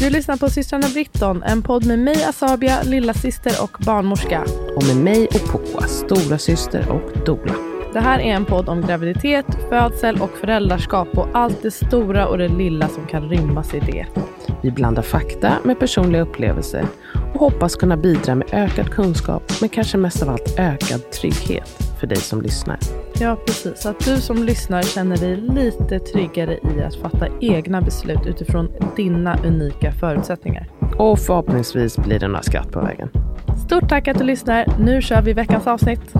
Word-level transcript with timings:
Du 0.00 0.10
lyssnar 0.10 0.36
på 0.36 0.50
systrarna 0.50 0.86
Britton, 0.92 1.42
en 1.42 1.62
podd 1.62 1.86
med 1.86 1.98
mig 1.98 2.24
Asabia, 2.24 2.82
lilla 2.82 3.14
syster 3.14 3.52
och 3.62 3.76
barnmorska. 3.78 4.44
Och 4.76 4.84
med 4.86 4.96
mig 4.96 5.26
och 5.26 5.52
Poa, 5.52 5.86
stora 5.86 6.38
syster 6.38 6.90
och 6.90 7.26
dola. 7.26 7.54
Det 7.92 8.00
här 8.00 8.18
är 8.18 8.34
en 8.34 8.44
podd 8.44 8.68
om 8.68 8.80
graviditet, 8.80 9.46
födsel 9.68 10.22
och 10.22 10.30
föräldraskap 10.30 11.18
och 11.18 11.28
allt 11.32 11.62
det 11.62 11.70
stora 11.70 12.28
och 12.28 12.38
det 12.38 12.48
lilla 12.48 12.88
som 12.88 13.06
kan 13.06 13.28
rymmas 13.28 13.74
i 13.74 13.80
det. 13.80 14.06
Vi 14.62 14.70
blandar 14.70 15.02
fakta 15.02 15.52
med 15.64 15.78
personliga 15.78 16.22
upplevelser 16.22 16.86
och 17.34 17.40
hoppas 17.40 17.76
kunna 17.76 17.96
bidra 17.96 18.34
med 18.34 18.48
ökad 18.52 18.90
kunskap, 18.90 19.52
men 19.60 19.68
kanske 19.68 19.98
mest 19.98 20.22
av 20.22 20.28
allt 20.28 20.58
ökad 20.58 21.10
trygghet 21.10 21.87
för 22.00 22.06
dig 22.06 22.18
som 22.18 22.42
lyssnar. 22.42 22.78
Ja, 23.20 23.36
precis. 23.46 23.86
Att 23.86 24.04
du 24.04 24.20
som 24.20 24.42
lyssnar 24.42 24.82
känner 24.82 25.16
dig 25.16 25.36
lite 25.36 25.98
tryggare 25.98 26.58
i 26.76 26.82
att 26.82 26.94
fatta 26.94 27.28
egna 27.40 27.80
beslut 27.80 28.26
utifrån 28.26 28.70
dina 28.96 29.38
unika 29.44 29.92
förutsättningar. 29.92 30.68
Och 30.96 31.18
förhoppningsvis 31.18 31.96
blir 31.96 32.18
det 32.18 32.28
några 32.28 32.42
skratt 32.42 32.72
på 32.72 32.80
vägen. 32.80 33.08
Stort 33.66 33.88
tack 33.88 34.08
att 34.08 34.18
du 34.18 34.24
lyssnar. 34.24 34.66
Nu 34.78 35.02
kör 35.02 35.22
vi 35.22 35.32
veckans 35.32 35.66
avsnitt. 35.66 36.12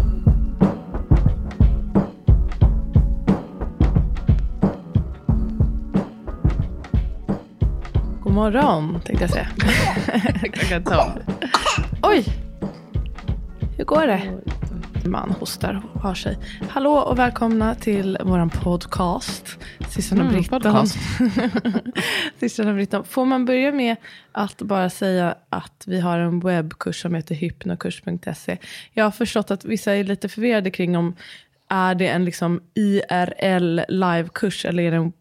God 8.23 8.33
morgon, 8.33 9.01
tänkte 9.05 9.25
jag 9.25 9.31
säga. 9.31 9.49
Klockan 10.53 10.85
tolv. 10.85 11.39
Oj! 12.03 12.25
Hur 13.77 13.85
går 13.85 14.07
det? 14.07 14.23
Man 15.11 15.31
hostar 15.31 15.83
och 15.95 16.01
har 16.01 16.15
sig. 16.15 16.39
Hallå 16.69 16.93
och 16.93 17.19
välkomna 17.19 17.75
till 17.75 18.19
våran 18.25 18.51
podcast. 18.51 19.59
Systrarna 19.89 20.23
Mm, 20.23 20.35
Britton. 20.35 20.61
podcast. 20.61 20.97
Systrarna 22.41 22.73
Britton. 22.75 23.05
Får 23.05 23.25
man 23.25 23.45
börja 23.45 23.73
med 23.73 23.97
att 24.33 24.63
bara 24.63 24.91
säga 24.91 25.35
att 25.49 25.85
vi 25.87 26.01
har 26.01 26.19
en 26.19 26.41
webbkurs 26.41 27.03
som 27.03 27.15
heter 27.15 27.35
hypnokurs.se. 27.35 28.59
Jag 28.93 29.05
har 29.05 29.11
förstått 29.11 29.51
att 29.51 29.65
vissa 29.65 29.95
är 29.95 30.05
lite 30.05 30.29
förvirrade 30.29 30.71
kring 30.71 30.97
om 30.97 31.17
är 31.69 31.95
det 31.95 32.09
en 32.09 32.25
liksom 32.25 32.61
IRL 32.75 33.81
livekurs 33.89 34.65
eller 34.65 34.83
är 34.83 34.91
det 34.91 35.13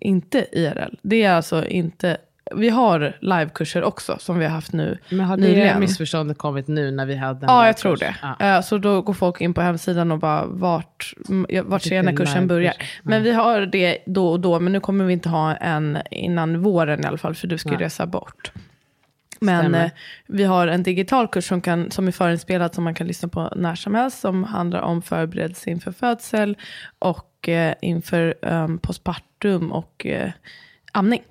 inte 0.00 0.46
IRL. 0.52 0.94
Det 1.02 1.22
är 1.22 1.32
alltså 1.32 1.66
inte, 1.66 2.16
vi 2.54 2.68
har 2.68 3.16
livekurser 3.20 3.82
också 3.82 4.16
som 4.20 4.38
vi 4.38 4.44
har 4.44 4.52
haft 4.52 4.72
nu 4.72 4.98
Men 5.10 5.20
har 5.20 5.36
det 5.36 5.42
nyligen. 5.42 5.80
missförståndet 5.80 6.38
kommit 6.38 6.68
nu 6.68 6.90
när 6.90 7.06
vi 7.06 7.16
hade 7.16 7.46
Ja, 7.46 7.66
jag 7.66 7.76
tror 7.76 7.96
det. 7.96 8.14
Ja. 8.22 8.46
Eh, 8.56 8.62
Så 8.62 8.78
då 8.78 9.02
går 9.02 9.14
folk 9.14 9.40
in 9.40 9.54
på 9.54 9.60
hemsidan 9.60 10.12
och 10.12 10.18
bara 10.18 10.44
vart, 10.46 11.14
ja, 11.48 11.62
vart 11.62 11.84
Vilken 11.84 11.88
senare 11.98 12.16
kursen 12.16 12.46
börjar. 12.48 12.72
livekurs? 12.72 13.00
Men 13.02 13.22
vi 13.22 13.32
har 13.32 13.60
det 13.60 13.98
då 14.06 14.28
och 14.28 14.40
då, 14.40 14.60
men 14.60 14.72
nu 14.72 14.80
kommer 14.80 15.04
vi 15.04 15.12
inte 15.12 15.28
ha 15.28 15.54
en 15.56 15.98
innan 16.10 16.60
våren 16.62 17.00
i 17.04 17.06
alla 17.06 17.18
fall, 17.18 17.34
för 17.34 17.46
du 17.46 17.58
ska 17.58 17.70
ju 17.70 17.76
resa 17.76 18.06
bort. 18.06 18.52
Men 19.42 19.60
Stämmer. 19.60 19.84
eh, 19.84 19.90
vi 20.26 20.44
har 20.44 20.66
en 20.66 20.82
digital 20.82 21.28
kurs 21.28 21.48
som, 21.48 21.60
kan, 21.60 21.90
som 21.90 22.08
är 22.08 22.12
förinspelad 22.12 22.74
som 22.74 22.84
man 22.84 22.94
kan 22.94 23.06
lyssna 23.06 23.28
på 23.28 23.52
när 23.56 23.74
som 23.74 23.94
helst. 23.94 24.20
Som 24.20 24.44
handlar 24.44 24.80
om 24.80 25.02
förberedelse 25.02 25.70
inför 25.70 25.92
födsel 25.92 26.56
och 26.98 27.48
eh, 27.48 27.74
inför 27.82 28.34
um, 28.42 28.78
postpartum 28.78 29.72
och 29.72 30.06
eh, 30.06 30.30
amning. 30.92 31.22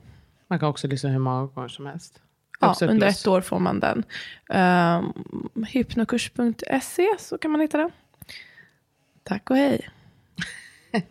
Man 0.49 0.59
kan 0.59 0.69
också 0.69 0.87
lyssna 0.87 1.09
hur 1.09 1.19
många 1.19 1.45
gånger 1.45 1.67
som 1.67 1.85
helst. 1.85 2.21
Ja, 2.59 2.75
under 2.81 2.97
plus. 3.07 3.21
ett 3.21 3.27
år 3.27 3.41
får 3.41 3.59
man 3.59 3.79
den. 3.79 4.03
Um, 4.49 5.63
hypnokurs.se 5.67 7.07
så 7.19 7.37
kan 7.37 7.51
man 7.51 7.61
hitta 7.61 7.77
den. 7.77 7.91
Tack 9.23 9.49
och 9.49 9.55
hej. 9.57 9.89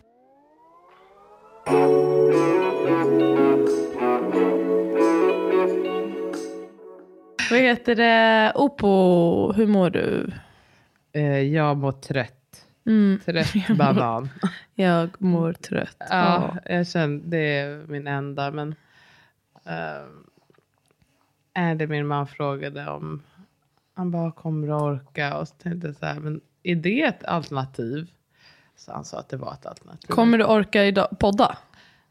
Vad 7.50 7.60
heter 7.60 7.94
det? 7.94 8.52
Opo, 8.54 9.52
hur 9.52 9.66
mår 9.66 9.90
du? 9.90 10.30
Eh, 11.12 11.38
jag 11.40 11.76
mår 11.76 11.92
trött. 11.92 12.34
Mm, 12.86 13.20
Trött 13.24 13.54
banan. 13.78 14.28
jag 14.74 15.22
mår 15.22 15.52
trött. 15.52 15.96
Ja, 16.10 16.56
jag 16.66 16.88
känner 16.88 17.20
det 17.24 17.58
är 17.58 17.84
min 17.88 18.06
enda. 18.06 18.50
Men 18.50 18.74
är 21.54 21.74
det 21.74 21.86
min 21.86 22.06
man 22.06 22.26
frågade 22.26 22.90
om 22.90 23.22
han 23.94 24.10
bara 24.10 24.32
kommer 24.32 24.68
att 24.76 24.82
orka 24.82 25.38
och 25.38 25.48
så 25.48 25.54
tänkte 25.54 25.86
jag 25.86 25.96
så 25.96 26.06
här, 26.06 26.20
men 26.20 26.40
är 26.62 26.74
det 26.74 27.02
ett 27.02 27.24
alternativ? 27.24 28.10
Så 28.76 28.92
han 28.92 29.04
sa 29.04 29.18
att 29.18 29.28
det 29.28 29.36
var 29.36 29.52
ett 29.52 29.66
alternativ. 29.66 30.08
Kommer 30.08 30.38
du 30.38 30.44
orka 30.44 30.84
idag, 30.84 31.08
podda? 31.18 31.58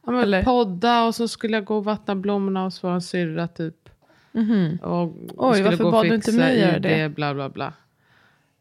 ja, 0.06 0.22
eller? 0.22 0.44
podda 0.44 1.06
och 1.06 1.16
så 1.16 1.28
skulle 1.28 1.58
jag 1.58 1.66
gå 1.66 1.78
och 1.78 1.84
vattna 1.84 2.16
blommorna 2.16 2.64
hos 2.64 2.84
vår 2.84 3.00
syrra 3.00 3.48
typ. 3.48 3.90
Mhm. 4.32 4.80
Och 4.82 5.14
Oj, 5.38 5.62
varför 5.62 5.92
bad 5.92 6.06
du 6.06 6.16
inte 6.16 6.32
mig 6.32 6.60
göra 6.60 6.80
det? 6.80 7.10
Bla 7.10 7.34
bla 7.34 7.50
bla. 7.50 7.74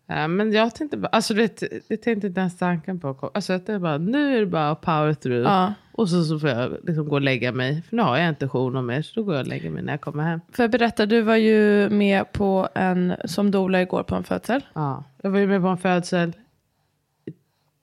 Eh, 0.09 0.29
men 0.29 0.53
jag 0.53 0.75
tänkte 0.75 0.97
bara, 0.97 1.09
alltså 1.09 1.35
det, 1.35 1.61
det 1.89 1.97
tänkte 1.97 2.27
inte 2.27 2.41
ens 2.41 2.59
tanken 2.59 3.01
på. 3.01 3.31
Alltså 3.35 3.53
att 3.53 3.67
det 3.67 3.79
bara, 3.79 3.99
nu 3.99 4.37
är 4.37 4.41
det 4.41 4.47
bara 4.47 4.75
power 4.75 5.15
through. 5.15 5.43
Ja. 5.43 5.75
Och 5.93 6.09
så, 6.09 6.25
så 6.25 6.39
får 6.39 6.49
jag 6.49 6.77
liksom 6.83 7.09
gå 7.09 7.15
och 7.15 7.21
lägga 7.21 7.53
mig. 7.53 7.83
För 7.83 7.97
nu 7.97 8.03
har 8.03 8.19
jag 8.19 8.29
inte 8.29 8.49
jour 8.49 8.83
mer. 8.83 9.03
Så 9.03 9.21
då 9.21 9.25
går 9.25 9.35
jag 9.35 9.43
och 9.43 9.49
lägger 9.49 9.71
mig 9.71 9.83
när 9.83 9.93
jag 9.93 10.01
kommer 10.01 10.25
hem. 10.25 10.41
För 10.53 10.63
jag 10.63 10.71
berätta, 10.71 11.07
du 11.07 11.23
var 11.23 11.37
ju 11.37 11.89
med 11.91 12.33
på 12.33 12.69
en, 12.75 13.15
som 13.25 13.51
doula 13.51 13.83
igår 13.83 14.03
på 14.03 14.15
en 14.15 14.25
födsel. 14.25 14.61
Ja. 14.73 15.05
Jag 15.23 15.31
var 15.31 15.39
ju 15.39 15.47
med 15.47 15.61
på 15.63 15.69
en 15.69 15.79
födsel 15.79 16.33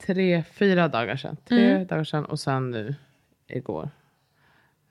tre, 0.06 0.42
fyra 0.52 0.88
dagar 0.88 1.16
sedan. 1.16 1.36
Tre 1.48 1.70
Mm. 1.74 1.86
dagar 1.86 2.04
sedan 2.04 2.24
och 2.24 2.40
sen 2.40 2.70
nu 2.70 2.94
igår. 3.48 3.90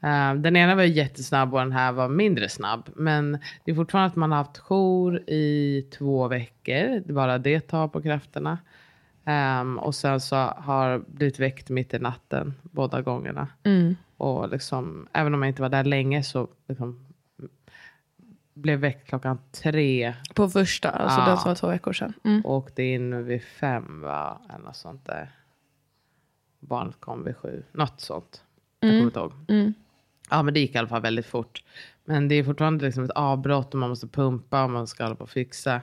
Eh, 0.03 0.33
den 0.33 0.55
ena 0.55 0.75
var 0.75 0.83
jättesnabb 0.83 1.53
och 1.53 1.59
den 1.59 1.71
här 1.71 1.91
var 1.91 2.09
mindre 2.09 2.49
snabb. 2.49 2.89
Men 2.95 3.37
det 3.63 3.71
är 3.71 3.75
fortfarande 3.75 4.07
att 4.07 4.15
man 4.15 4.31
har 4.31 4.37
haft 4.37 4.57
jour 4.57 5.29
i 5.29 5.81
två 5.97 6.27
veckor. 6.27 7.13
Bara 7.13 7.37
det 7.37 7.59
tar 7.59 7.87
på 7.87 8.01
krafterna. 8.01 8.57
Ehm, 9.25 9.79
och 9.79 9.95
sen 9.95 10.19
så 10.21 10.35
har 10.35 10.99
blivit 11.07 11.39
väckt 11.39 11.69
mitt 11.69 11.93
i 11.93 11.99
natten 11.99 12.53
båda 12.61 13.01
gångerna. 13.01 13.47
Mm. 13.63 13.95
Och 14.17 14.49
liksom, 14.49 15.07
även 15.13 15.33
om 15.33 15.41
jag 15.41 15.49
inte 15.49 15.61
var 15.61 15.69
där 15.69 15.83
länge 15.83 16.23
så 16.23 16.47
liksom, 16.67 17.05
blev 18.53 18.79
väckt 18.79 19.07
klockan 19.09 19.39
tre. 19.51 20.13
På 20.35 20.49
första, 20.49 20.89
alltså 20.89 21.19
Ja. 21.21 21.25
den 21.27 21.37
som 21.37 21.49
var 21.49 21.55
två 21.55 21.67
veckor 21.67 21.93
sedan. 21.93 22.13
Mm. 22.23 22.41
Och 22.41 22.55
åkte 22.55 22.83
in 22.83 23.25
vid 23.25 23.43
fem 23.43 24.01
va? 24.01 24.41
Eller 24.49 24.65
något 24.65 24.75
sånt 24.75 25.05
där. 25.05 25.31
Barnet 26.59 26.95
kom 26.99 27.23
vid 27.23 27.37
sju. 27.37 27.63
Något 27.71 28.01
sånt. 28.01 28.43
Jag 28.79 28.89
kommer 28.91 29.03
inte 29.03 29.19
ihåg. 29.19 29.31
Mm. 29.47 29.73
Ja 30.29 30.43
men 30.43 30.53
det 30.53 30.59
gick 30.59 30.75
i 30.75 30.77
alla 30.77 30.87
fall 30.87 31.01
väldigt 31.01 31.25
fort. 31.25 31.63
Men 32.05 32.27
det 32.27 32.35
är 32.35 32.43
fortfarande 32.43 32.85
liksom 32.85 33.03
ett 33.03 33.11
avbrott 33.11 33.73
och 33.73 33.79
man 33.79 33.89
måste 33.89 34.07
pumpa 34.07 34.63
och 34.63 34.69
man 34.69 34.87
ska 34.87 35.03
hålla 35.03 35.15
på 35.15 35.23
och 35.23 35.29
fixa. 35.29 35.81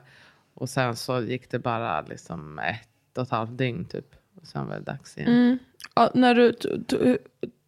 Och 0.55 0.69
sen 0.69 0.97
så 0.97 1.21
gick 1.21 1.51
det 1.51 1.59
bara 1.59 2.01
liksom 2.01 2.59
ett 2.59 3.19
och 3.19 3.23
ett 3.23 3.31
halvt 3.31 3.59
dygn 3.59 3.85
typ. 3.85 4.07
Och 4.41 4.47
sen 4.47 4.67
var 4.69 4.75
det 4.75 4.81
dags 4.81 5.19
igen. 5.19 5.31
Mm. 5.33 5.59
Ja, 5.95 6.11
när 6.15 6.35
du, 6.35 6.55
hur- 7.01 7.19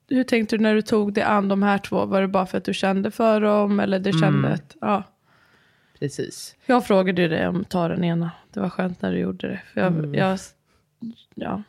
hur 0.09 0.25
tänkte 0.25 0.57
du 0.57 0.63
när 0.63 0.75
du 0.75 0.83
tog 0.83 1.13
dig 1.13 1.25
an 1.25 1.49
de 1.49 1.63
här 1.63 1.79
två? 1.79 2.07
Var 2.07 2.21
det 2.21 2.29
bara 2.29 2.47
för 2.47 2.59
att 2.59 2.65
du 2.65 2.75
kände 2.75 3.11
för 3.11 3.41
dem? 3.41 3.81
Eller 3.81 3.99
det 3.99 4.13
kände 4.13 4.39
Mm. 4.49 4.53
att, 4.53 4.77
ja. 4.81 5.03
Precis. 5.99 6.57
Jag 6.67 6.87
frågade 6.87 7.23
ju 7.23 7.29
dig 7.29 7.49
om 7.49 7.65
ta 7.65 7.89
den 7.89 8.05
ena. 8.05 8.31
Det 8.53 8.61
var 8.61 8.69
skönt 8.69 9.03
när 9.03 9.13
du 9.13 9.19
gjorde 9.19 9.49
det. 9.49 9.61
För 9.75 9.81
jag, 9.81 9.93
Mm. 9.93 10.15
jag, 10.15 10.39
ja. 11.35 11.63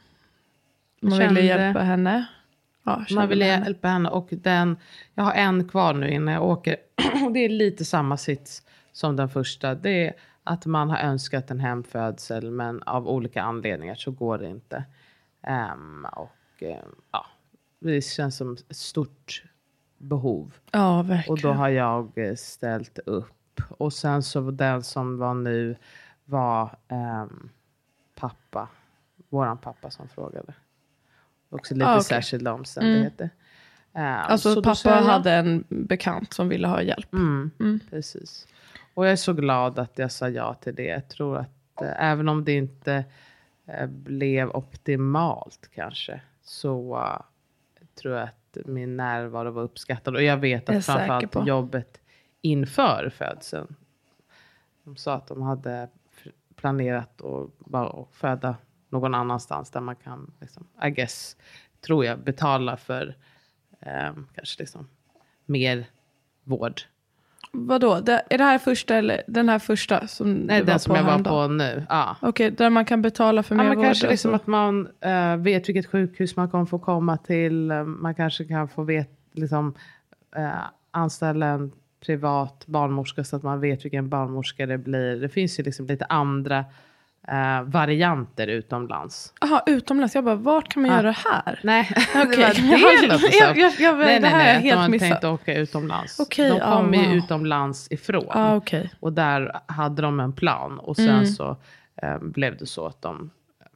Man 1.01 1.11
Kände- 1.19 1.27
ville 1.41 1.41
hjälpa 1.47 1.79
henne. 1.79 2.25
Ja, 2.83 3.05
Man 3.15 3.29
vill 3.29 3.41
henne. 3.41 3.65
hjälpa 3.65 3.87
henne 3.87 4.09
och 4.09 4.27
den, 4.31 4.77
jag 5.13 5.23
har 5.23 5.33
en 5.33 5.67
kvar 5.67 5.93
nu 5.93 6.09
innan 6.09 6.33
jag 6.33 6.43
åker. 6.43 6.75
Och 7.25 7.31
det 7.31 7.39
är 7.39 7.49
lite 7.49 7.85
samma 7.85 8.17
sits 8.17 8.63
som 8.91 9.15
den 9.15 9.29
första. 9.29 9.75
Det 9.75 10.07
är 10.07 10.13
att 10.43 10.65
man 10.65 10.89
har 10.89 10.97
önskat 10.97 11.51
en 11.51 11.59
hemfödsel 11.59 12.51
men 12.51 12.83
av 12.83 13.07
olika 13.07 13.41
anledningar 13.43 13.95
så 13.95 14.11
går 14.11 14.37
det 14.37 14.49
inte. 14.49 14.83
Ehm, 15.41 16.05
och 16.15 16.63
ehm, 16.63 16.95
ja, 17.11 17.25
det 17.79 18.01
känns 18.01 18.37
som 18.37 18.53
ett 18.53 18.75
stort 18.75 19.43
behov. 19.97 20.53
Ja, 20.71 21.01
verkligen. 21.01 21.31
Och 21.33 21.41
då 21.41 21.51
har 21.51 21.69
jag 21.69 22.17
eh, 22.17 22.35
ställt 22.35 22.99
upp. 22.99 23.61
Och 23.69 23.93
sen 23.93 24.23
så 24.23 24.51
den 24.51 24.83
som 24.83 25.17
var 25.17 25.33
nu 25.33 25.75
var 26.25 26.77
ehm, 26.87 27.49
pappa. 28.15 28.67
Våran 29.29 29.57
pappa 29.57 29.91
som 29.91 30.07
frågade. 30.07 30.53
Också 31.53 31.73
lite 31.73 31.85
Ah, 31.87 31.93
okej. 31.93 32.03
särskilda 32.03 32.53
omständigheter. 32.53 33.29
Ehm, 33.93 34.05
Alltså 34.19 34.49
så 34.49 34.55
då 34.61 34.63
pappa 34.63 34.89
jag- 34.89 35.01
hade 35.03 35.31
en 35.31 35.63
bekant 35.69 36.33
som 36.33 36.49
ville 36.49 36.67
ha 36.67 36.81
hjälp. 36.81 37.13
Mm, 37.13 37.51
Mm. 37.59 37.79
Precis. 37.89 38.47
Och 38.93 39.05
jag 39.05 39.11
är 39.11 39.15
så 39.15 39.33
glad 39.33 39.79
att 39.79 39.97
jag 39.97 40.11
sa 40.11 40.29
ja 40.29 40.53
till 40.53 40.75
det. 40.75 40.83
Jag 40.85 41.07
tror 41.09 41.37
att 41.37 41.81
eh, 41.81 42.03
även 42.03 42.29
om 42.29 42.43
det 42.45 42.53
inte 42.53 43.05
eh, 43.65 43.87
blev 43.87 44.49
optimalt 44.49 45.69
kanske. 45.75 46.21
Så 46.43 46.99
tror 48.01 48.13
jag 48.15 48.23
att 48.23 48.57
min 48.65 48.97
närvaro 48.97 49.51
var 49.51 49.63
uppskattad. 49.63 50.15
Och 50.15 50.23
jag 50.23 50.37
vet 50.37 50.67
Jag 50.67 50.77
att 50.77 50.85
säker 50.85 50.97
framförallt 50.97 51.31
på. 51.31 51.43
jobbet 51.47 52.01
inför 52.41 53.09
födseln. 53.17 53.75
De 54.83 54.95
sa 54.95 55.13
att 55.13 55.27
de 55.27 55.41
hade 55.41 55.89
planerat 56.55 57.21
att 57.21 57.59
bara 57.59 58.05
föda 58.11 58.55
någon 58.93 59.13
annanstans 59.15 59.69
där 59.71 59.81
man 59.81 59.95
kan, 59.95 60.31
liksom, 60.41 60.67
I 60.85 60.89
guess, 60.89 61.37
tror 61.85 62.05
jag, 62.05 62.19
betala 62.19 62.77
för 62.77 63.15
eh, 63.79 64.11
kanske 64.35 64.61
liksom 64.61 64.87
mer 65.45 65.85
vård. 66.43 66.81
Vadå? 67.51 67.99
Det, 67.99 68.21
är 68.29 68.37
det 68.37 68.43
här 68.43 68.57
första 68.57 68.95
eller 68.95 69.21
den 69.27 69.49
här 69.49 69.59
första 69.59 70.07
som 70.07 70.33
Nej, 70.33 70.63
den 70.63 70.79
som 70.79 70.95
jag 70.95 71.03
var 71.03 71.19
på 71.19 71.47
nu. 71.47 71.85
Ja. 71.89 72.15
Okej, 72.21 72.51
där 72.51 72.69
man 72.69 72.85
kan 72.85 73.01
betala 73.01 73.43
för 73.43 73.55
Ja, 73.55 73.61
mer 73.61 73.69
men 73.69 73.77
vård. 73.77 73.85
kanske 73.85 74.09
liksom 74.09 74.31
så. 74.31 74.35
att 74.35 74.47
man 74.47 74.87
eh, 75.01 75.35
vet 75.37 75.69
vilket 75.69 75.85
sjukhus 75.85 76.35
man 76.35 76.49
kommer 76.49 76.65
få 76.65 76.79
komma 76.79 77.17
till. 77.17 77.71
Man 77.85 78.15
kanske 78.15 78.45
kan 78.45 78.67
få 78.69 78.83
vet, 78.83 79.09
liksom, 79.31 79.73
eh, 80.35 80.49
anställa 80.91 81.45
en 81.45 81.71
privat 82.05 82.63
barnmorska 82.67 83.23
så 83.23 83.35
att 83.35 83.43
man 83.43 83.59
vet 83.59 83.85
vilken 83.85 84.09
barnmorska 84.09 84.65
det 84.65 84.77
blir. 84.77 85.15
Det 85.21 85.29
finns 85.29 85.59
ju 85.59 85.63
liksom 85.63 85.85
lite 85.87 86.05
andra 86.05 86.65
eh, 87.27 87.61
varianter 87.63 88.47
utomlands. 88.47 89.33
Jaha, 89.41 89.61
utomlands. 89.65 90.15
Jag 90.15 90.23
bara, 90.23 90.35
vart 90.35 90.73
kan 90.73 90.81
man 90.81 90.91
Ja. 90.91 90.97
göra 90.97 91.07
det 91.07 91.17
här? 91.31 91.59
Nej, 91.63 91.89
Okej. 92.15 92.51
det 92.55 92.61
var 92.61 93.01
det 93.01 93.07
låter 93.13 93.39
Jag- 93.39 93.57
jag- 93.57 93.73
jag- 93.79 93.97
nej, 93.97 94.15
det 94.15 94.19
nej, 94.21 94.29
här 94.31 94.37
nej, 94.37 94.47
är 94.53 94.57
att 94.57 94.61
helt 94.63 94.75
de 94.77 94.81
har 94.81 94.89
missat. 94.89 95.09
tänkt 95.09 95.23
åka 95.23 95.53
utomlands. 95.57 96.19
Okej, 96.19 96.49
de 96.49 96.57
ja, 96.57 96.71
kommer 96.77 96.97
ju 96.97 97.07
wow. 97.07 97.15
utomlands 97.17 97.91
ifrån. 97.91 98.25
Ja, 98.29 98.55
okej. 98.55 98.91
Och 98.99 99.13
där 99.13 99.59
hade 99.65 100.01
de 100.01 100.19
en 100.19 100.33
plan. 100.33 100.79
Och 100.79 100.95
sen 100.95 101.09
Mm. 101.09 101.25
så 101.25 101.57
eh, 102.01 102.17
blev 102.19 102.57
det 102.57 102.65
så 102.65 102.85
att 102.87 103.01
de 103.01 103.29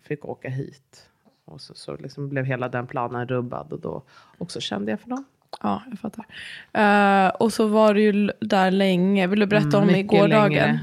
fick 0.07 0.25
åka 0.25 0.49
hit. 0.49 1.03
Och 1.45 1.61
så, 1.61 1.73
så 1.75 1.95
liksom 1.97 2.29
blev 2.29 2.45
hela 2.45 2.69
den 2.69 2.87
planen 2.87 3.27
rubbad. 3.27 3.73
Och 3.73 3.79
då 3.79 4.03
också 4.37 4.59
kände 4.59 4.91
jag 4.91 4.99
för 4.99 5.09
dem. 5.09 5.25
Ja, 5.63 5.81
jag 5.89 5.99
fattar. 5.99 6.25
Eh, 6.73 7.29
och 7.29 7.53
så 7.53 7.67
var 7.67 7.93
du 7.93 8.01
ju 8.01 8.31
där 8.41 8.71
länge. 8.71 9.27
Vill 9.27 9.39
du 9.39 9.45
berätta 9.45 9.77
Mm, 9.77 9.81
om 9.83 9.89
i 9.89 9.91
mycket 10.03 10.19
gårdagen? 10.19 10.51
längre. 10.51 10.79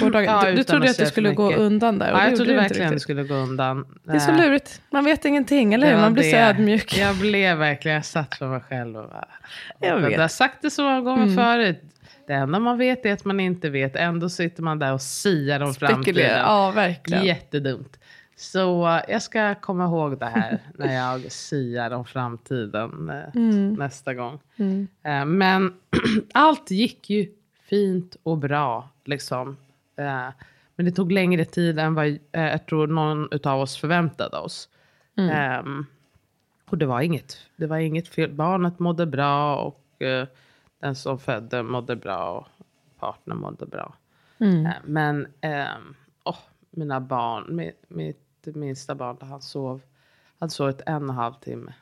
Gårdagen. 0.00 0.24
Ja, 0.34 0.44
du, 0.50 0.54
du 0.56 0.64
trodde 0.64 0.84
att 0.84 0.90
att 0.90 0.96
det 0.96 1.06
skulle 1.06 1.32
gå 1.34 1.52
undan 1.54 1.98
där. 1.98 2.10
Ja, 2.10 2.28
jag 2.28 2.36
trodde 2.36 2.54
verkligen 2.54 2.92
det 2.92 3.00
skulle 3.00 3.22
gå 3.24 3.34
undan. 3.34 3.86
Det 4.04 4.12
är 4.12 4.18
så 4.18 4.30
Eh, 4.30 4.36
lurigt. 4.36 4.82
Man 4.90 5.04
vet 5.04 5.24
ingenting, 5.24 5.74
eller 5.74 5.90
hur? 5.90 6.00
Man 6.00 6.12
blir 6.14 6.22
så 6.24 6.36
det. 6.36 6.42
ödmjuk. 6.42 6.98
Jag 6.98 7.16
blev 7.16 7.58
verkligen, 7.58 7.94
jag 7.94 8.04
satt 8.04 8.34
för 8.34 8.46
mig 8.48 8.60
själv 8.60 8.96
och 8.96 9.08
bara, 9.08 9.28
Jag 9.80 9.90
jag 9.90 9.96
vet. 9.96 10.06
Mm. 10.08 10.20
har 10.20 10.28
sagt 10.28 10.62
det 10.62 10.70
så 10.70 10.82
många 10.82 11.00
gånger 11.00 11.36
förut. 11.36 11.82
Det 12.26 12.32
enda 12.34 12.58
man 12.58 12.78
vet 12.78 13.06
är 13.06 13.12
att 13.12 13.24
man 13.24 13.40
inte 13.40 13.70
vet. 13.70 13.96
Ändå 13.96 14.28
sitter 14.28 14.62
man 14.62 14.78
där 14.78 14.92
och 14.92 15.02
siar 15.02 15.60
om 15.60 15.74
Spekulera. 15.74 15.94
framtiden. 16.04 16.38
Ja, 16.40 16.70
verkligen. 16.70 17.24
Jättedumt. 17.24 17.98
Så 18.36 18.88
eh, 18.88 19.00
jag 19.08 19.22
ska 19.22 19.54
komma 19.54 19.84
ihåg 19.84 20.18
det 20.18 20.26
här 20.26 20.58
när 20.78 20.94
jag 20.94 21.32
siar 21.32 21.90
om 21.90 22.04
framtiden 22.04 23.10
eh, 23.10 23.40
Mm. 23.40 23.72
nästa 23.74 24.14
gång. 24.14 24.38
Mm. 24.56 25.38
Men 25.38 25.72
allt 26.34 26.70
gick 26.70 27.10
ju 27.10 27.26
fint 27.68 28.16
och 28.22 28.38
bra. 28.38 28.88
Liksom. 29.04 29.56
Eh, 29.96 30.28
men 30.76 30.86
det 30.86 30.92
tog 30.92 31.12
längre 31.12 31.44
tid 31.44 31.78
än 31.78 31.94
vad 31.94 32.06
eh, 32.06 32.18
jag 32.32 32.66
tror 32.66 32.86
någon 32.86 33.28
av 33.44 33.60
oss 33.60 33.76
förväntade 33.76 34.38
oss. 34.38 34.68
Mm. 35.16 35.30
Ehm, 35.30 35.86
och 36.70 36.78
det 36.78 36.86
var 36.86 37.00
inget, 37.00 37.36
det 37.56 37.66
var 37.66 37.76
inget 37.76 38.08
fel. 38.08 38.32
Barnet 38.32 38.78
mådde 38.78 39.06
bra 39.06 39.56
och 39.56 40.02
eh, 40.02 40.26
den 40.78 40.94
som 40.94 41.18
födde 41.18 41.62
mådde 41.62 41.96
bra 41.96 42.30
och 42.30 42.66
partnern 42.98 43.38
mådde 43.38 43.66
bra. 43.66 43.94
Mm. 44.38 44.66
Eh, 44.66 44.72
Men 44.84 45.26
åh, 46.24 46.36
mina 46.70 47.00
barn, 47.00 47.56
mitt, 47.56 47.84
mitt 47.88 48.24
minsta 48.44 48.94
barn, 48.94 49.16
han 49.20 49.42
sov, 49.42 49.80
han 50.38 50.50
sovit 50.50 50.80
en 50.86 50.94
och 50.94 51.08
en 51.08 51.10
halv 51.10 51.34
timme. 51.34 51.72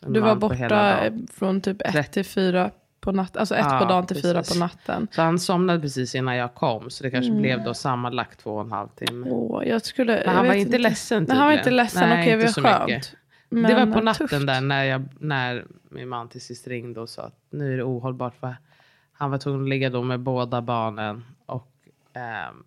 En 0.00 0.12
Du 0.12 0.20
var 0.20 0.36
borta 0.36 1.10
från 1.30 1.60
typ 1.60 1.82
ett 1.84 2.12
till 2.12 2.24
fyra 2.24 2.70
på 3.02 3.12
natten. 3.12 3.40
Alltså 3.40 3.54
ett 3.54 3.66
Ja, 3.70 3.78
på 3.78 3.84
dagen 3.84 4.06
till 4.06 4.22
fyra 4.22 4.34
precis. 4.38 4.54
på 4.54 4.60
natten. 4.60 5.08
Så 5.10 5.22
han 5.22 5.38
somnade 5.38 5.80
precis 5.80 6.14
innan 6.14 6.36
jag 6.36 6.54
kom, 6.54 6.90
så 6.90 7.04
det 7.04 7.10
kanske 7.10 7.30
Mm. 7.30 7.42
blev 7.42 7.64
då 7.64 7.74
sammanlagt 7.74 8.40
två 8.40 8.50
och 8.54 8.60
en 8.64 8.72
halv 8.72 8.88
timme. 8.88 9.26
Åh, 9.30 9.68
jag 9.68 9.82
skulle, 9.82 10.12
Men 10.12 10.22
jag 10.24 10.32
han 10.32 10.46
var 10.46 10.52
vet 10.54 10.66
inte 10.66 10.78
ledsen 10.78 11.24
Nej, 11.28 11.36
han 11.36 11.46
var 11.46 11.52
inte 11.52 11.64
tydligen. 11.64 11.84
ledsen. 11.84 12.08
Nej, 12.08 12.22
Okej, 12.22 12.32
inte 12.32 12.44
vad 12.44 12.54
så 12.54 12.62
skönt. 12.62 12.86
mycket. 12.88 13.14
Men 13.48 13.62
det 13.62 13.84
var 13.86 13.92
på 13.94 14.00
natten 14.00 14.28
tufft. 14.28 14.46
där 14.46 14.60
när, 14.60 14.84
jag, 14.84 15.02
när 15.18 15.64
min 15.88 16.08
man 16.08 16.28
till 16.28 16.40
sist 16.40 16.66
ringde 16.68 17.00
och 17.00 17.08
sa 17.08 17.22
att 17.22 17.38
nu 17.50 17.72
är 17.72 17.76
det 17.76 17.82
ohållbart. 17.84 18.34
För 18.40 18.56
han 19.12 19.30
var 19.30 19.38
tvungen 19.38 19.62
att 19.62 19.68
ligga 19.68 19.90
då 19.90 20.02
med 20.02 20.20
båda 20.20 20.62
barnen. 20.62 21.24
Och 21.46 21.72
ehm, 22.12 22.64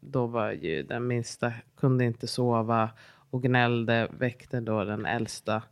då 0.00 0.26
var 0.26 0.50
ju 0.50 0.82
den 0.82 1.06
minsta 1.06 1.52
kunde 1.80 2.04
inte 2.04 2.26
sova 2.26 2.88
och 3.30 3.42
gnällde, 3.42 4.08
väckte 4.18 4.60
då 4.60 4.84
den 4.84 5.06
äldsta. 5.06 5.62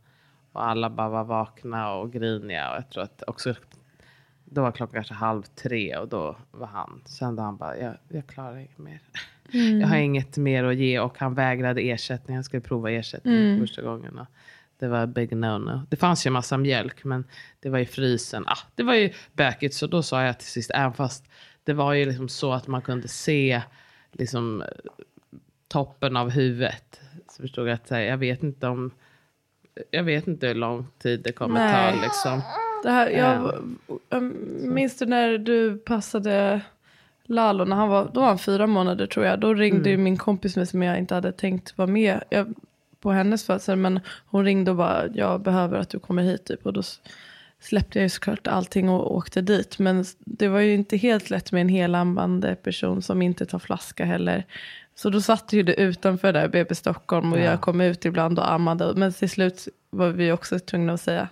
Och 0.51 0.65
alla 0.67 0.89
bara 0.89 1.09
var 1.09 1.23
vakna 1.23 1.93
och 1.93 2.11
griniga. 2.13 2.69
Och 2.71 2.75
jag 2.77 2.89
tror 2.89 3.03
att 3.03 3.23
också, 3.27 3.53
då 4.53 4.61
var 4.61 4.71
klockan 4.71 4.93
kanske 4.93 5.13
halv 5.13 5.43
tre 5.43 5.97
och 5.97 6.07
då 6.07 6.37
var 6.51 6.67
han, 6.67 7.01
sen 7.05 7.35
då 7.35 7.43
han 7.43 7.57
bara, 7.57 7.77
jag, 7.77 7.93
jag 8.09 8.27
klarar 8.27 8.57
inget 8.57 8.77
mer. 8.77 9.01
Mm. 9.53 9.81
Jag 9.81 9.87
har 9.87 9.95
inget 9.97 10.37
mer 10.37 10.63
att 10.63 10.75
ge 10.75 10.99
och 10.99 11.17
han 11.19 11.33
vägrade 11.33 11.81
ersättning. 11.81 12.37
Han 12.37 12.43
skulle 12.43 12.61
prova 12.61 12.91
ersättning 12.91 13.35
Mm. 13.35 13.59
första 13.59 13.81
gången. 13.81 14.19
Det 14.79 14.87
var 14.87 15.05
big 15.05 15.31
no-no. 15.31 15.81
Det 15.89 15.95
fanns 15.95 16.25
ju 16.25 16.29
massa 16.29 16.57
mjölk 16.57 17.03
men 17.03 17.23
det 17.59 17.69
var 17.69 17.79
i 17.79 17.85
frysen. 17.85 18.43
Ah, 18.47 18.57
det 18.75 18.83
var 18.83 18.93
ju 18.93 19.13
bökigt 19.33 19.75
så 19.75 19.87
då 19.87 20.03
sa 20.03 20.23
jag 20.23 20.39
till 20.39 20.47
sist, 20.47 20.71
även 20.73 20.93
fast 20.93 21.25
det 21.63 21.73
var 21.73 21.93
ju 21.93 22.05
liksom 22.05 22.29
så 22.29 22.53
att 22.53 22.67
man 22.67 22.81
kunde 22.81 23.07
se 23.07 23.61
liksom 24.11 24.63
toppen 25.67 26.17
av 26.17 26.29
huvudet. 26.29 27.01
Så 27.29 27.41
förstod 27.41 27.67
jag 27.67 27.73
att 27.73 27.89
här, 27.89 27.99
jag 27.99 28.17
vet 28.17 28.43
inte 28.43 28.67
om 28.67 28.91
jag 29.91 30.03
vet 30.03 30.27
inte 30.27 30.47
hur 30.47 30.55
lång 30.55 30.87
tid 30.99 31.21
det 31.23 31.31
kommer 31.31 31.59
Nej. 31.59 31.93
ta 31.95 32.01
liksom. 32.01 32.41
Det 32.83 32.89
här, 32.91 33.09
jag, 33.09 33.53
Ehm, 33.53 33.77
jag 34.09 34.23
minns 34.69 34.97
du 34.97 35.05
när 35.05 35.37
du 35.37 35.77
passade 35.77 36.61
Lalo, 37.25 37.65
när 37.65 37.75
han 37.75 37.89
var, 37.89 38.09
då 38.13 38.19
var 38.21 38.27
han 38.27 38.39
fyra 38.39 38.67
månader 38.67 39.07
tror 39.07 39.25
jag. 39.25 39.39
Då 39.39 39.53
ringde 39.53 39.89
Mm. 39.89 40.03
min 40.03 40.17
kompis 40.17 40.55
med 40.55 40.69
som 40.69 40.83
jag 40.83 40.97
inte 40.97 41.15
hade 41.15 41.31
tänkt 41.31 41.77
vara 41.77 41.87
med 41.87 42.23
jag, 42.29 42.53
på 43.01 43.11
hennes 43.11 43.45
födsel. 43.45 43.75
Men 43.75 43.99
hon 44.25 44.45
ringde 44.45 44.71
och 44.71 44.77
bara, 44.77 45.07
jag 45.13 45.41
behöver 45.41 45.79
att 45.79 45.89
du 45.89 45.99
kommer 45.99 46.23
hit 46.23 46.45
typ. 46.45 46.65
Och 46.65 46.73
då 46.73 46.81
släppte 47.61 47.99
jag 47.99 48.03
ju 48.03 48.09
såklart 48.09 48.47
allting 48.47 48.89
och 48.89 49.15
åkte 49.15 49.41
dit. 49.41 49.79
Men 49.79 50.05
det 50.19 50.47
var 50.47 50.59
ju 50.59 50.73
inte 50.73 50.97
helt 50.97 51.29
lätt 51.29 51.51
med 51.51 51.61
en 51.61 51.69
helammande 51.69 52.55
person 52.55 53.01
som 53.01 53.21
inte 53.21 53.45
tar 53.45 53.59
flaska 53.59 54.05
heller. 54.05 54.45
Så 54.95 55.09
då 55.09 55.21
satt 55.21 55.53
ju 55.53 55.63
det 55.63 55.73
utanför 55.81 56.33
där 56.33 56.47
BB 56.47 56.75
Stockholm 56.75 57.33
och 57.33 57.39
Ja. 57.39 57.43
jag 57.43 57.61
kom 57.61 57.81
ut 57.81 58.05
ibland 58.05 58.39
och 58.39 58.51
ammade. 58.51 58.93
Men 58.95 59.13
till 59.13 59.29
slut 59.29 59.67
var 59.89 60.09
vi 60.09 60.31
också 60.31 60.59
tvungna 60.59 60.93
att 60.93 61.01
säga 61.01 61.27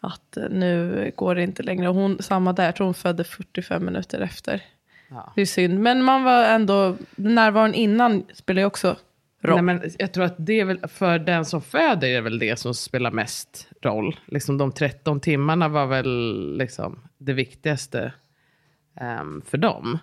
att 0.00 0.36
eh, 0.36 0.48
nu 0.50 1.12
går 1.16 1.34
det 1.34 1.42
inte 1.42 1.62
längre. 1.62 1.88
Och 1.88 1.94
hon, 1.94 2.22
samma 2.22 2.52
där, 2.52 2.64
jag 2.64 2.76
tror 2.76 2.84
hon 2.84 2.94
födde 2.94 3.24
45 3.24 3.84
minuter 3.84 4.20
efter. 4.20 4.62
Ja. 5.08 5.32
Det 5.34 5.40
är 5.40 5.46
synd. 5.46 5.80
Men 5.80 6.02
man 6.02 6.24
var 6.24 6.44
ändå, 6.44 6.96
närvaron 7.16 7.74
innan 7.74 8.24
spelar 8.34 8.62
ju 8.62 8.66
också 8.66 8.96
roll. 9.42 9.64
Nej, 9.64 9.74
men 9.74 9.90
jag 9.98 10.12
tror 10.12 10.24
att 10.24 10.34
det 10.38 10.60
är 10.60 10.64
väl, 10.64 10.78
för 10.88 11.18
den 11.18 11.44
som 11.44 11.62
föder 11.62 12.08
är 12.08 12.14
det 12.14 12.20
väl 12.20 12.38
det 12.38 12.58
som 12.58 12.74
spelar 12.74 13.10
mest 13.10 13.68
roll. 13.82 14.20
Liksom 14.26 14.58
de 14.58 14.72
13 14.72 15.20
timmarna 15.20 15.68
var 15.68 15.86
väl 15.86 16.56
liksom 16.58 16.98
det 17.18 17.32
viktigaste 17.32 18.12
ehm, 19.00 19.42
för 19.46 19.58
dem. 19.58 19.98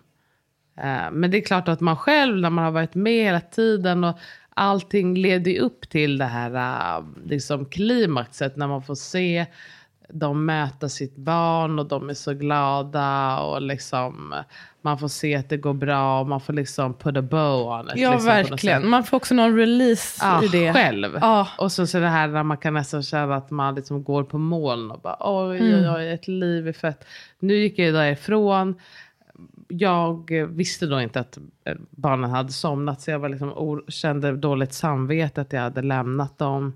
Eh, 0.77 1.11
men 1.11 1.31
det 1.31 1.37
är 1.37 1.41
klart 1.41 1.67
att 1.67 1.79
man 1.79 1.97
själv 1.97 2.37
när 2.37 2.49
man 2.49 2.63
har 2.65 2.71
varit 2.71 2.95
med 2.95 3.23
hela 3.23 3.41
tiden 3.41 4.03
och 4.03 4.17
allting 4.55 5.17
leder 5.17 5.51
ju 5.51 5.59
upp 5.59 5.89
till 5.89 6.17
det 6.17 6.25
här 6.25 6.99
uh, 6.99 7.05
liksom 7.25 7.65
klimaxet 7.65 8.55
när 8.55 8.67
man 8.67 8.83
får 8.83 8.95
se 8.95 9.45
dem 10.13 10.45
möta 10.45 10.89
sitt 10.89 11.15
barn 11.15 11.79
och 11.79 11.85
de 11.87 12.09
är 12.09 12.13
så 12.13 12.33
glada 12.33 13.39
och 13.39 13.61
liksom 13.61 14.33
man 14.81 14.97
får 14.97 15.07
se 15.07 15.35
att 15.35 15.49
det 15.49 15.57
går 15.57 15.73
bra 15.73 16.19
och 16.19 16.27
man 16.27 16.41
får 16.41 16.53
liksom 16.53 16.93
put 16.93 17.17
a 17.17 17.21
bow 17.21 17.67
on 17.79 17.85
it. 17.85 17.91
ja, 17.95 18.11
liksom, 18.11 18.25
verkligen. 18.27 18.89
Man 18.89 19.03
får 19.03 19.17
också 19.17 19.35
någon 19.35 19.55
release 19.57 20.19
Ja, 20.25 20.43
i 20.43 20.47
det. 20.47 20.73
själv. 20.73 21.17
Ja. 21.21 21.47
Och 21.57 21.71
så, 21.71 21.87
så 21.87 21.99
det 21.99 22.07
här 22.07 22.27
när 22.27 22.43
man 22.43 22.57
kan 22.57 22.73
nästan 22.73 23.03
känna 23.03 23.35
att 23.35 23.51
man 23.51 23.75
liksom 23.75 24.03
går 24.03 24.23
på 24.23 24.37
moln 24.37 24.91
och 24.91 24.99
bara 25.01 25.17
oj, 25.19 25.57
Mm. 25.59 25.79
oj, 25.79 25.89
oj, 25.89 26.11
ett 26.13 26.27
liv 26.27 26.67
är 26.67 26.73
fett. 26.73 27.05
Nu 27.39 27.53
gick 27.55 27.79
jag 27.79 27.93
därifrån. 27.93 28.75
Jag 29.67 30.31
visste 30.49 30.85
då 30.85 31.01
inte 31.01 31.19
att 31.19 31.37
eh, 31.65 31.75
barnen 31.89 32.29
hade 32.29 32.51
somnat 32.51 33.01
så 33.01 33.11
jag 33.11 33.19
var 33.19 33.29
liksom 33.29 33.81
kände 33.87 34.31
dåligt 34.35 34.73
samvete 34.73 35.41
att 35.41 35.53
jag 35.53 35.61
hade 35.61 35.81
lämnat 35.81 36.37
dem. 36.37 36.73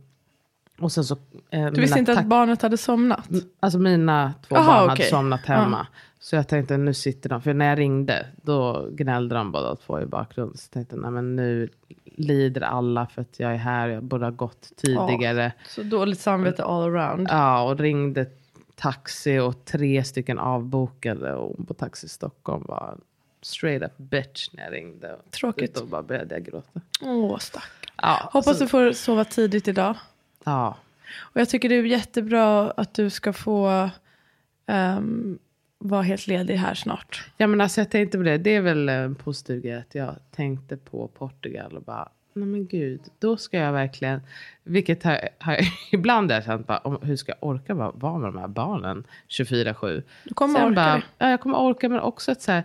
Och 0.80 0.92
sen 0.92 1.04
så, 1.04 1.18
eh, 1.50 1.66
Du 1.66 1.82
visste 1.82 2.00
inte 2.00 2.14
att 2.20 2.26
barnet 2.26 2.62
hade 2.62 2.78
somnat? 2.78 3.30
Alltså 3.60 3.80
mina 3.80 4.34
två 4.48 4.56
Aha, 4.56 4.66
barn 4.66 4.84
okej. 4.84 4.90
hade 4.90 5.04
somnat 5.04 5.46
hemma. 5.46 5.88
Så 6.20 6.36
jag 6.36 6.48
tänkte 6.48 6.78
nu 6.78 6.94
sitter 6.94 7.30
de, 7.30 7.42
för 7.42 7.54
när 7.54 7.70
jag 7.70 7.80
ringde 7.80 8.28
då 8.42 8.88
gnällde 8.92 9.36
de 9.36 9.52
båda 9.52 9.76
två 9.76 10.02
i 10.02 10.06
bakgrunden. 10.06 10.58
Så 10.58 10.66
jag 10.68 10.74
tänkte 10.74 10.96
nej 10.96 11.12
men 11.12 11.36
nu 11.36 11.70
lider 12.06 12.62
alla 12.62 13.08
för 13.08 13.22
att 13.22 13.40
jag 13.40 13.52
är 13.52 13.58
här, 13.58 13.88
jag 13.88 14.04
borde 14.04 14.26
ha 14.26 14.32
gått 14.32 14.70
tidigare. 14.78 15.52
Så 15.68 15.84
dåligt 15.84 16.20
samvete 16.20 16.64
all 16.64 16.84
around. 16.84 17.28
Ja, 17.32 17.62
och 17.64 17.80
ringde 17.80 18.26
taxi 18.76 19.40
och 19.40 19.66
tre 19.66 20.04
stycken 20.04 20.40
avbokade. 20.40 21.34
Och 21.34 21.68
på 21.68 21.74
Taxi 21.74 22.08
Stockholm 22.10 22.64
var 22.68 22.98
straight 23.42 23.84
up 23.84 23.98
bitch 23.98 24.50
när 24.54 24.64
jag 24.64 24.74
ringde. 24.74 25.16
Tråkigt. 25.32 25.76
Då 25.76 25.86
bara 25.86 26.04
började 26.04 26.36
jag 26.36 26.44
gråta. 26.46 26.82
Åh, 27.02 27.38
stack. 27.38 27.64
Ja, 28.02 28.30
Hoppas 28.34 28.58
så- 28.58 28.64
du 28.64 28.68
får 28.70 28.92
sova 28.92 29.26
tidigt 29.26 29.68
idag. 29.68 29.96
Ja, 30.48 30.78
Och 31.18 31.42
jag 31.42 31.50
tycker 31.50 31.70
det 31.70 31.76
är 31.76 31.84
jättebra 31.84 32.72
att 32.72 32.94
du 32.94 33.10
ska 33.10 33.34
få 33.34 33.90
ehm, 34.68 35.40
vara 35.78 36.02
helt 36.02 36.28
ledig 36.28 36.56
här 36.56 36.74
snart. 36.74 37.30
Ja 37.38 37.48
men 37.48 37.62
alltså 37.62 37.82
jag 37.82 37.92
tänkte 37.92 38.18
på 38.18 38.24
det. 38.24 38.38
Det 38.38 38.56
är 38.56 38.62
väl 38.62 38.90
en 38.90 39.16
positiv 39.16 39.62
grej 39.62 39.76
att 39.76 39.96
jag 39.96 40.16
tänkte 40.32 40.78
på 40.78 41.08
Portugal 41.08 41.78
och 41.78 41.84
bara 41.84 42.10
nej 42.34 42.48
men 42.48 42.68
gud, 42.68 43.02
då 43.20 43.38
ska 43.38 43.58
jag 43.58 43.74
verkligen, 43.74 44.22
vilket 44.64 45.04
har, 45.04 45.30
har 45.40 45.60
ibland 45.92 46.32
har 46.32 46.36
jag 46.36 46.46
känt 46.46 46.68
bara, 46.68 46.78
om, 46.78 47.00
hur 47.02 47.16
ska 47.16 47.32
jag 47.32 47.50
orka 47.50 47.74
vara, 47.74 47.92
vara 47.92 48.18
med 48.18 48.34
de 48.34 48.38
här 48.38 48.48
barnen 48.48 49.04
24-7? 49.28 50.04
Du 50.24 50.34
kommer 50.34 50.60
Sen 50.60 50.68
orka 50.68 50.76
bara, 50.76 50.96
det. 50.96 51.04
Ja, 51.18 51.30
jag 51.30 51.42
kommer 51.42 51.58
orka, 51.58 51.90
men 51.90 52.00
också 52.00 52.32
att 52.32 52.42
så, 52.42 52.52
här, 52.52 52.64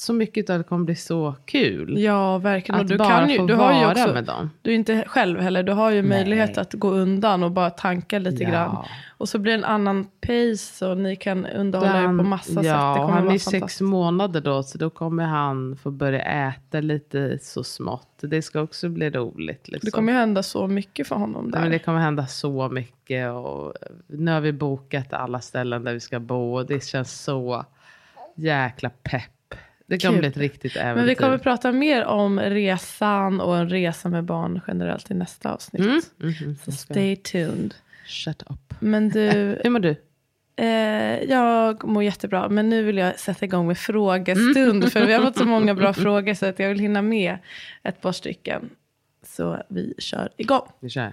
så 0.00 0.12
mycket 0.12 0.50
av 0.50 0.58
det 0.58 0.64
kommer 0.64 0.84
bli 0.84 0.94
så 0.96 1.34
kul. 1.44 1.98
Ja, 1.98 2.38
verkligen. 2.38 2.80
att 2.80 2.88
du, 2.88 2.96
bara 2.96 3.08
kan 3.08 3.30
ju, 3.30 3.36
få 3.38 3.46
du 3.46 3.54
vara 3.54 3.72
har 3.72 3.80
ju 3.94 4.02
också, 4.02 4.14
med 4.14 4.24
dem. 4.24 4.50
du 4.62 4.70
är 4.70 4.74
inte 4.74 5.04
själv 5.06 5.40
heller. 5.40 5.62
Du 5.62 5.72
har 5.72 5.90
ju 5.90 6.02
möjlighet 6.02 6.58
att 6.58 6.74
gå 6.74 6.90
undan 6.90 7.42
och 7.42 7.50
bara 7.50 7.70
tanka 7.70 8.18
lite 8.18 8.42
Ja. 8.42 8.50
grann. 8.50 8.76
Och 9.18 9.28
så 9.28 9.38
blir 9.38 9.52
det 9.52 9.58
en 9.58 9.64
annan 9.64 10.04
pace 10.20 10.86
och 10.86 10.98
ni 10.98 11.16
kan 11.16 11.46
underhålla 11.46 12.02
er 12.02 12.06
på 12.06 12.12
massa 12.24 12.52
sätt. 12.52 12.62
Det 12.62 12.68
ja, 12.68 12.94
kommer 12.94 13.14
han 13.14 13.24
vara 13.24 13.34
är 13.34 13.38
sex 13.38 13.80
månader 13.80 14.40
då, 14.40 14.62
så 14.62 14.78
då 14.78 14.90
kommer 14.90 15.24
han 15.24 15.76
få 15.76 15.90
börja 15.90 16.48
äta 16.48 16.80
lite 16.80 17.38
så 17.42 17.64
smått. 17.64 18.08
Det 18.20 18.42
ska 18.42 18.60
också 18.60 18.88
bli 18.88 19.10
roligt. 19.10 19.68
Liksom. 19.68 19.86
Det 19.86 19.90
kommer 19.90 20.12
hända 20.12 20.42
så 20.42 20.66
mycket 20.66 21.06
för 21.08 21.16
honom 21.16 21.44
Nej, 21.44 21.52
där. 21.52 21.60
men 21.60 21.70
det 21.70 21.78
kommer 21.78 21.98
hända 22.00 22.26
så 22.26 22.68
mycket. 22.68 23.30
Och 23.32 23.72
nu 24.06 24.30
har 24.32 24.40
vi 24.40 24.52
bokat 24.52 25.12
alla 25.12 25.40
ställen 25.40 25.84
där 25.84 25.92
vi 25.92 26.00
ska 26.00 26.20
bo. 26.20 26.54
Och 26.54 26.66
det 26.66 26.84
känns 26.84 27.22
så 27.22 27.64
jäkla 28.34 28.90
pepp. 29.02 29.30
Det 29.90 29.98
Kul. 29.98 30.18
bli 30.18 30.28
ett 30.28 30.36
riktigt 30.36 30.76
äventyr. 30.76 30.96
Men 30.96 31.06
vi 31.06 31.14
kommer 31.14 31.38
prata 31.38 31.72
mer 31.72 32.04
om 32.04 32.40
resan 32.40 33.40
och 33.40 33.56
en 33.56 33.68
resa 33.68 34.08
med 34.08 34.24
barn 34.24 34.60
generellt 34.66 35.10
i 35.10 35.14
nästa 35.14 35.52
avsnitt. 35.52 35.80
Mm, 35.80 36.00
mm, 36.22 36.34
mm. 36.40 36.56
Så 36.64 36.72
stay 36.72 37.16
tuned. 37.16 37.74
Shut 38.06 38.42
up. 38.42 38.74
Men 38.80 39.08
du, 39.08 39.20
Hur 39.64 39.70
mår 39.70 39.80
du? 39.80 39.96
eh, 40.56 41.22
jag 41.30 41.84
mår 41.84 42.02
jättebra. 42.02 42.48
Men 42.48 42.68
nu 42.68 42.82
vill 42.82 42.96
jag 42.96 43.18
sätta 43.18 43.44
igång 43.44 43.66
med 43.66 43.78
frågestund. 43.78 44.92
För 44.92 45.06
vi 45.06 45.12
har 45.12 45.22
fått 45.22 45.36
så 45.36 45.44
många 45.56 45.74
bra 45.74 45.92
frågor 45.92 46.34
så 46.34 46.46
att 46.46 46.58
jag 46.58 46.68
vill 46.68 46.78
hinna 46.78 47.02
med 47.02 47.38
ett 47.82 48.00
par 48.00 48.12
stycken. 48.12 48.70
Så 49.26 49.62
vi 49.68 49.94
kör 49.98 50.28
igång. 50.36 50.68
Vi 50.80 50.90
kör. 50.90 51.12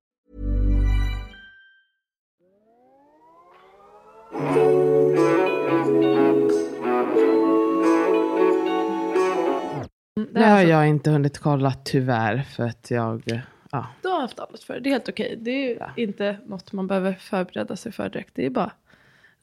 Det 10.33 10.43
har 10.45 10.61
jag 10.61 10.87
inte 10.87 11.09
hunnit 11.09 11.39
kolla 11.39 11.71
tyvärr. 11.83 12.37
För 12.43 12.63
att 12.63 12.91
jag... 12.91 13.41
Ja. 13.71 13.87
Du 14.01 14.07
har 14.07 14.21
haft 14.21 14.39
alldeles 14.39 14.63
för 14.63 14.79
det. 14.79 14.89
är 14.89 14.91
helt 14.91 15.09
okej. 15.09 15.35
Det 15.41 15.51
är 15.79 15.91
ju 15.97 16.03
inte 16.03 16.37
något 16.45 16.71
man 16.71 16.87
behöver 16.87 17.13
förbereda 17.13 17.75
sig 17.75 17.91
för 17.91 18.09
direkt. 18.09 18.31
Det 18.35 18.45
är 18.45 18.49
bara 18.49 18.71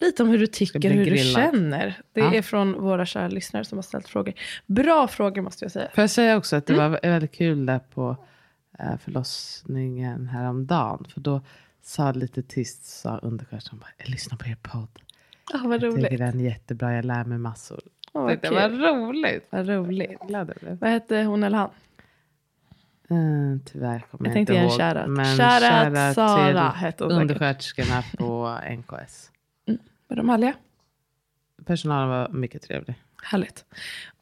lite 0.00 0.22
om 0.22 0.28
hur 0.28 0.38
du 0.38 0.46
tycker, 0.46 0.90
hur 0.90 1.04
du 1.10 1.18
känner. 1.18 2.00
Det 2.12 2.20
Ja. 2.20 2.34
är 2.34 2.42
från 2.42 2.72
våra 2.82 3.06
kära 3.06 3.28
lyssnare 3.28 3.64
som 3.64 3.78
har 3.78 3.82
ställt 3.82 4.08
frågor. 4.08 4.34
Bra 4.66 5.08
frågor 5.08 5.42
måste 5.42 5.64
jag 5.64 5.72
säga. 5.72 5.88
Får 5.94 6.02
jag 6.02 6.10
säga 6.10 6.36
också 6.36 6.56
att 6.56 6.66
det 6.66 6.72
Mm. 6.74 6.90
var 6.92 7.00
väldigt 7.02 7.32
kul 7.34 7.66
där 7.66 7.78
på 7.78 8.16
eh, 8.78 8.96
förlossningen 9.04 10.26
häromdagen. 10.26 11.06
För 11.14 11.20
då 11.20 11.40
sa 11.88 12.12
lite 12.12 12.42
tyst, 12.42 12.84
sa 12.84 13.18
undersköterskan 13.18 13.84
jag 13.98 14.08
lyssnar 14.08 14.38
på 14.38 14.46
er 14.48 14.56
podd. 14.62 14.88
Ja, 15.52 15.60
vad 15.64 15.72
Jag 15.72 15.80
tycker 15.80 16.08
roligt. 16.08 16.18
den 16.18 16.40
är 16.40 16.44
jättebra, 16.44 16.92
jag 16.92 17.04
lär 17.04 17.24
mig 17.24 17.38
massor. 17.38 17.80
Åh, 18.12 18.32
det 18.42 18.50
var 18.50 18.68
roligt. 18.68 19.46
Vad 19.50 19.68
roligt. 19.68 20.16
Jag 20.20 20.28
glad 20.28 20.50
över. 20.50 20.74
Vad 20.80 20.90
hette 20.90 21.22
hon 21.22 21.42
eller 21.42 21.58
han? 21.58 21.70
Eh, 23.10 23.60
tyvärr 23.64 24.00
kommer 24.10 24.26
Jag 24.26 24.30
jag, 24.30 24.34
tänkte 24.34 24.38
inte 24.40 24.52
ge 24.52 24.58
en 24.58 24.64
ihåg. 24.64 24.72
shoutout. 24.80 25.08
Men 25.16 25.24
Shoutout 25.36 26.14
Sara 26.14 26.68
hette 26.70 27.04
hon 27.04 27.12
undersköterskorna 27.12 28.04
på 28.18 28.58
NKS. 28.76 29.30
Var 30.08 30.16
de 30.16 30.28
härliga? 30.28 30.54
Personalen 31.64 32.08
var 32.08 32.28
mycket 32.28 32.62
trevlig. 32.62 32.94
Härligt. 33.22 33.64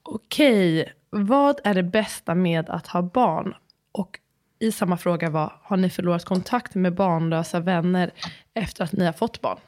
Okej, 0.02 0.92
vad 1.10 1.60
är 1.64 1.74
det 1.74 1.82
bästa 1.82 2.34
med 2.34 2.70
att 2.70 2.86
ha 2.86 3.02
barn? 3.02 3.54
Och 3.92 4.20
i 4.58 4.72
samma 4.72 4.96
fråga 4.96 5.30
var, 5.30 5.52
har 5.62 5.76
ni 5.76 5.90
förlorat 5.90 6.24
kontakt 6.24 6.74
med 6.74 6.94
barnlösa 6.94 7.60
vänner 7.60 8.10
efter 8.54 8.84
att 8.84 8.92
ni 8.92 9.04
har 9.04 9.12
fått 9.12 9.40
barn? 9.40 9.58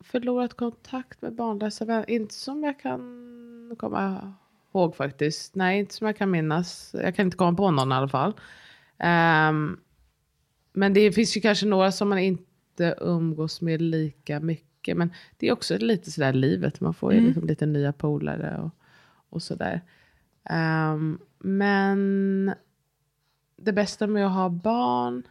Förlorat 0.00 0.54
kontakt 0.54 1.22
med 1.22 1.34
barnlösa 1.34 1.84
vänner. 1.84 2.10
Inte 2.10 2.34
som 2.34 2.64
jag 2.64 2.80
kan 2.80 3.76
komma 3.78 4.34
ihåg 4.74 4.96
faktiskt. 4.96 5.54
Nej, 5.54 5.78
inte 5.78 5.94
som 5.94 6.06
jag 6.06 6.16
kan 6.16 6.30
minnas. 6.30 6.94
Jag 7.02 7.16
kan 7.16 7.24
inte 7.24 7.36
komma 7.36 7.56
på 7.56 7.70
någon 7.70 7.92
i 7.92 7.94
alla 7.94 8.08
fall. 8.08 8.32
Ehm, 8.98 9.80
men 10.72 10.94
det 10.94 11.12
finns 11.12 11.36
ju 11.36 11.40
kanske 11.40 11.66
några 11.66 11.92
som 11.92 12.08
man 12.08 12.18
inte 12.18 12.94
umgås 13.00 13.60
med 13.60 13.82
lika 13.82 14.40
mycket. 14.40 14.96
Men 14.96 15.12
det 15.36 15.48
är 15.48 15.52
också 15.52 15.78
lite 15.78 16.10
sådär 16.10 16.32
livet. 16.32 16.80
Man 16.80 16.94
får 16.94 17.14
ju 17.14 17.20
liksom 17.20 17.46
lite 17.46 17.66
nya 17.66 17.92
polare 17.92 18.58
och, 18.58 18.70
och 19.28 19.42
sådär. 19.42 19.80
Ehm, 20.44 21.18
men 21.38 22.54
det 23.60 23.72
bästa 23.72 24.06
med 24.06 24.26
att 24.26 24.32
ha 24.32 24.48
barn 24.48 25.22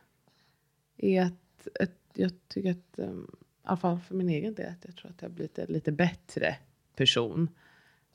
är 0.98 1.22
att, 1.22 1.67
att 1.79 1.91
jag 2.13 2.31
tycker 2.48 2.72
att, 2.72 3.00
um, 3.00 3.36
i 3.43 3.46
alla 3.63 3.77
fall 3.77 4.00
för 4.00 4.15
min 4.15 4.29
egen 4.29 4.53
del, 4.53 4.72
att 4.72 4.86
jag 4.86 4.96
tror 4.96 5.12
att 5.12 5.22
jag 5.22 5.29
har 5.29 5.36
blivit 5.36 5.60
en 5.60 5.74
lite 5.74 5.91
bättre 5.91 6.55
person. 6.96 7.50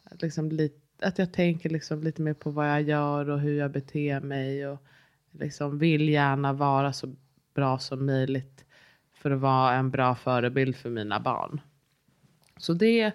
Att, 0.04 0.22
liksom, 0.22 0.48
lite, 0.50 1.06
att 1.06 1.18
jag 1.18 1.32
tänker 1.32 1.70
liksom 1.70 2.02
lite 2.02 2.22
mer 2.22 2.34
på 2.34 2.50
vad 2.50 2.70
jag 2.70 2.82
gör 2.82 3.30
och 3.30 3.40
hur 3.40 3.58
jag 3.58 3.70
beter 3.70 4.20
mig 4.20 4.66
och 4.66 4.78
liksom 5.30 5.78
vill 5.78 6.08
gärna 6.08 6.52
vara 6.52 6.92
så 6.92 7.14
bra 7.54 7.78
som 7.78 8.06
möjligt 8.06 8.64
för 9.12 9.30
att 9.30 9.40
vara 9.40 9.74
en 9.74 9.90
bra 9.90 10.14
förebild 10.14 10.76
för 10.76 10.90
mina 10.90 11.20
barn. 11.20 11.60
Så 12.56 12.72
det, 12.72 13.12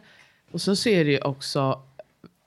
och 0.51 0.61
så 0.61 0.75
ser 0.75 1.05
det 1.05 1.11
ju 1.11 1.21
också 1.21 1.83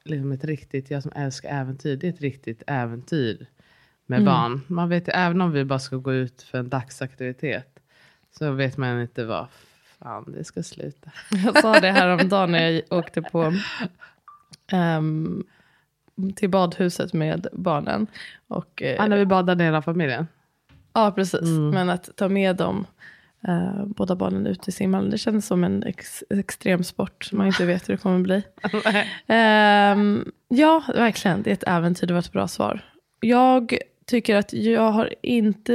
liksom 0.03 0.31
ett 0.31 0.43
riktigt, 0.43 0.91
jag 0.91 1.03
som 1.03 1.11
älskar 1.15 1.49
äventyr, 1.49 1.95
det 1.95 2.07
är 2.07 2.13
ett 2.13 2.21
riktigt 2.21 2.63
äventyr 2.67 3.47
med 4.11 4.25
barn. 4.25 4.61
Man 4.67 4.89
vet 4.89 5.07
ju, 5.07 5.11
även 5.11 5.41
om 5.41 5.51
vi 5.51 5.65
bara 5.65 5.79
ska 5.79 5.95
gå 5.95 6.13
ut 6.13 6.41
för 6.41 6.57
en 6.57 6.69
dagsaktivitet 6.69 7.79
så 8.37 8.51
vet 8.51 8.77
man 8.77 9.01
inte 9.01 9.25
vad 9.25 9.47
fan 9.99 10.31
det 10.37 10.43
ska 10.43 10.63
sluta. 10.63 11.11
Jag 11.45 11.61
sa 11.61 11.79
det 11.79 11.91
häromdagen 11.91 12.51
när 12.51 12.69
jag 12.69 12.83
åkte 12.89 13.21
på 13.21 13.53
ehm, 14.71 15.43
till 16.35 16.49
badhuset 16.49 17.13
med 17.13 17.47
barnen. 17.53 18.07
Och, 18.47 18.81
eh, 18.81 18.95
Ja, 18.95 19.07
när 19.07 19.17
vi 19.17 19.25
badade 19.25 19.63
hela 19.63 19.81
familjen. 19.81 20.27
Ja, 20.93 21.11
precis. 21.11 21.49
Men 21.73 21.89
att 21.89 22.09
ta 22.15 22.29
med 22.29 22.55
dem, 22.55 22.85
eh, 23.47 23.85
båda 23.85 24.15
barnen 24.15 24.47
ut 24.47 24.67
i 24.67 24.71
simhallen, 24.71 25.09
det 25.09 25.17
kändes 25.17 25.45
som 25.47 25.63
en 25.63 25.83
ex, 25.83 26.23
extrem 26.29 26.83
sport 26.83 27.23
som 27.23 27.37
man 27.37 27.47
inte 27.47 27.65
vet 27.65 27.89
hur 27.89 27.93
det 27.93 28.01
kommer 28.01 28.19
bli. 28.19 28.43
Ehm, 29.27 30.31
ja, 30.47 30.83
verkligen. 30.95 31.41
Det 31.41 31.49
är 31.49 31.53
ett 31.53 31.67
äventyr. 31.67 32.07
Det 32.07 32.13
var 32.13 32.19
ett 32.19 32.31
bra 32.31 32.47
svar. 32.47 32.81
Jag 33.19 33.77
tycker 34.11 34.35
att 34.35 34.53
jag 34.53 34.91
har 34.91 35.13
inte 35.21 35.73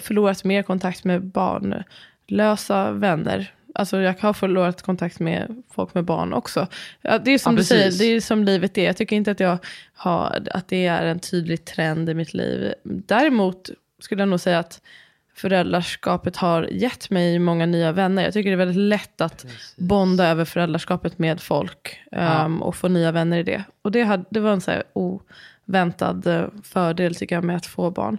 förlorat 0.00 0.44
mer 0.44 0.62
kontakt 0.62 1.04
med 1.04 1.22
barnlösa 1.22 2.90
vänner. 2.92 3.54
Alltså 3.74 4.00
jag 4.00 4.14
har 4.20 4.32
förlorat 4.32 4.82
kontakt 4.82 5.20
med 5.20 5.62
folk 5.74 5.94
med 5.94 6.04
barn 6.04 6.32
också. 6.32 6.66
Ja, 7.02 7.18
det 7.18 7.30
är 7.30 7.38
som 7.38 7.52
Ja, 7.54 7.58
du 7.58 7.64
säger, 7.64 7.84
precis. 7.84 8.00
det 8.00 8.04
är 8.04 8.20
som 8.20 8.44
livet 8.44 8.78
är. 8.78 8.84
Jag 8.84 8.96
tycker 8.96 9.16
inte 9.16 9.30
att, 9.30 9.40
jag 9.40 9.58
har, 9.94 10.42
att 10.50 10.68
det 10.68 10.86
är 10.86 11.06
en 11.06 11.20
tydlig 11.20 11.64
trend 11.64 12.10
i 12.10 12.14
mitt 12.14 12.34
liv. 12.34 12.74
Däremot 12.84 13.70
skulle 14.00 14.22
jag 14.22 14.28
nog 14.28 14.40
säga 14.40 14.58
att 14.58 14.80
föräldraskapet 15.34 16.36
har 16.36 16.62
gett 16.62 17.10
mig 17.10 17.38
många 17.38 17.66
nya 17.66 17.92
vänner. 17.92 18.22
Jag 18.24 18.32
tycker 18.32 18.50
det 18.50 18.54
är 18.54 18.66
väldigt 18.66 18.88
lätt 18.88 19.20
att 19.20 19.46
bonda 19.76 20.28
över 20.28 20.44
föräldraskapet 20.44 21.18
med 21.18 21.40
folk 21.40 22.00
ehm, 22.12 22.62
och 22.62 22.76
få 22.76 22.88
nya 22.88 23.12
vänner 23.12 23.38
i 23.38 23.42
det. 23.42 23.64
Och 23.82 23.92
det, 23.92 24.02
hade, 24.02 24.24
det 24.30 24.40
var 24.40 24.52
en 24.52 24.60
så 24.60 24.70
här 24.70 24.82
oväntad 24.92 25.26
väntad 25.70 26.26
eh, 26.26 26.48
fördel 26.62 27.14
tycker 27.14 27.34
jag 27.34 27.44
med 27.44 27.56
att 27.56 27.66
få 27.66 27.90
barn. 27.90 28.18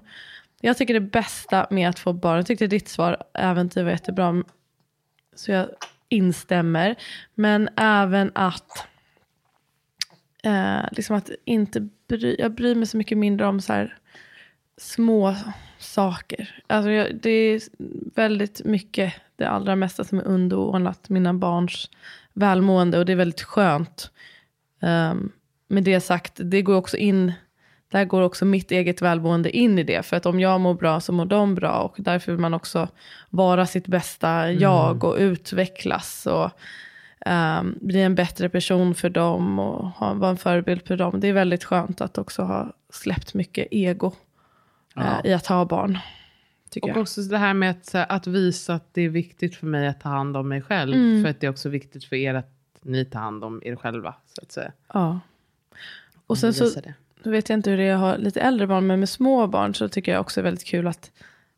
Jag 0.62 0.78
tycker 0.78 0.94
det 0.94 1.00
bästa 1.00 1.68
med 1.70 1.90
att 1.90 2.00
få 2.00 2.14
barn, 2.14 2.38
jag 2.38 2.46
tyckte 2.46 2.68
ditt 2.68 2.90
svar 2.90 3.24
äventyr 3.34 3.84
var 3.84 3.92
jättebra, 3.92 4.44
så 5.36 5.52
jag 5.52 5.68
instämmer. 6.10 6.96
Men 7.36 7.70
även 7.76 8.32
att 8.36 8.88
eh, 10.44 10.82
liksom 10.92 11.16
att 11.16 11.30
inte 11.46 11.88
bry, 12.08 12.36
jag 12.40 12.52
bryr 12.52 12.76
mig 12.76 12.88
så 12.88 12.98
mycket 12.98 13.18
mindre 13.18 13.48
om 13.48 13.62
så 13.62 13.74
här 13.74 13.98
små 14.78 15.36
saker. 15.80 16.64
Alltså 16.68 16.92
jag, 16.92 17.16
det 17.16 17.30
är 17.30 17.62
väldigt 18.16 18.62
mycket, 18.66 19.14
det 19.36 19.50
allra 19.50 19.76
mesta 19.76 20.04
som 20.04 20.20
är 20.20 20.24
underordnat 20.24 21.10
mina 21.10 21.34
barns 21.34 21.90
välmående 22.34 23.00
och 23.00 23.06
det 23.06 23.12
är 23.12 23.16
väldigt 23.16 23.42
skönt. 23.42 24.12
Um, 24.80 25.32
med 25.72 25.84
det 25.84 26.02
sagt, 26.02 26.34
det 26.36 26.62
går 26.62 26.76
också 26.76 26.98
in, 26.98 27.34
där 27.92 28.06
går 28.06 28.22
också 28.22 28.46
mitt 28.46 28.72
eget 28.72 29.02
välmående 29.02 29.58
in 29.58 29.80
i 29.80 29.84
det. 29.84 30.06
För 30.06 30.18
att 30.18 30.26
om 30.26 30.40
jag 30.40 30.62
mår 30.62 30.74
bra 30.74 31.00
så 31.00 31.14
mår 31.14 31.26
de 31.26 31.56
bra. 31.56 31.82
Och 31.82 31.96
därför 31.98 32.32
vill 32.32 32.42
man 32.42 32.54
också 32.54 32.88
vara 33.30 33.66
sitt 33.66 33.88
bästa 33.88 34.52
jag 34.52 35.04
och 35.04 35.16
utvecklas. 35.20 36.28
Och 36.28 36.52
um, 37.26 37.78
bli 37.82 38.02
en 38.02 38.16
bättre 38.16 38.50
person 38.50 38.96
för 38.96 39.10
dem 39.10 39.60
och 39.60 39.88
ha, 39.88 40.14
vara 40.14 40.32
en 40.32 40.38
förebild 40.38 40.88
för 40.88 40.98
dem. 40.98 41.20
Det 41.20 41.28
är 41.28 41.34
väldigt 41.34 41.64
skönt 41.64 42.02
att 42.02 42.18
också 42.18 42.42
ha 42.42 42.74
släppt 42.90 43.34
mycket 43.34 43.68
ego 43.72 44.12
eh, 44.98 45.20
i 45.24 45.34
att 45.34 45.48
ha 45.48 45.66
barn. 45.66 46.00
Och 46.82 46.90
jag. 46.90 46.98
också 46.98 47.22
det 47.22 47.38
här 47.38 47.54
med 47.54 47.72
att, 47.72 47.96
att 47.96 48.28
visa 48.28 48.74
att 48.74 48.94
det 48.94 49.02
är 49.02 49.10
viktigt 49.10 49.56
för 49.56 49.68
mig 49.68 49.88
att 49.88 50.02
ta 50.02 50.10
hand 50.10 50.38
om 50.38 50.50
mig 50.50 50.62
själv. 50.62 50.94
Mm. 50.94 51.24
För 51.24 51.30
att 51.30 51.40
det 51.40 51.48
är 51.48 51.52
också 51.52 51.70
viktigt 51.70 52.06
för 52.06 52.16
er 52.16 52.34
att 52.34 52.52
ni 52.82 53.06
tar 53.06 53.20
hand 53.20 53.44
om 53.44 53.62
er 53.66 53.76
själva. 53.76 54.16
Så 54.26 54.42
att 54.42 54.52
säga. 54.52 54.72
Ja. 54.94 55.20
Och 56.28 56.38
sen 56.38 56.54
så 56.54 56.64
Visa 56.64 56.82
det. 56.82 56.94
Nu 57.24 57.32
vet 57.32 57.50
jag 57.50 57.58
inte 57.60 57.70
hur 57.70 57.78
det 57.78 57.84
är 57.84 57.94
att 57.94 58.00
ha 58.00 58.16
lite 58.18 58.42
äldre 58.42 58.68
barn, 58.68 58.88
men 58.88 59.00
med 59.00 59.10
små 59.10 59.48
barn 59.48 59.76
så 59.76 59.90
tycker 59.90 60.12
jag 60.12 60.22
också 60.22 60.40
är 60.40 60.44
väldigt 60.44 60.66
kul 60.66 60.88
att 60.88 61.12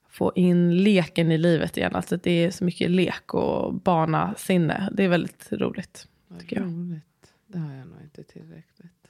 få 0.09 0.31
in 0.35 0.83
leken 0.83 1.31
i 1.31 1.37
livet 1.37 1.77
igen. 1.77 1.95
Alltså 1.95 2.17
det 2.17 2.31
är 2.31 2.51
så 2.51 2.63
mycket 2.63 2.91
lek 2.91 3.33
och 3.33 3.73
barnasinne. 3.73 4.89
Det 4.93 5.03
är 5.03 5.07
väldigt 5.07 5.47
roligt. 5.51 6.07
Tycker 6.39 6.55
jag. 6.55 6.65
Roligt. 6.65 7.33
Det 7.47 7.57
har 7.57 7.73
jag 7.73 7.87
nog 7.87 8.01
inte 8.03 8.23
tillräckligt. 8.23 9.07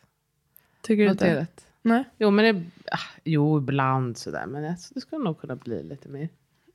Tycker 0.81 1.03
du 1.05 1.11
inte? 1.11 1.25
Noterat. 1.29 1.67
Nej, 1.81 2.03
Jo, 2.17 2.31
men 2.31 2.55
det, 2.55 2.63
ah, 2.91 2.97
jo, 3.23 3.57
ibland 3.57 4.17
sådär. 4.17 4.45
Men 4.45 4.63
det 4.93 5.01
skulle 5.01 5.23
nog 5.23 5.39
kunna 5.41 5.55
bli 5.55 5.83
lite 5.83 6.09
mer. 6.09 6.29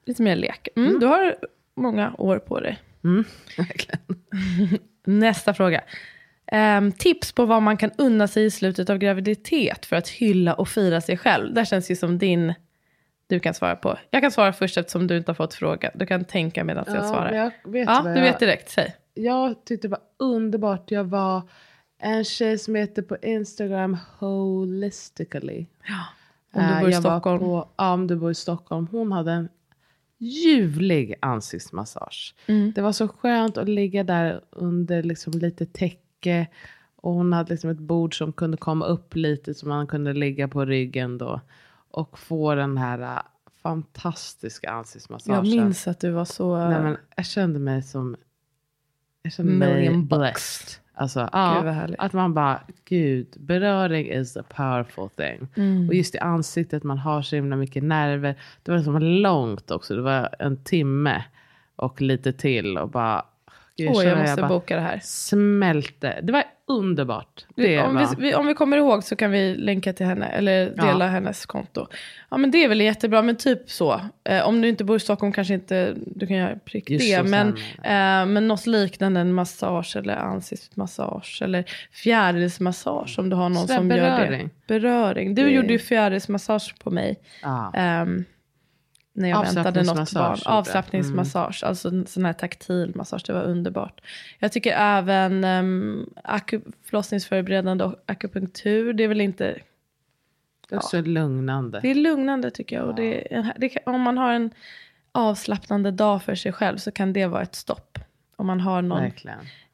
lite 0.04 0.22
mer 0.22 0.36
lek. 0.36 0.68
Mm, 0.76 1.00
Du 1.00 1.06
har 1.06 1.36
många 1.74 2.14
år 2.18 2.38
på 2.38 2.60
dig. 2.60 2.78
Mm, 3.04 3.24
verkligen. 3.56 4.00
Nästa 5.04 5.54
fråga. 5.54 5.84
Ehm, 6.52 6.92
tips 6.92 7.32
på 7.32 7.46
vad 7.46 7.62
man 7.62 7.76
kan 7.76 7.90
unna 7.98 8.28
sig 8.28 8.44
i 8.44 8.50
slutet 8.50 8.90
av 8.90 8.98
graviditet 8.98 9.86
för 9.86 9.96
att 9.96 10.08
hylla 10.08 10.54
och 10.54 10.68
fira 10.68 11.00
sig 11.00 11.16
själv. 11.16 11.54
Det 11.54 11.66
känns 11.66 11.90
ju 11.90 11.96
som 11.96 12.18
din, 12.18 12.54
du 13.26 13.40
kan 13.40 13.54
svara 13.54 13.76
på. 13.76 13.98
Jag 14.10 14.22
kan 14.22 14.30
svara 14.30 14.52
först 14.52 14.76
eftersom 14.76 15.06
du 15.06 15.16
inte 15.16 15.30
har 15.30 15.34
fått 15.34 15.54
fråga. 15.54 15.90
Du 15.94 16.06
kan 16.06 16.24
tänka 16.24 16.64
medan 16.64 16.84
jag 16.86 17.06
svarar. 17.06 17.32
jag 17.32 17.72
vet 17.72 17.88
ja, 17.88 18.02
du 18.02 18.08
jag, 18.08 18.20
vet 18.20 18.38
direkt. 18.38 18.68
Säg. 18.70 18.94
jag 19.14 19.64
tyckte 19.64 19.88
det 19.88 19.90
var 19.90 20.00
underbart. 20.16 20.90
Jag 20.90 21.04
var 21.04 21.42
en 22.02 22.24
tjej 22.24 22.58
som 22.58 22.74
heter 22.74 23.02
på 23.02 23.16
Instagram 23.22 23.96
Holistically. 24.18 25.66
Om 26.54 26.62
du 26.62 26.74
Eh, 26.74 26.80
bor 26.80 26.88
i 26.88 26.92
jag 26.92 27.02
Stockholm. 27.02 27.38
På, 27.38 27.68
ja, 27.76 27.92
om 27.92 28.06
du 28.06 28.16
bor 28.16 28.30
i 28.30 28.34
Stockholm. 28.34 28.88
Hon 28.90 29.12
hade 29.12 29.32
en 29.32 29.48
ljuvlig 30.18 31.14
ansiktsmassage. 31.20 32.34
Mm. 32.46 32.72
Det 32.74 32.82
var 32.82 32.92
så 32.92 33.08
skönt 33.08 33.58
att 33.58 33.68
ligga 33.68 34.04
där 34.04 34.40
under 34.50 35.02
liksom 35.02 35.32
lite 35.32 35.66
täcke. 35.66 36.02
Och 36.96 37.12
hon 37.12 37.32
hade 37.32 37.50
liksom 37.50 37.70
ett 37.70 37.78
bord 37.78 38.18
som 38.18 38.32
kunde 38.32 38.56
komma 38.56 38.86
upp 38.86 39.14
lite 39.14 39.54
så 39.54 39.68
man 39.68 39.86
kunde 39.86 40.12
ligga 40.12 40.48
på 40.48 40.64
ryggen 40.64 41.18
då. 41.18 41.40
Och 41.90 42.18
få 42.18 42.54
den 42.54 42.76
här 42.76 42.98
äh, 42.98 43.22
fantastiska 43.62 44.70
ansiktsmassagen. 44.70 45.50
Jag 45.50 45.56
minns 45.56 45.88
att 45.88 46.00
du 46.00 46.10
var 46.10 46.24
så... 46.24 46.68
Nej, 46.68 46.82
men 46.82 46.96
jag 47.16 47.26
kände 47.26 47.58
mig 47.58 47.82
som... 47.82 48.16
Jag 49.22 49.32
kände 49.32 49.52
mig 49.52 49.96
blessed. 49.96 50.82
Alltså, 50.94 51.28
ja, 51.32 51.86
att 51.98 52.12
man 52.12 52.34
bara, 52.34 52.60
gud, 52.84 53.36
beröring 53.38 54.10
is 54.12 54.36
a 54.36 54.42
powerful 54.56 55.08
thing. 55.08 55.48
Mm. 55.56 55.88
Och 55.88 55.94
just 55.94 56.14
i 56.14 56.18
ansiktet, 56.18 56.84
man 56.84 56.98
har 56.98 57.22
så 57.22 57.36
himla 57.36 57.56
mycket 57.56 57.82
nerver. 57.82 58.34
Det 58.62 58.70
var 58.70 58.78
liksom 58.78 58.98
långt 58.98 59.70
också, 59.70 59.96
det 59.96 60.02
var 60.02 60.28
en 60.38 60.56
timme 60.64 61.24
och 61.76 62.00
lite 62.00 62.32
till 62.32 62.78
och 62.78 62.88
bara, 62.88 63.24
Åh, 63.78 64.04
jag 64.04 64.18
måste 64.18 64.40
bara 64.42 64.48
boka 64.48 64.74
det 64.76 64.82
här. 64.82 65.00
smälte. 65.04 66.18
Det 66.22 66.32
var 66.32 66.44
underbart. 66.66 67.46
Det 67.56 67.78
om, 67.82 67.94
var, 67.94 68.16
vi, 68.18 68.34
om 68.34 68.46
vi 68.46 68.54
kommer 68.54 68.76
ihåg 68.76 69.04
så 69.04 69.16
kan 69.16 69.30
vi 69.30 69.54
länka 69.56 69.92
till 69.92 70.06
henne 70.06 70.26
eller 70.26 70.66
dela 70.70 71.04
Ja. 71.04 71.10
hennes 71.10 71.46
konto. 71.46 71.86
Ja 72.30 72.36
men 72.36 72.50
det 72.50 72.64
är 72.64 72.68
väl 72.68 72.80
jättebra, 72.80 73.22
men 73.22 73.36
typ 73.36 73.70
så. 73.70 74.00
Eh, 74.24 74.48
om 74.48 74.60
du 74.60 74.68
inte 74.68 74.84
bor 74.84 74.96
i 74.96 75.00
Stockholm 75.00 75.32
kanske 75.32 75.54
inte 75.54 75.94
du 76.06 76.26
kan 76.26 76.36
göra 76.36 76.56
prick 76.64 76.90
Just 76.90 77.10
det. 77.16 77.22
Men, 77.22 77.48
eh, 77.84 78.26
men 78.32 78.48
något 78.48 78.66
liknande, 78.66 79.20
en 79.20 79.32
massage 79.32 79.96
eller 79.96 80.16
ansiktsmassage 80.16 81.38
eller 81.42 81.64
fjärilsmassage 81.92 83.18
om 83.18 83.30
du 83.30 83.36
har 83.36 83.48
någon 83.48 83.56
Sådär 83.66 83.76
som 83.76 83.90
gör 83.90 83.96
beröring. 84.18 84.50
det. 84.66 84.74
Beröring. 84.74 85.34
Du 85.34 85.42
Det- 85.44 85.50
gjorde 85.50 85.72
ju 85.72 85.78
fjärilsmassage 85.78 86.74
på 86.84 86.90
mig. 86.90 87.16
ja. 87.42 87.72
ehm, 87.74 88.24
när 89.18 89.28
jag 89.28 89.38
väntade 89.54 89.82
något 89.82 90.12
barn. 90.12 90.30
Avslappningsmassage. 90.46 90.58
Avslappningsmassage, 90.58 91.64
alltså 91.64 92.04
sån 92.06 92.24
här 92.24 92.32
taktil 92.32 92.92
massage, 92.94 93.22
det 93.26 93.32
var 93.32 93.42
underbart. 93.42 94.00
Jag 94.38 94.52
tycker 94.52 94.72
även 94.76 95.44
um, 95.44 96.10
förlossningsförberedande 96.84 97.84
och 97.84 97.94
akupunktur, 98.06 98.92
det 98.92 99.04
är 99.04 99.08
väl 99.08 99.20
inte, 99.20 99.44
det 100.68 100.74
är 100.74 100.78
också 100.78 101.00
lugnande. 101.02 101.80
det 101.80 101.90
är 101.90 101.94
lugnande 101.94 102.50
tycker 102.50 102.76
jag. 102.76 102.86
Och 102.88 102.94
det, 102.94 103.34
är- 103.34 103.52
det, 103.58 103.68
kan- 103.68 103.94
om 103.94 104.00
man 104.00 104.18
har 104.18 104.32
en 104.32 104.50
avslappnande 105.12 105.90
dag 105.90 106.22
för 106.22 106.34
sig 106.34 106.52
själv 106.52 106.76
så 106.76 106.90
kan 106.90 107.12
det 107.12 107.26
vara 107.26 107.42
ett 107.42 107.54
stopp. 107.54 107.98
Om 108.36 108.46
man 108.46 108.60
har 108.60 108.82
någon 108.82 108.98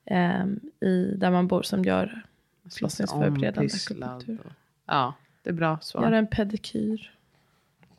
ehm, 0.07 0.61
i, 0.81 1.15
där 1.17 1.31
man 1.31 1.49
bor 1.49 1.63
som 1.63 1.85
gör 1.85 2.23
förlossningsförberedande 2.77 3.69
akupunktur. 4.21 4.39
och- 4.47 4.53
Ja, 4.87 5.15
det 5.43 5.51
är 5.51 5.55
bra 5.55 5.79
svar. 5.83 6.03
Gör 6.03 6.13
en 6.13 6.27
pedikyr. 6.27 7.14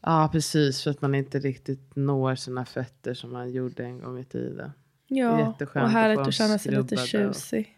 Ja, 0.07 0.29
precis. 0.31 0.83
För 0.83 0.91
att 0.91 1.01
man 1.01 1.15
inte 1.15 1.39
riktigt 1.39 1.95
når 1.95 2.35
sina 2.35 2.65
fötter 2.65 3.13
som 3.13 3.33
man 3.33 3.51
gjorde 3.51 3.83
en 3.83 3.99
gång 3.99 4.19
i 4.19 4.23
tiden. 4.25 4.71
Ja, 5.07 5.47
och 5.47 5.61
att 5.61 5.91
härligt 5.91 6.17
att 6.19 6.25
dem 6.25 6.31
känna 6.31 6.57
sig 6.59 6.71
lite 6.71 6.97
skrubbade 6.97 7.27
och- 7.29 7.35
tjusig. 7.35 7.77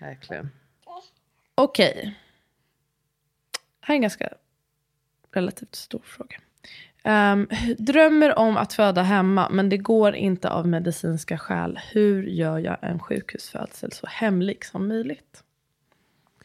Verkligen. 0.00 0.50
Okej. 1.54 2.16
Här 3.80 3.94
är 3.94 3.96
en 3.96 4.02
ganska 4.02 4.32
relativt 5.32 5.74
stor 5.74 6.02
fråga. 6.04 6.36
Ehm, 7.04 7.48
drömmer 7.78 8.38
om 8.38 8.56
att 8.56 8.72
föda 8.72 9.02
hemma, 9.02 9.48
men 9.50 9.68
det 9.68 9.76
går 9.78 10.14
inte 10.14 10.50
av 10.50 10.68
medicinska 10.68 11.38
skäl. 11.38 11.78
Hur 11.92 12.22
gör 12.22 12.58
jag 12.58 12.76
en 12.82 12.98
sjukhusfödsel 12.98 13.92
så 13.92 14.06
hemlik 14.06 14.64
som 14.64 14.88
möjligt? 14.88 15.42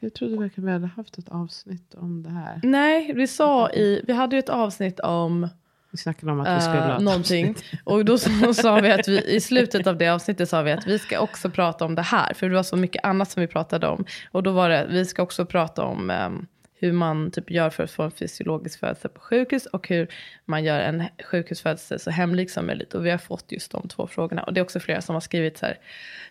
Jag 0.04 0.14
trodde 0.14 0.38
verkligen 0.38 0.66
vi 0.66 0.72
hade 0.72 0.88
haft 0.88 1.18
ett 1.18 1.30
avsnitt 1.30 1.94
om 1.94 2.24
det 2.24 2.30
här. 2.30 2.60
Nej, 2.64 3.14
vi 3.14 3.28
sa 3.28 3.70
i, 3.70 4.02
vi 4.08 4.14
hade 4.14 4.36
ju 4.36 4.40
ett 4.40 4.50
avsnitt 4.50 5.00
om 5.00 5.50
Vi 5.92 5.98
snackade 5.98 6.32
om 6.32 6.40
att 6.40 6.58
vi 6.58 6.62
skulle 6.62 6.82
ha 6.82 6.90
uh, 6.90 6.96
ett 6.96 7.02
någonting. 7.02 7.50
avsnitt. 7.50 7.82
Och 7.84 8.06
då 8.06 8.18
sa 8.54 8.76
vi 8.76 8.92
att 8.92 9.08
vi, 9.08 9.36
i 9.36 9.42
slutet 9.42 9.88
av 9.88 9.98
det 9.98 10.08
avsnittet 10.08 10.50
sa 10.50 10.62
vi 10.62 10.72
att 10.72 10.88
vi 10.88 11.00
ska 11.00 11.20
också 11.20 11.50
prata 11.50 11.86
om 11.86 11.96
det 11.96 12.02
här. 12.02 12.34
För 12.34 12.50
det 12.50 12.56
var 12.56 12.64
så 12.64 12.76
mycket 12.78 13.06
annat 13.06 13.32
som 13.32 13.42
vi 13.42 13.48
pratade 13.48 13.88
om. 13.88 14.06
Och 14.32 14.44
då 14.44 14.52
var 14.52 14.70
det, 14.70 14.88
vi 14.90 15.06
ska 15.06 15.24
också 15.24 15.46
prata 15.46 15.84
om 15.84 16.10
ehm, 16.10 16.48
hur 16.74 16.92
man 16.92 17.32
typ 17.32 17.52
gör 17.52 17.70
för 17.70 17.84
att 17.84 17.92
få 17.92 18.04
en 18.04 18.12
fysiologisk 18.12 18.80
födelse 18.80 19.10
på 19.10 19.20
sjukhus. 19.20 19.66
Och 19.66 19.88
hur 19.88 20.08
man 20.46 20.64
gör 20.64 20.80
en 20.80 21.04
sjukhusfödelse 21.32 22.00
så 22.00 22.12
hemlik 22.12 22.52
som 22.52 22.68
möjligt. 22.68 22.94
Och 22.94 23.06
vi 23.06 23.10
har 23.10 23.18
fått 23.18 23.52
just 23.52 23.72
de 23.72 23.88
två 23.88 24.08
frågorna. 24.08 24.44
Och 24.44 24.54
det 24.54 24.60
är 24.60 24.64
också 24.64 24.80
flera 24.80 25.02
som 25.02 25.16
har 25.16 25.22
skrivit 25.22 25.58
så 25.58 25.66
här. 25.66 25.78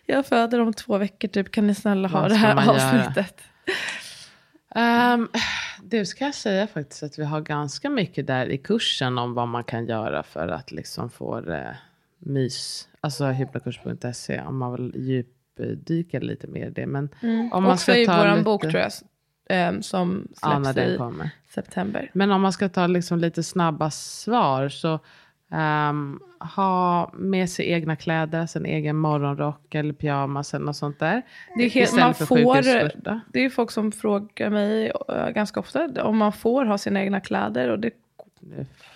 Jag 0.05 0.25
föder 0.25 0.59
om 0.59 0.73
två 0.73 0.97
veckor 0.97 1.27
typ. 1.27 1.51
Kan 1.51 1.67
ni 1.67 1.75
snälla 1.75 2.07
ha 2.07 2.27
det 2.27 2.35
här 2.35 2.55
man 2.55 2.65
göra? 2.65 3.13
Ehm, 4.75 5.27
det 5.83 6.05
ska 6.05 6.25
jag 6.25 6.35
säga 6.35 6.67
faktiskt 6.67 7.03
att 7.03 7.19
vi 7.19 7.23
har 7.25 7.41
ganska 7.41 7.89
mycket 7.89 8.27
där 8.27 8.45
i 8.45 8.57
kursen 8.57 9.17
om 9.17 9.33
vad 9.33 9.47
man 9.47 9.63
kan 9.63 9.85
göra 9.85 10.23
för 10.23 10.47
att 10.47 10.71
liksom 10.71 11.09
få 11.09 11.41
det 11.41 11.77
mys. 12.19 12.87
Alltså 13.01 13.25
hypnokurs.se 13.25 14.41
om 14.41 14.57
man 14.57 14.71
vill 14.75 14.93
djupdyka 14.95 16.19
lite 16.19 16.47
mer 16.47 16.67
i 16.67 16.69
det. 16.69 16.85
Men 16.85 17.09
om 17.51 17.63
man 17.63 17.71
också 17.71 17.77
ska 17.83 17.97
i 17.97 18.05
ta 18.05 18.17
vår 18.17 18.31
lite, 18.31 18.43
bok 18.43 18.61
tror 18.61 18.75
jag. 18.75 18.91
ehm, 19.49 19.81
som 19.83 20.27
Ja, 20.41 20.63
släpps 20.63 20.75
den 20.75 20.93
i 20.93 20.97
kommer. 20.97 21.29
september. 21.53 22.11
Men 22.13 22.31
om 22.31 22.41
man 22.41 22.53
ska 22.53 22.69
ta 22.69 22.87
liksom 22.87 23.19
lite 23.19 23.43
snabba 23.43 23.91
svar 23.91 24.69
så 24.69 24.99
ehm, 25.51 26.19
ha 26.55 27.11
med 27.13 27.49
sig 27.49 27.71
egna 27.71 27.95
kläder, 27.95 28.57
en 28.57 28.65
egen 28.65 28.97
morgonrock 28.97 29.75
eller 29.75 29.93
pyjamas 29.93 30.53
eller 30.53 30.65
något 30.65 30.75
sånt 30.75 30.99
där. 30.99 31.21
Det 31.57 31.63
är 31.63 31.69
helt, 31.69 31.95
man 31.95 32.13
får, 32.13 33.33
det 33.33 33.45
är 33.45 33.49
folk 33.49 33.71
som 33.71 33.91
frågar 33.91 34.49
mig 34.49 34.91
äh, 35.09 35.29
ganska 35.29 35.59
ofta 35.59 36.03
om 36.03 36.17
man 36.17 36.31
får 36.31 36.65
ha 36.65 36.77
sina 36.77 37.01
egna 37.01 37.19
kläder. 37.19 37.69
Och 37.69 37.79
det 37.79 37.91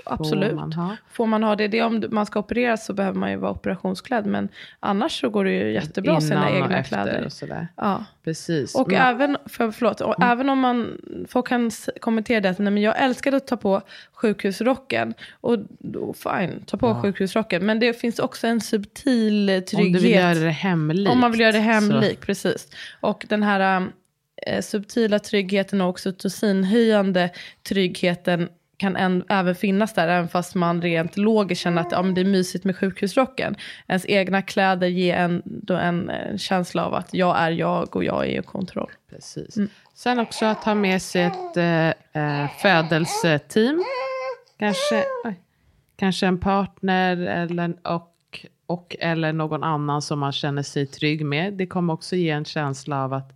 Absolut. 0.03 0.55
Man 0.55 0.73
ha. 0.73 0.95
får 1.11 1.25
man 1.25 1.43
ha 1.43 1.55
det. 1.55 1.67
det 1.67 1.81
om 1.81 2.03
man 2.11 2.25
ska 2.25 2.39
opereras 2.39 2.85
så 2.85 2.93
behöver 2.93 3.19
man 3.19 3.31
ju 3.31 3.37
vara 3.37 3.51
operationsklädd. 3.51 4.25
Men 4.25 4.49
annars 4.79 5.19
så 5.21 5.29
går 5.29 5.45
det 5.45 5.51
ju 5.51 5.71
jättebra 5.73 6.13
ha 6.13 6.21
sina 6.21 6.35
Innan 6.49 6.61
och 6.61 6.65
egna 6.65 6.77
efter 6.79 7.03
kläder. 7.03 7.25
och 7.25 7.33
sådär. 7.33 7.67
Ja. 7.75 8.05
Precis. 8.23 8.75
Och 8.75 8.87
Men- 8.91 9.01
även, 9.01 9.37
för, 9.45 9.71
förlåt, 9.71 10.01
och 10.01 10.23
även 10.23 10.49
om 10.49 10.59
man, 10.59 10.97
folk 11.29 11.47
kan 11.47 11.71
kommentera 12.01 12.39
det 12.41 12.49
att 12.49 12.59
nej, 12.59 12.71
men 12.73 12.83
jag 12.83 13.01
älskade 13.03 13.37
att 13.37 13.47
ta 13.47 13.57
på 13.57 13.81
sjukhusrocken. 14.13 15.13
Och 15.41 15.59
då, 15.79 16.13
fine, 16.13 16.63
ta 16.65 16.77
på 16.77 16.95
sjukhusrocken. 17.01 17.65
Men 17.65 17.79
det 17.79 17.93
finns 17.93 18.19
också 18.19 18.47
en 18.47 18.61
subtil 18.61 19.47
trygghet. 19.47 19.73
Om 19.73 19.91
du 19.93 19.99
vill 19.99 20.11
göra 20.11 20.33
det 20.33 20.49
hemlikt. 20.49 21.11
Om 21.11 21.19
man 21.19 21.31
vill 21.31 21.39
göra 21.41 21.51
det 21.51 21.57
så- 21.57 21.63
hemlikt, 21.63 22.21
precis. 22.21 22.67
Och 23.01 23.25
den 23.29 23.43
här 23.43 23.87
eh, 24.47 24.61
subtila 24.61 25.19
tryggheten 25.19 25.81
och 25.81 25.89
oxytocinhöjande 25.89 27.29
tryggheten 27.63 28.49
kan 28.77 28.95
en, 28.95 29.23
även 29.29 29.55
finnas 29.55 29.93
där, 29.93 30.07
även 30.07 30.27
fast 30.27 30.55
man 30.55 30.81
rent 30.81 31.17
logiskt 31.17 31.61
känner 31.61 31.81
att 31.81 31.91
ja, 31.91 32.01
men 32.01 32.13
det 32.13 32.21
är 32.21 32.25
mysigt 32.25 32.65
med 32.65 32.77
sjukhusrocken. 32.77 33.55
Ens 33.87 34.05
egna 34.07 34.41
kläder 34.41 34.87
ger 34.87 35.15
en, 35.17 35.41
då 35.45 35.73
en, 35.73 36.09
en 36.09 36.37
känsla 36.37 36.85
av 36.85 36.93
att 36.93 37.13
jag 37.13 37.37
är 37.39 37.51
jag 37.51 37.95
och 37.95 38.03
jag 38.03 38.25
är 38.25 38.39
i 38.39 38.43
kontroll. 38.43 38.91
Precis. 39.09 39.57
Sen 39.93 40.19
också 40.19 40.45
att 40.45 40.63
ha 40.63 40.75
med 40.75 41.01
sig 41.01 41.23
ett 41.23 41.57
eh, 42.13 42.49
födelseteam. 42.61 43.83
Kanske, 44.59 45.03
oj, 45.25 45.39
kanske 45.95 46.27
en 46.27 46.39
partner 46.39 47.17
eller, 47.17 47.73
och, 47.83 48.45
och 48.65 48.95
eller 48.99 49.33
någon 49.33 49.63
annan 49.63 50.01
som 50.01 50.19
man 50.19 50.31
känner 50.31 50.63
sig 50.63 50.85
trygg 50.85 51.25
med. 51.25 51.53
Det 51.53 51.67
kommer 51.67 51.93
också 51.93 52.15
ge 52.15 52.29
en 52.29 52.45
känsla 52.45 53.03
av 53.03 53.13
att 53.13 53.31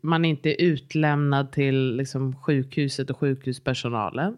man 0.00 0.24
inte 0.24 0.50
är 0.50 0.66
utlämnad 0.66 1.52
till 1.52 1.96
liksom, 1.96 2.36
sjukhuset 2.36 3.10
och 3.10 3.18
sjukhuspersonalen. 3.18 4.36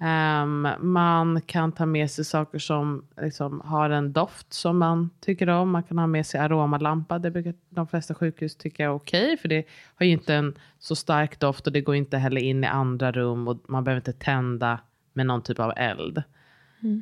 Ehm, 0.00 0.68
man 0.80 1.40
kan 1.40 1.72
ta 1.72 1.86
med 1.86 2.10
sig 2.10 2.24
saker 2.24 2.58
som 2.58 3.06
liksom, 3.20 3.60
har 3.64 3.90
en 3.90 4.12
doft 4.12 4.52
som 4.52 4.78
man 4.78 5.10
tycker 5.20 5.48
om. 5.48 5.70
Man 5.70 5.82
kan 5.82 5.98
ha 5.98 6.06
med 6.06 6.26
sig 6.26 6.40
aromalampa. 6.40 7.18
Det 7.18 7.30
brukar 7.30 7.54
de 7.68 7.88
flesta 7.88 8.14
sjukhus 8.14 8.56
tycka 8.56 8.84
är 8.84 8.90
okej. 8.90 9.36
för 9.36 9.48
det 9.48 9.64
har 9.94 10.06
ju 10.06 10.12
inte 10.12 10.34
en 10.34 10.54
så 10.78 10.96
stark 10.96 11.40
doft 11.40 11.66
och 11.66 11.72
det 11.72 11.80
går 11.80 11.94
inte 11.94 12.18
heller 12.18 12.40
in 12.40 12.64
i 12.64 12.66
andra 12.66 13.12
rum. 13.12 13.48
Och 13.48 13.58
man 13.68 13.84
behöver 13.84 14.00
inte 14.00 14.12
tända 14.12 14.80
med 15.12 15.26
någon 15.26 15.42
typ 15.42 15.58
av 15.58 15.72
eld. 15.76 16.22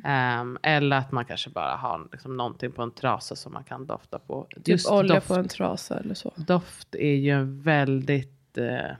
Ehm, 0.03 0.57
eller 0.63 0.97
att 0.97 1.11
man 1.11 1.25
kanske 1.25 1.49
bara 1.49 1.75
har 1.75 2.07
liksom, 2.11 2.37
någonting 2.37 2.71
på 2.71 2.81
en 2.81 2.91
trasa 2.91 3.35
som 3.35 3.53
man 3.53 3.63
kan 3.63 3.85
dofta 3.85 4.19
på. 4.19 4.47
Typ 4.63 4.79
olja 4.91 5.15
doft, 5.15 5.27
på 5.27 5.35
en 5.35 5.47
trasa 5.47 5.99
eller 5.99 6.13
så. 6.13 6.33
doft 6.35 6.95
är 6.95 7.15
ju 7.15 7.31
en 7.31 7.61
väldigt 7.61 8.57
eh, 8.57 8.95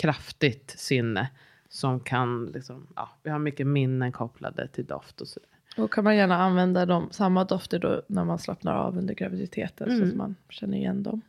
kraftigt 0.00 0.74
sinne. 0.78 1.28
Som 1.72 2.00
kan, 2.00 2.46
liksom, 2.46 2.86
ja, 2.96 3.10
vi 3.22 3.30
har 3.30 3.38
mycket 3.38 3.66
minnen 3.66 4.12
kopplade 4.12 4.68
till 4.68 4.86
doft 4.86 5.20
och 5.20 5.28
sådär. 5.28 5.48
Då 5.76 5.88
kan 5.88 6.04
man 6.04 6.16
gärna 6.16 6.36
använda 6.36 6.86
de, 6.86 7.08
samma 7.10 7.44
dofter 7.44 7.78
då 7.78 8.02
när 8.06 8.24
man 8.24 8.38
slappnar 8.38 8.74
av 8.74 8.98
under 8.98 9.14
graviditeten 9.14 9.88
så 9.88 9.94
Mm. 9.96 10.08
att 10.08 10.16
man 10.16 10.36
känner 10.48 10.78
igen 10.78 11.02
dem. 11.02 11.20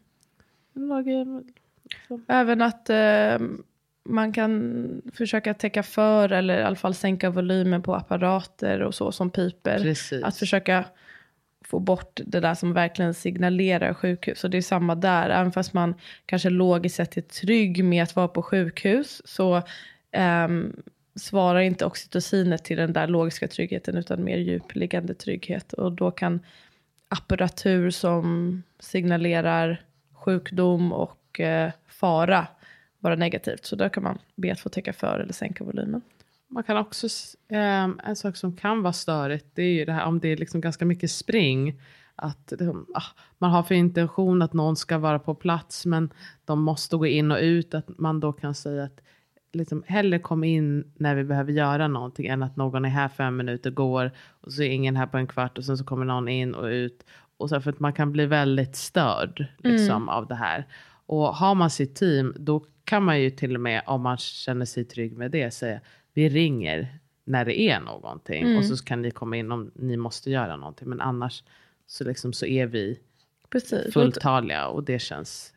Lager, 0.73 1.43
Även 2.27 2.61
att 2.61 2.89
eh, 2.89 3.39
man 4.03 4.33
kan 4.33 5.01
försöka 5.13 5.53
täcka 5.53 5.83
för 5.83 6.31
eller 6.31 6.59
i 6.59 6.63
alla 6.63 6.75
fall 6.75 6.93
sänka 6.93 7.29
volymen 7.29 7.81
på 7.81 7.95
apparater 7.95 8.81
och 8.81 8.95
så 8.95 9.11
som 9.11 9.29
piper. 9.29 9.79
Precis. 9.79 10.23
Att 10.23 10.37
försöka 10.37 10.85
få 11.65 11.79
bort 11.79 12.19
det 12.25 12.39
där 12.39 12.53
som 12.55 12.73
verkligen 12.73 13.13
signalerar 13.13 13.93
sjukhus. 13.93 14.43
Och 14.43 14.49
det 14.49 14.57
är 14.57 14.61
samma 14.61 14.95
där, 14.95 15.29
även 15.29 15.51
fast 15.51 15.73
man 15.73 15.95
kanske 16.25 16.49
logiskt 16.49 16.95
sett 16.95 17.17
är 17.17 17.21
trygg 17.21 17.83
med 17.83 18.03
att 18.03 18.15
vara 18.15 18.27
på 18.27 18.41
sjukhus 18.41 19.21
så 19.25 19.61
um, 20.17 20.73
svarar 21.15 21.59
inte 21.59 21.85
oxytocinet 21.85 22.63
till 22.63 22.77
den 22.77 22.93
där 22.93 23.07
logiska 23.07 23.47
tryggheten 23.47 23.97
utan 23.97 24.23
mer 24.23 24.37
djupliggande 24.37 25.13
trygghet. 25.13 25.73
Och 25.73 25.91
då 25.91 26.11
kan 26.11 26.39
apparatur 27.07 27.89
som 27.89 28.63
signalerar 28.79 29.81
sjukdom 30.13 30.91
och 30.93 31.39
eh, 31.39 31.71
fara 31.87 32.47
vara 32.99 33.15
negativt. 33.15 33.65
Så 33.65 33.75
där 33.75 33.89
kan 33.89 34.03
man 34.03 34.17
be 34.35 34.51
att 34.51 34.59
få 34.59 34.69
täcka 34.69 34.93
för 34.93 35.19
eller 35.19 35.33
sänka 35.33 35.63
volymen. 35.63 36.01
Man 36.47 36.63
kan 36.63 36.77
också, 36.77 37.05
s- 37.07 37.35
ehm, 37.49 37.99
en 38.03 38.15
sak 38.15 38.35
som 38.35 38.55
kan 38.55 38.81
vara 38.81 38.93
störigt, 38.93 39.45
det 39.53 39.63
är 39.63 39.73
ju 39.73 39.85
det 39.85 39.91
här 39.93 40.05
om 40.05 40.19
det 40.19 40.27
är 40.27 40.37
liksom 40.37 40.61
ganska 40.61 40.85
mycket 40.85 41.11
spring. 41.11 41.81
Att 42.15 42.53
ah, 42.93 43.03
man 43.37 43.51
har 43.51 43.63
för 43.63 43.75
intention 43.75 44.41
att 44.41 44.53
någon 44.53 44.75
ska 44.75 44.97
vara 44.97 45.19
på 45.19 45.35
plats 45.35 45.85
men 45.85 46.09
de 46.45 46.61
måste 46.63 46.97
gå 46.97 47.05
in 47.07 47.31
och 47.31 47.39
ut. 47.41 47.73
Att 47.73 47.87
man 47.99 48.19
då 48.19 48.33
kan 48.33 48.55
säga 48.55 48.83
att 48.83 49.01
liksom, 49.51 49.83
hellre 49.87 50.19
kom 50.19 50.43
in 50.43 50.91
när 50.95 51.15
vi 51.15 51.23
behöver 51.23 51.51
göra 51.51 51.87
någonting 51.87 52.27
än 52.27 52.43
att 52.43 52.55
någon 52.55 52.85
är 52.85 52.89
här 52.89 53.09
fem 53.09 53.37
minuter, 53.37 53.71
går 53.71 54.11
och 54.41 54.53
så 54.53 54.61
är 54.61 54.69
ingen 54.69 54.95
här 54.95 55.07
på 55.07 55.17
en 55.17 55.27
kvart 55.27 55.57
och 55.57 55.65
sen 55.65 55.77
så 55.77 55.83
kommer 55.83 56.05
någon 56.05 56.27
in 56.27 56.55
och 56.55 56.65
ut. 56.65 57.05
Och 57.37 57.49
så 57.49 57.61
för 57.61 57.69
att 57.69 57.79
man 57.79 57.93
kan 57.93 58.11
bli 58.11 58.25
väldigt 58.25 58.75
störd 58.75 59.45
liksom, 59.57 60.09
av 60.09 60.27
det 60.27 60.35
här. 60.35 60.65
Och 61.05 61.35
har 61.35 61.55
man 61.55 61.69
sitt 61.69 61.95
team, 61.95 62.33
då 62.37 62.65
kan 62.83 63.03
man 63.03 63.21
ju 63.21 63.29
till 63.29 63.55
och 63.55 63.61
med, 63.61 63.83
om 63.85 64.01
man 64.01 64.17
känner 64.17 64.65
sig 64.65 64.85
trygg 64.85 65.17
med 65.17 65.31
det, 65.31 65.51
säga 65.51 65.79
vi 66.13 66.29
ringer 66.29 66.97
när 67.23 67.45
det 67.45 67.61
är 67.61 67.79
någonting. 67.79 68.57
Och 68.57 68.65
så 68.65 68.83
kan 68.85 69.01
ni 69.01 69.11
komma 69.11 69.37
in 69.37 69.51
om 69.51 69.71
ni 69.75 69.97
måste 69.97 70.31
göra 70.31 70.57
någonting. 70.57 70.89
Men 70.89 71.01
annars 71.01 71.43
så, 71.87 72.03
liksom, 72.03 72.33
så 72.33 72.45
är 72.45 72.65
vi 72.65 72.99
Precis. 73.49 73.93
fulltaliga 73.93 74.67
och 74.67 74.83
det 74.83 74.99
känns 74.99 75.53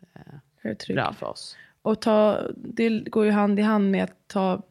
eh, 0.63 0.95
bra 0.95 1.13
för 1.13 1.27
oss. 1.27 1.57
Och 1.85 2.01
ta, 2.01 2.41
det 2.57 2.89
går 2.89 3.25
ju 3.25 3.31
hand 3.31 3.59
i 3.59 3.63
hand 3.63 3.91
med 3.91 4.05
att 4.05 4.29
ta 4.29 4.63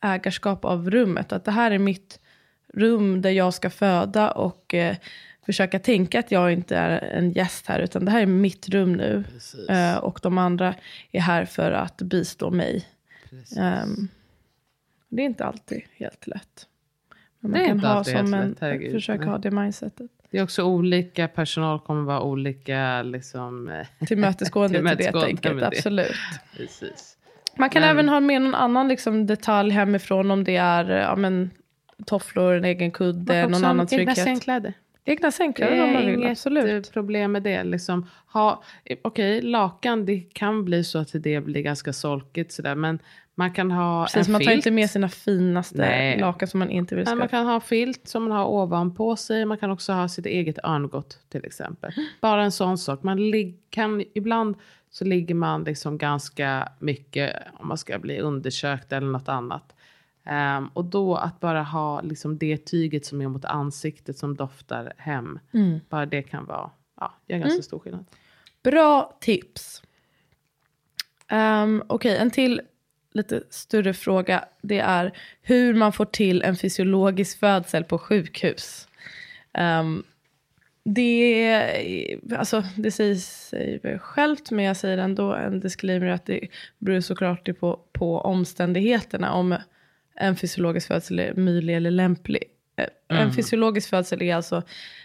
ägarskap 0.00 0.64
av 0.64 0.90
rummet. 0.90 1.32
Att 1.32 1.44
det 1.44 1.50
här 1.50 1.70
är 1.70 1.78
mitt 1.78 2.20
rum 2.74 3.22
där 3.22 3.30
jag 3.30 3.54
ska 3.54 3.70
föda 3.70 4.30
och 4.30 4.74
eh, 4.74 4.96
försöka 5.46 5.78
tänka 5.78 6.18
att 6.18 6.30
jag 6.30 6.52
inte 6.52 6.76
är 6.76 6.98
en 6.98 7.32
gäst 7.32 7.66
här. 7.66 7.80
Utan 7.80 8.04
det 8.04 8.10
här 8.10 8.22
är 8.22 8.26
mitt 8.26 8.68
rum 8.68 8.92
nu. 8.92 9.24
Eh, 9.68 9.96
och 9.96 10.20
de 10.22 10.38
andra 10.38 10.74
är 11.12 11.20
här 11.20 11.44
för 11.44 11.72
att 11.72 12.02
bistå 12.02 12.50
mig. 12.50 12.86
Ehm, 13.58 14.08
det 15.08 15.22
är 15.22 15.26
inte 15.26 15.44
alltid 15.44 15.82
helt 15.96 16.26
lätt. 16.26 16.66
Men 17.40 17.50
man 17.50 17.66
kan 17.66 17.80
ha 17.80 18.04
som 18.04 18.34
en, 18.34 18.56
lätt, 18.60 18.92
försöka 18.92 19.24
ha 19.24 19.38
det 19.38 19.50
mindsetet. 19.50 20.10
Det 20.34 20.38
är 20.38 20.42
också 20.42 20.62
olika, 20.62 21.28
personal 21.28 21.80
kommer 21.80 22.02
vara 22.02 22.20
olika 22.22 23.02
liksom. 23.02 23.68
eh, 23.68 24.06
Tillmötesgående 24.06 24.78
till 24.96 25.12
det 25.12 25.54
med 25.54 25.62
det. 25.62 25.66
absolut. 25.66 26.12
Precis. 26.56 27.16
Man 27.58 27.70
kan 27.70 27.80
Men- 27.82 27.90
även 27.90 28.08
ha 28.08 28.20
med 28.20 28.42
någon 28.42 28.54
annan 28.54 28.88
liksom, 28.88 29.26
detalj 29.26 29.70
hemifrån 29.70 30.30
om 30.30 30.44
det 30.44 30.56
är 30.56 30.90
ja, 30.90 31.16
men, 31.16 31.50
tofflor, 32.06 32.54
en 32.54 32.64
egen 32.64 32.90
kudde, 32.90 33.42
någon 33.42 33.54
annan 33.54 33.70
Egna 33.70 33.86
trygghet. 33.86 34.16
sängkläder. 34.18 34.72
Egna 35.04 35.30
sängkläder 35.30 35.82
om 35.84 35.92
man 35.92 36.02
är 36.02 36.06
vill, 36.06 36.14
inget 36.18 36.30
absolut. 36.30 36.86
eh, 36.88 36.92
problem 36.92 37.32
med 37.32 37.42
det. 37.42 37.64
Liksom, 37.64 38.08
ha, 38.32 38.62
eh, 38.84 38.98
Okej, 39.02 39.42
lakan, 39.42 40.06
det 40.06 40.20
kan 40.20 40.64
bli 40.64 40.84
så 40.84 40.98
att 40.98 41.10
det 41.12 41.40
blir 41.44 41.62
ganska 41.62 41.92
solkigt 41.92 42.52
sådär. 42.52 42.74
Men 42.74 42.98
man 43.34 43.52
kan 43.52 43.70
ha 43.70 44.04
Precis, 44.04 44.26
en 44.26 44.32
man 44.32 44.40
tar 44.40 44.50
filt. 44.50 44.56
inte 44.56 44.70
med 44.70 44.90
sina 44.90 45.08
finaste 45.08 45.78
Nej. 45.78 46.18
lakan 46.20 46.48
som 46.48 46.58
man 46.58 46.70
inte 46.70 46.94
vill 46.94 47.04
Nej, 47.04 47.12
ska. 47.12 47.18
man 47.18 47.28
kan 47.28 47.46
ha 47.46 47.60
filt 47.60 48.08
som 48.08 48.22
man 48.22 48.32
har 48.32 48.46
ovanpå 48.46 49.16
sig. 49.16 49.44
Man 49.44 49.58
kan 49.58 49.70
också 49.70 49.92
ha 49.92 50.08
sitt 50.08 50.26
eget 50.26 50.58
örngott 50.64 51.18
till 51.28 51.44
exempel. 51.44 51.92
Bara 52.20 52.44
en 52.44 52.52
sån 52.52 52.78
sak. 52.78 53.02
Man 53.02 53.18
kan, 53.70 54.04
ibland 54.14 54.56
så 54.90 55.04
ligger 55.04 55.34
man 55.34 55.64
liksom 55.64 55.98
ganska 55.98 56.68
mycket 56.78 57.36
om 57.54 57.68
man 57.68 57.78
ska 57.78 57.98
bli 57.98 58.20
undersökt 58.20 58.92
eller 58.92 59.06
något 59.06 59.28
annat. 59.28 59.74
Ehm, 60.24 60.68
och 60.68 60.84
då 60.84 61.16
att 61.16 61.40
bara 61.40 61.62
ha 61.62 62.00
liksom 62.00 62.38
det 62.38 62.56
tyget 62.56 63.06
som 63.06 63.20
är 63.20 63.28
mot 63.28 63.44
ansiktet 63.44 64.18
som 64.18 64.36
doftar 64.36 64.92
hem. 64.96 65.38
Mm. 65.52 65.80
Bara 65.88 66.06
det 66.06 66.22
kan 66.22 66.44
vara, 66.44 66.70
ja, 67.00 67.14
gör 67.26 67.38
ganska 67.38 67.62
stor 67.62 67.78
skillnad. 67.78 68.04
Bra 68.62 69.16
tips. 69.20 69.82
Um, 71.32 71.82
Okej, 71.86 72.16
en 72.16 72.30
till 72.30 72.60
lite 73.14 73.42
större 73.50 73.94
fråga. 73.94 74.44
Det 74.62 74.78
är 74.78 75.12
hur 75.42 75.74
man 75.74 75.92
får 75.92 76.04
till 76.04 76.42
en 76.42 76.56
fysiologisk 76.56 77.38
födsel 77.38 77.84
på 77.84 77.98
sjukhus. 77.98 78.88
Um, 79.58 80.04
det, 80.84 81.44
är- 81.44 82.36
alltså, 82.36 82.64
det 82.76 82.90
väl 83.82 83.98
självt, 83.98 84.50
men 84.50 84.64
jag 84.64 84.76
säger 84.76 84.98
ändå 84.98 85.32
en 85.34 85.60
disclaimer 85.60 86.06
att 86.06 86.26
det 86.26 86.48
beror 86.78 87.00
såklart 87.00 87.58
på, 87.60 87.80
på 87.92 88.18
omständigheterna 88.18 89.32
om 89.32 89.56
en 90.14 90.36
fysiologisk 90.36 90.86
födsel 90.88 91.18
är 91.18 91.34
möjlig 91.34 91.76
eller 91.76 91.90
lämplig. 91.90 92.44
Eh, 92.76 93.18
En 93.20 93.32
fysiologisk 93.32 93.90
födsel 93.90 94.22
är 94.22 94.34
alltså 94.34 94.62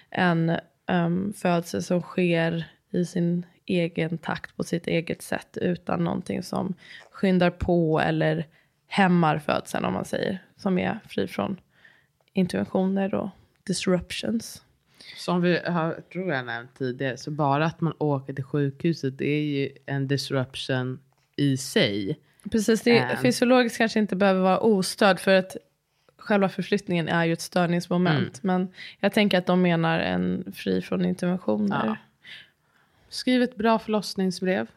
en 0.10 0.52
um, 0.92 1.34
födsel 1.34 1.84
som 1.84 2.02
sker 2.02 2.64
i 2.92 3.06
sin 3.06 3.46
egen 3.70 4.18
takt 4.18 4.58
på 4.58 4.64
sitt 4.64 4.88
eget 4.88 5.22
sätt 5.22 5.58
utan 5.62 6.04
någonting 6.04 6.44
som 6.44 6.74
skyndar 7.12 7.50
på 7.50 8.00
eller 8.00 8.46
hämmar 8.88 9.40
födseln 9.40 9.86
om 9.86 9.94
man 9.94 10.06
säger. 10.06 10.44
Som 10.58 10.78
är 10.78 11.00
fri 11.10 11.28
från 11.28 11.60
interventioner 12.34 13.14
och 13.14 13.30
disruptions. 13.64 14.64
Som 15.18 15.42
vi 15.42 15.60
har, 15.68 16.02
tror 16.14 16.34
jag 16.34 16.46
nämnt 16.46 16.76
tidigare, 16.78 17.18
så 17.18 17.32
bara 17.32 17.66
att 17.66 17.82
man 17.82 17.94
åker 17.98 18.34
till 18.34 18.44
sjukhuset 18.44 19.18
det 19.18 19.30
är 19.30 19.42
ju 19.44 19.70
en 19.86 20.08
disruption 20.08 21.00
i 21.36 21.58
sig. 21.58 22.20
Precis, 22.52 22.82
det 22.82 22.98
Ehm. 22.98 23.18
fysiologiskt 23.18 23.78
kanske 23.78 24.00
inte 24.00 24.16
behöver 24.16 24.42
vara 24.42 24.60
ostörd 24.60 25.20
för 25.20 25.34
att 25.36 25.58
själva 26.18 26.50
förflyttningen 26.50 27.08
är 27.08 27.26
ju 27.26 27.34
ett 27.34 27.42
störningsmoment. 27.42 28.44
Men 28.44 28.68
jag 29.00 29.14
tänker 29.14 29.38
att 29.38 29.46
de 29.46 29.62
menar 29.62 30.00
en 30.00 30.54
fri 30.56 30.82
från 30.82 31.06
interventioner. 31.06 31.86
Ja. 31.86 31.98
Skriv 33.10 33.42
ett 33.42 33.56
bra 33.56 33.80
förlossningsbrev 33.80 34.68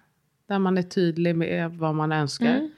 där 0.47 0.59
man 0.59 0.79
är 0.79 0.83
tydlig 0.83 1.37
med 1.37 1.73
vad 1.73 1.95
man 1.95 2.13
önskar. 2.13 2.71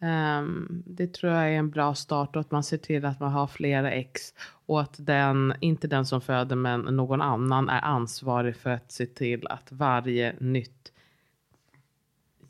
Ehm, 0.00 0.82
det 0.86 1.14
tror 1.14 1.32
jag 1.32 1.42
är 1.42 1.58
en 1.58 1.70
bra 1.70 1.94
start 1.94 2.36
och 2.36 2.40
att 2.40 2.50
man 2.50 2.62
ser 2.62 2.78
till 2.78 3.04
att 3.04 3.20
man 3.20 3.32
har 3.32 3.46
flera 3.46 3.92
ex 3.92 4.34
och 4.66 4.80
att 4.80 4.94
den, 4.98 5.54
inte 5.60 5.88
den 5.88 6.06
som 6.06 6.20
föder 6.20 6.56
men 6.56 6.80
någon 6.80 7.22
annan 7.22 7.68
är 7.68 7.80
ansvarig 7.80 8.56
för 8.56 8.70
att 8.70 8.92
se 8.92 9.06
till 9.06 9.46
att 9.46 9.72
varje 9.72 10.34
nytt 10.40 10.92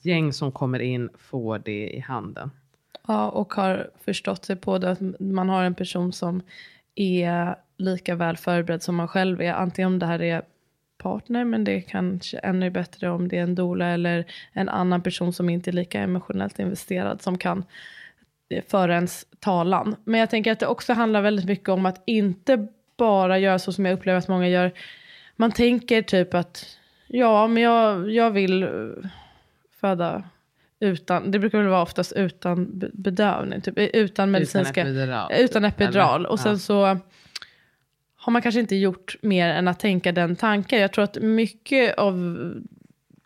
gäng 0.01 0.33
som 0.33 0.53
kommer 0.53 0.79
in 0.79 1.11
får 1.19 1.59
det 1.59 1.89
i 1.89 2.01
handen. 2.01 2.51
Ja, 3.07 3.31
och 3.31 3.55
har 3.55 3.91
förstått 4.05 4.45
sig 4.45 4.57
på 4.57 4.79
det 4.79 4.91
att 4.91 5.21
man 5.21 5.49
har 5.49 5.65
en 5.65 5.75
person 5.75 6.13
som 6.13 6.43
är 6.95 7.57
lika 7.77 8.15
väl 8.15 8.37
förberedd 8.37 8.83
som 8.83 8.95
man 8.95 9.09
själv 9.09 9.41
är. 9.41 9.53
Antingen 9.53 9.93
om 9.93 9.99
det 9.99 10.07
här 10.07 10.23
är 10.23 10.43
partner, 10.99 11.45
men 11.45 11.65
det 11.65 11.73
är 11.73 11.81
kanske 11.81 12.39
ännu 12.39 12.71
bättre 12.71 13.11
om 13.11 13.29
det 13.29 13.39
är 13.39 13.43
en 13.43 13.55
doula 13.55 13.87
eller 13.87 14.25
en 14.53 14.69
annan 14.69 15.03
person 15.03 15.33
som 15.33 15.49
inte 15.49 15.71
är 15.71 15.73
lika 15.73 16.01
emotionellt 16.01 16.59
investerad 16.59 17.23
som 17.23 17.39
kan 17.39 17.65
eh, 18.49 18.65
föra 18.69 18.95
ens 18.95 19.27
talan. 19.41 19.97
Men 20.05 20.21
jag 20.21 20.31
tänker 20.31 20.53
att 20.53 20.61
det 20.61 20.67
också 20.67 20.93
handlar 20.93 21.23
väldigt 21.23 21.47
mycket 21.47 21.69
om 21.69 21.87
att 21.87 22.03
inte 22.07 22.69
bara 22.97 23.39
göra 23.39 23.59
så 23.59 23.73
som 23.73 23.85
jag 23.85 23.95
upplever 23.95 24.19
att 24.19 24.29
många 24.29 24.49
gör. 24.49 24.73
Man 25.37 25.53
tänker 25.53 26.03
typ 26.03 26.35
att 26.35 26.79
ja, 27.07 27.47
men 27.47 27.63
jag, 27.63 28.11
jag 28.11 28.31
vill 28.31 28.63
eh, 28.63 28.69
föda 29.81 30.23
utan, 30.81 31.31
det 31.31 31.39
brukar 31.39 31.59
väl 31.59 31.69
vara 31.69 31.83
oftast 31.83 32.13
utan 32.13 32.79
be- 32.79 32.91
bedövning, 32.93 33.61
typ 33.61 33.79
utan 33.79 34.31
medicinska, 34.31 34.81
epidural, 34.81 35.33
utan 35.33 35.65
epidural. 35.65 36.27
Och 36.27 36.41
sen 36.41 36.59
så 36.59 36.99
har 38.25 38.33
man 38.33 38.43
kanske 38.43 38.61
inte 38.61 38.77
gjort 38.77 39.17
mer 39.23 39.49
än 39.49 39.69
att 39.69 39.81
tänka 39.81 40.13
den 40.13 40.37
tanken. 40.37 40.81
Jag 40.81 40.93
tror 40.93 41.05
att 41.05 41.23
mycket 41.23 41.95
av 41.95 42.15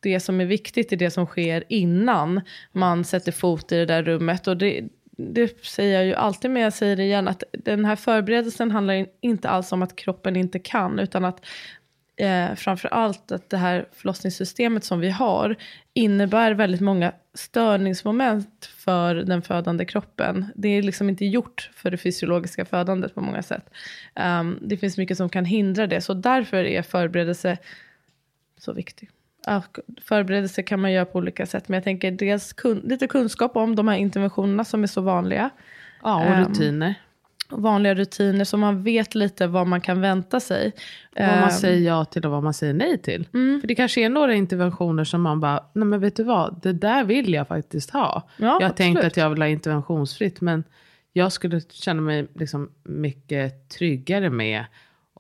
det 0.00 0.20
som 0.20 0.40
är 0.40 0.44
viktigt 0.44 0.92
är 0.92 0.96
det 0.96 1.11
som 1.11 1.26
sker 1.26 1.64
innan 1.68 2.40
man 2.72 3.04
sätter 3.04 3.32
fot 3.32 3.72
i 3.72 3.76
det 3.76 3.87
där 3.87 4.02
rummet. 4.02 4.46
Och 4.46 4.56
det, 4.56 4.84
det 5.11 5.64
säger 5.64 5.94
jag 5.94 6.06
ju 6.06 6.14
alltid, 6.14 6.50
men 6.50 6.62
jag 6.62 6.72
säger 6.72 6.96
det 6.96 7.02
igen, 7.02 7.28
att 7.28 7.42
den 7.52 7.84
här 7.84 7.96
förberedelsen 7.96 8.70
handlar 8.70 9.06
inte 9.20 9.48
alls 9.48 9.72
om 9.72 9.82
att 9.82 9.96
kroppen 9.96 10.37
inte 10.37 10.58
kan, 10.58 10.98
utan 10.98 11.24
att 11.24 11.46
eh, 12.18 12.54
framför 12.54 12.88
allt 12.88 13.33
att 13.33 13.50
det 13.50 13.57
här 13.57 13.87
förlossningssystemet 13.92 14.85
som 14.85 15.00
vi 15.00 15.11
har 15.11 15.57
innebär 15.94 16.52
väldigt 16.52 16.81
många 16.81 17.12
störningsmoment 17.35 18.70
för 18.76 19.14
den 19.14 19.42
födande 19.42 19.85
kroppen. 19.85 20.46
Det 20.54 20.68
är 20.68 20.83
liksom 20.83 21.09
inte 21.09 21.24
gjort 21.24 21.70
för 21.74 21.90
det 21.90 21.96
fysiologiska 21.96 22.64
födandet 22.64 23.14
på 23.14 23.20
många 23.20 23.42
sätt. 23.42 23.70
Ehm, 24.14 24.59
det 24.62 24.76
finns 24.76 24.98
mycket 24.98 25.16
som 25.16 25.28
kan 25.28 25.44
hindra 25.44 25.87
det, 25.87 26.00
så 26.00 26.14
därför 26.14 26.64
är 26.64 26.83
förberedelse 26.83 27.59
så 28.59 28.72
viktig. 28.72 29.11
Förberedelse 30.02 30.62
kan 30.62 30.81
man 30.81 30.92
göra 30.92 31.04
på 31.04 31.18
olika 31.18 31.46
sätt, 31.46 31.68
men 31.68 31.74
jag 31.76 31.85
tänker 31.85 32.11
dels 32.11 32.52
kun, 32.52 32.78
lite 32.78 33.07
kunskap 33.07 33.57
om 33.57 33.76
de 33.76 33.88
här 33.88 33.96
interventionerna 33.96 34.64
som 34.64 34.83
är 34.83 34.87
så 34.87 35.00
vanliga. 35.00 35.50
Ja, 36.02 36.16
och 36.16 36.26
Ehm, 36.26 36.44
rutiner. 36.44 36.94
Vanliga 37.50 37.94
rutiner 37.94 38.44
så 38.44 38.56
man 38.56 38.82
vet 38.82 39.14
lite 39.14 39.46
vad 39.46 39.66
man 39.66 39.80
kan 39.80 40.00
vänta 40.00 40.40
sig. 40.40 40.72
Vad 41.16 41.26
man 41.26 41.38
Ehm, 41.38 41.50
säger 41.50 41.87
ja 41.88 42.04
till 42.04 42.24
och 42.24 42.30
vad 42.30 42.42
man 42.42 42.54
säger 42.54 42.74
nej 42.74 42.98
till. 42.98 43.28
Mm. 43.34 43.61
För 43.61 43.68
det 43.68 43.74
kanske 43.74 44.00
är 44.00 44.08
några 44.08 44.34
interventioner 44.34 45.04
som 45.04 45.22
man 45.22 45.40
bara, 45.40 45.64
nej 45.72 45.84
men 45.84 46.00
vet 46.00 46.16
du 46.16 46.22
vad, 46.24 46.61
det 46.62 46.72
där 46.72 47.04
vill 47.04 47.32
jag 47.32 47.48
faktiskt 47.48 47.90
ha. 47.90 48.28
Ja, 48.37 48.44
jag 48.44 48.48
har 48.48 48.54
absolut. 48.54 48.76
tänkt 48.76 49.04
att 49.04 49.16
jag 49.16 49.30
vill 49.30 49.42
ha 49.42 49.48
interventionsfritt, 49.48 50.40
men 50.40 50.64
jag 51.12 51.32
skulle 51.32 51.61
känna 51.61 52.02
mig 52.02 52.26
liksom 52.34 52.70
mycket 52.82 53.68
tryggare 53.68 54.30
med 54.30 54.64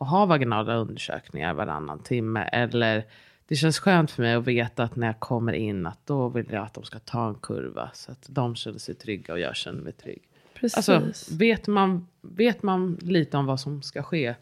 att 0.00 0.08
ha 0.08 0.26
vaginala 0.26 0.74
undersökningar 0.74 1.54
varannan 1.54 2.02
timme. 2.02 2.48
Eller 2.52 3.04
det 3.48 3.56
känns 3.56 3.78
skönt 3.78 4.10
för 4.10 4.22
mig 4.22 4.34
att 4.34 4.46
veta 4.46 4.82
att 4.82 4.96
när 4.96 5.06
jag 5.06 5.20
kommer 5.20 5.52
in 5.52 5.86
att 5.86 6.06
då 6.06 6.28
vill 6.28 6.46
jag 6.50 6.64
att 6.64 6.74
de 6.74 6.84
ska 6.84 6.98
ta 6.98 7.28
en 7.28 7.34
kurva. 7.34 7.90
Så 7.94 8.12
att 8.12 8.26
de 8.28 8.56
känner 8.56 8.78
sig 8.78 8.94
trygga 8.94 9.32
och 9.32 9.40
jag 9.40 9.56
känner 9.56 9.82
mig 9.82 9.92
trygg. 9.92 10.27
Precis. 10.60 10.88
Alltså, 10.88 11.34
vet, 11.38 11.66
man, 11.66 12.08
vet 12.20 12.62
man 12.62 12.98
lite 13.02 13.36
om 13.36 13.46
vad 13.46 13.60
som 13.60 13.82
ska 13.82 14.02
ske 14.02 14.34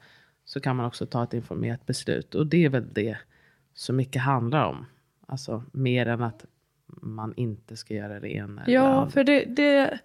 så 0.45 0.61
kan 0.61 0.77
man 0.77 0.87
också 0.87 1.07
ta 1.07 1.25
ett 1.25 1.35
informerat 1.35 1.87
beslut. 1.87 2.35
Och 2.35 2.47
det 2.47 2.65
är 2.65 2.69
väl 2.69 2.85
det 2.93 3.17
som 3.75 3.97
mycket 3.97 4.23
handlar 4.23 4.65
om. 4.65 4.87
Alltså 5.27 5.65
mer 5.73 6.07
än 6.07 6.23
att 6.23 6.45
man 7.03 7.35
inte 7.37 7.77
ska 7.77 7.95
göra 7.95 8.21
det 8.21 8.35
ena 8.35 8.65
eller 8.65 8.75
Ja, 8.75 8.87
andra. 8.87 9.11
för 9.11 9.25
det, 9.25 9.45
det, 9.45 9.99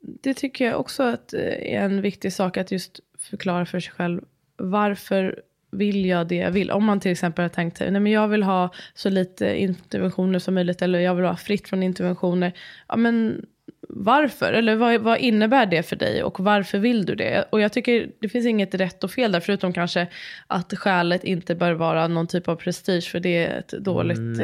det 0.00 0.34
tycker 0.34 0.64
jag 0.66 0.80
också 0.80 1.02
att 1.02 1.32
är 1.32 1.80
en 1.80 2.02
viktig 2.02 2.32
sak 2.32 2.56
att 2.56 2.72
just 2.72 3.00
förklara 3.18 3.66
för 3.66 3.80
sig 3.80 3.92
själv. 3.92 4.24
Varför 4.56 5.42
vill 5.70 6.06
jag 6.06 6.28
det 6.28 6.36
jag 6.36 6.50
vill? 6.50 6.70
Om 6.70 6.84
man 6.84 7.00
till 7.00 7.12
exempel 7.12 7.42
har 7.42 7.48
tänkt 7.48 7.80
nej 7.80 7.90
men 7.90 8.06
jag 8.12 8.28
vill 8.28 8.42
ha 8.42 8.70
så 8.94 9.08
lite 9.10 9.60
interventioner 9.60 10.38
som 10.38 10.54
möjligt 10.54 10.82
eller 10.82 10.98
jag 10.98 11.14
vill 11.14 11.24
ha 11.24 11.36
fritt 11.36 11.68
från 11.68 11.82
interventioner. 11.82 12.52
Ja 12.88 12.96
men 12.96 13.46
varför? 13.88 14.52
Eller 14.52 14.76
vad, 14.76 15.00
vad 15.00 15.18
innebär 15.18 15.66
det 15.66 15.82
för 15.82 15.96
dig 15.96 16.22
och 16.22 16.40
varför 16.40 16.78
vill 16.78 17.06
du 17.06 17.14
det? 17.14 17.44
Och 17.50 17.60
jag 17.60 17.72
tycker 17.72 18.10
det 18.18 18.28
finns 18.28 18.46
inget 18.46 18.74
rätt 18.74 19.04
och 19.04 19.10
fel 19.10 19.32
där, 19.32 19.40
förutom 19.40 19.72
kanske 19.72 20.06
att 20.46 20.72
skälet 20.78 21.24
inte 21.24 21.54
bör 21.54 21.72
vara 21.72 22.08
någon 22.08 22.26
typ 22.26 22.48
av 22.48 22.56
prestige, 22.56 23.10
för 23.10 23.20
det 23.20 23.46
är 23.46 23.58
ett 23.58 23.68
dåligt, 23.68 24.40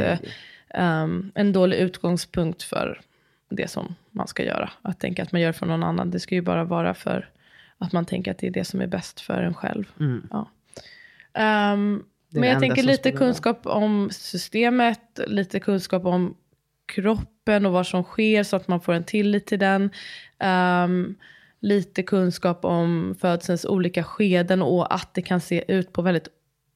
ehm, 0.69 1.33
en 1.35 1.53
dålig 1.53 1.77
utgångspunkt 1.77 2.63
för 2.63 3.01
det 3.51 3.71
som 3.71 3.95
man 4.11 4.27
ska 4.27 4.45
göra. 4.45 4.71
Att 4.83 5.01
tänka 5.01 5.23
att 5.23 5.33
man 5.33 5.41
gör 5.41 5.53
för 5.53 5.67
någon 5.67 5.83
annan, 5.83 6.11
det 6.11 6.21
ska 6.21 6.35
ju 6.35 6.43
bara 6.43 6.65
vara 6.65 6.95
för 6.95 7.29
att 7.79 7.93
man 7.93 8.05
tänker 8.05 8.31
att 8.31 8.39
det 8.39 8.47
är 8.47 8.51
det 8.51 8.65
som 8.65 8.81
är 8.81 8.87
bäst 8.87 9.21
för 9.21 9.43
en 9.43 9.55
själv. 9.55 9.85
Mm. 10.01 10.29
Ja. 10.31 10.51
Är 11.33 11.77
men 12.39 12.49
jag 12.49 12.61
tänker 12.61 12.83
lite 12.83 13.13
kunskap 13.13 13.67
om 13.67 14.09
systemet, 14.13 15.21
lite 15.27 15.61
kunskap 15.61 16.05
om 16.05 16.37
kroppen 16.91 17.67
och 17.67 17.73
vad 17.73 17.87
som 17.87 18.03
sker 18.03 18.43
så 18.43 18.57
att 18.57 18.69
man 18.69 18.81
får 18.81 18.93
en 18.93 19.05
tillit 19.05 19.47
till 19.47 19.59
den. 19.59 19.91
Ehm, 20.39 21.15
lite 21.61 22.03
kunskap 22.03 22.65
om 22.65 23.15
födselns 23.21 23.65
olika 23.65 24.05
skeden 24.05 24.63
och 24.63 24.95
att 24.95 25.15
det 25.15 25.23
kan 25.23 25.41
se 25.41 25.65
ut 25.73 25.93
på 25.93 26.03
väldigt 26.03 26.29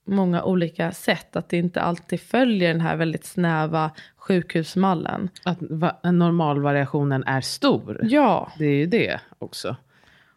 många 0.06 0.42
olika 0.44 0.92
sätt. 0.92 1.36
Att 1.36 1.48
det 1.48 1.56
inte 1.56 1.80
alltid 1.80 2.20
följer 2.20 2.68
den 2.68 2.80
här 2.80 2.96
väldigt 2.96 3.24
snäva 3.24 3.90
sjukhusmallen. 4.16 5.28
Att 5.44 5.58
va- 5.60 6.00
normalvariationen 6.02 7.24
är 7.26 7.40
stor. 7.40 8.00
Ja, 8.02 8.52
Det 8.58 8.64
är 8.64 8.74
ju 8.76 8.86
det 8.86 9.20
också. 9.38 9.76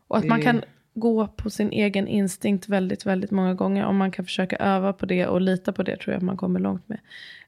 och 0.07 0.17
att 0.17 0.25
man 0.25 0.41
kan 0.41 0.61
gå 0.99 1.27
på 1.27 1.49
sin 1.49 1.71
egen 1.71 2.07
instinkt 2.07 2.69
väldigt, 2.69 3.05
väldigt 3.05 3.31
många 3.31 3.53
gånger. 3.53 3.85
Om 3.85 3.97
man 3.97 4.11
kan 4.11 4.25
försöka 4.25 4.55
öva 4.55 4.93
på 4.93 5.05
det 5.05 5.27
och 5.27 5.41
lita 5.41 5.71
på 5.71 5.83
det 5.83 5.97
tror 5.97 6.13
jag 6.13 6.17
att 6.17 6.23
man 6.23 6.37
kommer 6.37 6.59
långt 6.59 6.89
med. 6.89 6.99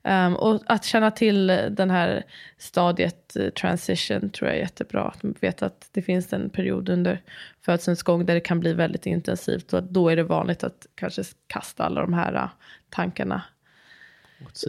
Ehm, 0.03 0.35
och 0.35 0.61
att 0.65 0.85
känna 0.85 1.11
till 1.11 1.47
den 1.47 1.89
här 1.89 2.23
stadiet 2.57 3.35
eh, 3.35 3.49
transition 3.49 4.29
tror 4.29 4.49
jag 4.49 4.57
är 4.57 4.61
jättebra. 4.61 5.03
Att 5.03 5.23
man 5.23 5.35
vet 5.39 5.61
att 5.61 5.89
det 5.91 6.01
finns 6.01 6.33
en 6.33 6.49
period 6.49 6.89
under 6.89 7.21
födselns 7.61 8.03
gång 8.03 8.25
där 8.25 8.33
det 8.33 8.41
kan 8.41 8.59
bli 8.59 8.73
väldigt 8.73 9.05
intensivt. 9.05 9.73
Och 9.73 9.83
då 9.83 10.09
är 10.09 10.15
det 10.15 10.23
vanligt 10.23 10.63
att 10.63 10.87
kanske 10.95 11.23
kasta 11.47 11.83
alla 11.83 12.01
de 12.01 12.13
här 12.13 12.35
eh, 12.35 12.49
tankarna 12.89 13.43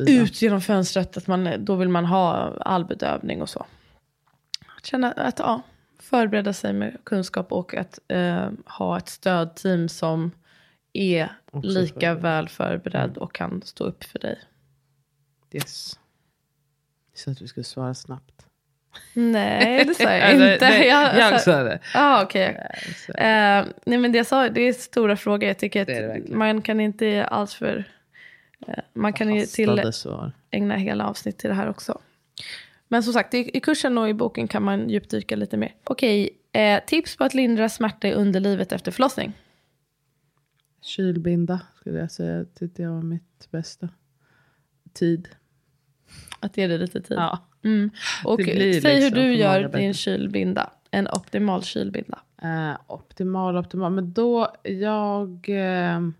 ut 0.06 0.42
genom 0.42 0.60
fönstret. 0.60 1.16
Att 1.16 1.26
man, 1.26 1.50
då 1.58 1.74
vill 1.74 1.88
man 1.88 2.04
ha 2.04 2.56
all 2.60 2.84
bedövning 2.84 3.42
och 3.42 3.48
så. 3.48 3.66
Att 4.76 4.86
känna 4.86 5.12
att, 5.12 5.38
ja, 5.38 5.62
förbereda 6.10 6.52
sig 6.52 6.72
med 6.72 6.96
kunskap 7.04 7.52
och 7.52 7.74
att 7.74 7.98
eh, 8.08 8.50
ha 8.66 8.98
ett 8.98 9.08
stödteam 9.08 9.88
som 9.88 10.30
är 10.92 11.28
Också 11.50 11.68
lika 11.68 11.94
förberedd. 11.94 12.22
väl 12.22 12.48
förberedd 12.48 13.16
och 13.16 13.34
kan 13.34 13.62
stå 13.62 13.84
upp 13.84 14.04
för 14.04 14.18
dig. 14.18 14.38
Yes. 15.52 15.98
Så 17.14 17.30
att 17.30 17.42
vi 17.42 17.48
skulle 17.48 17.64
svara 17.64 17.94
snabbt. 17.94 18.46
Nej, 19.12 19.84
det 19.84 19.94
sa 19.94 20.02
jag 20.12 20.32
inte. 20.54 20.58
nej, 20.60 20.86
jag, 20.88 21.18
jag 21.18 21.40
sa 21.40 21.62
det. 21.62 21.78
Ah. 21.94 22.26
Så- 23.06 23.12
Eh, 23.12 23.64
nej 23.84 23.98
men 23.98 24.12
det 24.12 24.18
jag 24.18 24.26
sa, 24.26 24.48
det 24.48 24.60
är 24.60 24.72
stora 24.72 25.16
frågor. 25.16 25.48
Jag 25.48 25.58
tycker 25.58 25.84
Det 25.86 26.00
det 26.06 26.12
att 26.14 26.28
man 26.28 26.62
kan 26.62 26.80
inte 26.80 27.06
ge 27.06 27.20
allt 27.22 27.52
för... 27.52 27.84
Eh, 28.66 28.74
man 28.92 29.12
kan 29.12 29.34
ju 29.34 29.46
till, 29.46 29.92
svar. 29.92 30.32
ägna 30.50 30.74
hela 30.76 31.06
avsnitt 31.08 31.38
till 31.38 31.50
det 31.50 31.56
här 31.56 31.68
också. 31.68 32.00
Men 32.92 33.02
som 33.02 33.12
sagt, 33.12 33.34
i, 33.34 33.56
i 33.56 33.60
kursen 33.60 33.98
och 33.98 34.08
i 34.08 34.14
boken 34.14 34.48
kan 34.48 34.62
man 34.62 34.88
djupdyka 34.88 35.36
lite 35.36 35.56
mer. 35.56 35.74
Okej, 35.84 36.30
eh, 36.52 36.84
tips 36.86 37.16
på 37.16 37.24
att 37.24 37.34
lindra 37.34 37.68
smärta 37.68 38.08
i 38.08 38.12
underlivet 38.12 38.72
efter 38.72 38.90
förlossning. 38.90 39.32
Kylbinda 40.82 41.60
skulle 41.76 41.98
jag 41.98 42.10
säga. 42.10 42.44
Tyckte 42.44 42.82
jag 42.82 42.90
var 42.90 43.02
mitt 43.02 43.48
bästa. 43.50 43.88
Tid. 44.92 45.28
Att 46.40 46.56
ge 46.56 46.66
det 46.66 46.78
lite 46.78 47.00
tid. 47.00 47.16
Ja. 47.16 47.38
Mm. 47.64 47.90
Och 48.24 48.40
säg 48.44 48.58
liksom 48.58 48.90
hur 48.90 49.10
du 49.10 49.34
gör 49.34 49.62
bättre. 49.62 49.78
din 49.78 49.94
kylbinda. 49.94 50.70
En 50.90 51.08
optimal 51.08 51.62
kylbinda. 51.62 52.18
Eh, 52.42 52.76
optimal, 52.86 53.56
optimal. 53.56 53.92
Men 53.92 54.12
då, 54.12 54.54
jag, 54.62 55.46
ehm, 55.48 56.14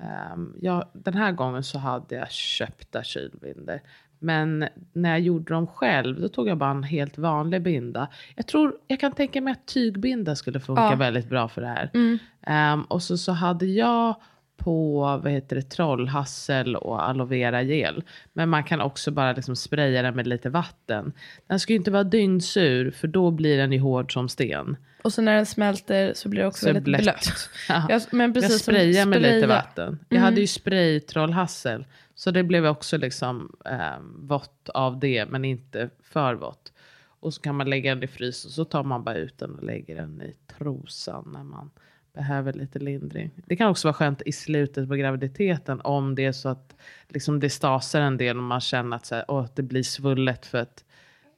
ehm, 0.00 0.56
jag... 0.60 0.88
Den 0.92 1.14
här 1.14 1.32
gången 1.32 1.62
så 1.62 1.78
hade 1.78 2.14
jag 2.14 2.30
köpta 2.30 3.02
kylbindor. 3.02 3.80
Men 4.24 4.68
när 4.92 5.10
jag 5.10 5.20
gjorde 5.20 5.54
dem 5.54 5.66
själv, 5.66 6.20
då 6.20 6.28
tog 6.28 6.48
jag 6.48 6.58
bara 6.58 6.70
en 6.70 6.82
helt 6.82 7.18
vanlig 7.18 7.62
binda. 7.62 8.08
Jag 8.36 8.46
tror, 8.46 8.74
jag 8.86 9.00
kan 9.00 9.12
tänka 9.12 9.40
mig 9.40 9.52
att 9.52 9.66
tygbinda 9.66 10.36
skulle 10.36 10.60
funka 10.60 10.82
Ja. 10.82 10.94
väldigt 10.96 11.28
bra 11.28 11.48
för 11.48 11.60
det 11.60 11.66
här. 11.66 11.90
Mm. 11.94 12.18
Ehm, 12.46 12.82
och 12.82 13.02
så, 13.02 13.18
så 13.18 13.32
hade 13.32 13.66
jag 13.66 14.14
på 14.56 15.00
vad 15.22 15.32
heter 15.32 15.56
det, 15.56 15.62
trollhassel 15.62 16.76
och 16.76 17.08
aloe 17.08 17.26
vera 17.26 17.62
gel. 17.62 18.02
Men 18.32 18.48
man 18.48 18.64
kan 18.64 18.80
också 18.80 19.10
bara 19.10 19.32
liksom 19.32 19.56
spraya 19.56 20.02
den 20.02 20.16
med 20.16 20.26
lite 20.26 20.50
vatten. 20.50 21.12
Den 21.46 21.60
ska 21.60 21.72
ju 21.72 21.76
inte 21.76 21.90
vara 21.90 22.04
dygnsur 22.04 22.90
för 22.90 23.08
då 23.08 23.30
blir 23.30 23.58
den 23.58 23.72
ju 23.72 23.78
hård 23.78 24.12
som 24.12 24.28
sten. 24.28 24.76
Och 25.04 25.12
så 25.12 25.22
när 25.22 25.34
den 25.36 25.46
smälter 25.46 26.12
så 26.14 26.28
blir 26.28 26.40
det 26.40 26.46
också 26.46 26.60
Så 26.60 26.66
väldigt 26.66 26.84
blött. 26.84 27.02
blött. 27.04 27.50
Ja. 27.68 27.86
Jag, 27.88 28.02
men 28.10 28.32
precis 28.34 28.50
jag 28.50 28.60
sprayar 28.60 29.06
med 29.06 29.22
lite 29.22 29.46
vatten. 29.46 29.98
Jag 30.08 30.20
hade 30.20 30.40
ju 30.40 30.46
spraytrollhassel. 30.46 31.84
Så 32.14 32.30
det 32.30 32.42
blev 32.42 32.66
också 32.66 32.96
liksom 32.98 33.56
eh, 33.64 33.98
vått 34.18 34.68
av 34.68 34.98
det 34.98 35.26
men 35.30 35.44
inte 35.44 35.90
för 36.02 36.34
vått. 36.34 36.72
Och 37.20 37.34
så 37.34 37.40
kan 37.40 37.54
man 37.56 37.70
lägga 37.70 37.94
den 37.94 38.02
i 38.04 38.06
frysen. 38.06 38.50
Så 38.50 38.64
tar 38.64 38.84
man 38.84 39.04
bara 39.04 39.14
ut 39.16 39.38
den 39.38 39.54
och 39.54 39.62
lägger 39.64 39.96
den 39.96 40.22
i 40.22 40.34
trosan 40.58 41.30
när 41.32 41.42
man 41.42 41.70
behöver 42.12 42.52
lite 42.52 42.78
lindring. 42.78 43.30
Det 43.46 43.56
kan 43.56 43.70
också 43.70 43.88
vara 43.88 43.94
skönt 43.94 44.22
i 44.26 44.32
slutet 44.32 44.88
på 44.88 44.94
graviditeten 44.94 45.80
om 45.84 46.14
det 46.14 46.24
är 46.24 46.32
så 46.32 46.48
att 46.48 46.76
liksom 47.08 47.40
det 47.40 47.50
stasar 47.50 48.00
en 48.00 48.16
del 48.16 48.36
och 48.36 48.42
man 48.42 48.60
känner 48.60 48.96
att 48.96 49.06
så 49.06 49.14
här, 49.14 49.24
åh, 49.28 49.46
det 49.54 49.62
blir 49.62 49.82
svullet 49.82 50.46
för 50.46 50.58
att 50.58 50.84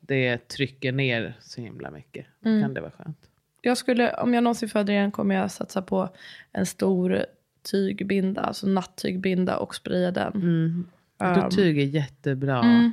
det 0.01 0.49
trycker 0.49 0.93
ner 0.93 1.37
så 1.41 1.61
himla 1.61 1.91
mycket. 1.91 2.27
Då 2.41 2.49
Mm. 2.51 2.63
kan 2.63 2.75
det 2.75 2.81
vara 2.81 2.91
skönt. 2.91 3.19
Jag 3.61 3.79
skulle, 3.79 4.13
om 4.17 4.35
jag 4.35 4.45
någonsin 4.45 4.69
föder 4.69 4.93
igen 4.93 5.11
kommer 5.13 5.35
jag 5.35 5.51
satsa 5.51 5.83
på 5.83 6.09
en 6.53 6.67
stor 6.67 7.27
tygbinda, 7.71 8.41
alltså 8.41 8.67
nattygbinda 8.67 9.57
och 9.57 9.75
spraya 9.75 10.11
den. 10.11 10.33
Mm. 10.35 10.87
Um, 11.19 11.35
Då 11.35 11.51
tyg 11.51 11.79
är 11.79 11.85
jättebra. 11.85 12.59
Mm. 12.59 12.93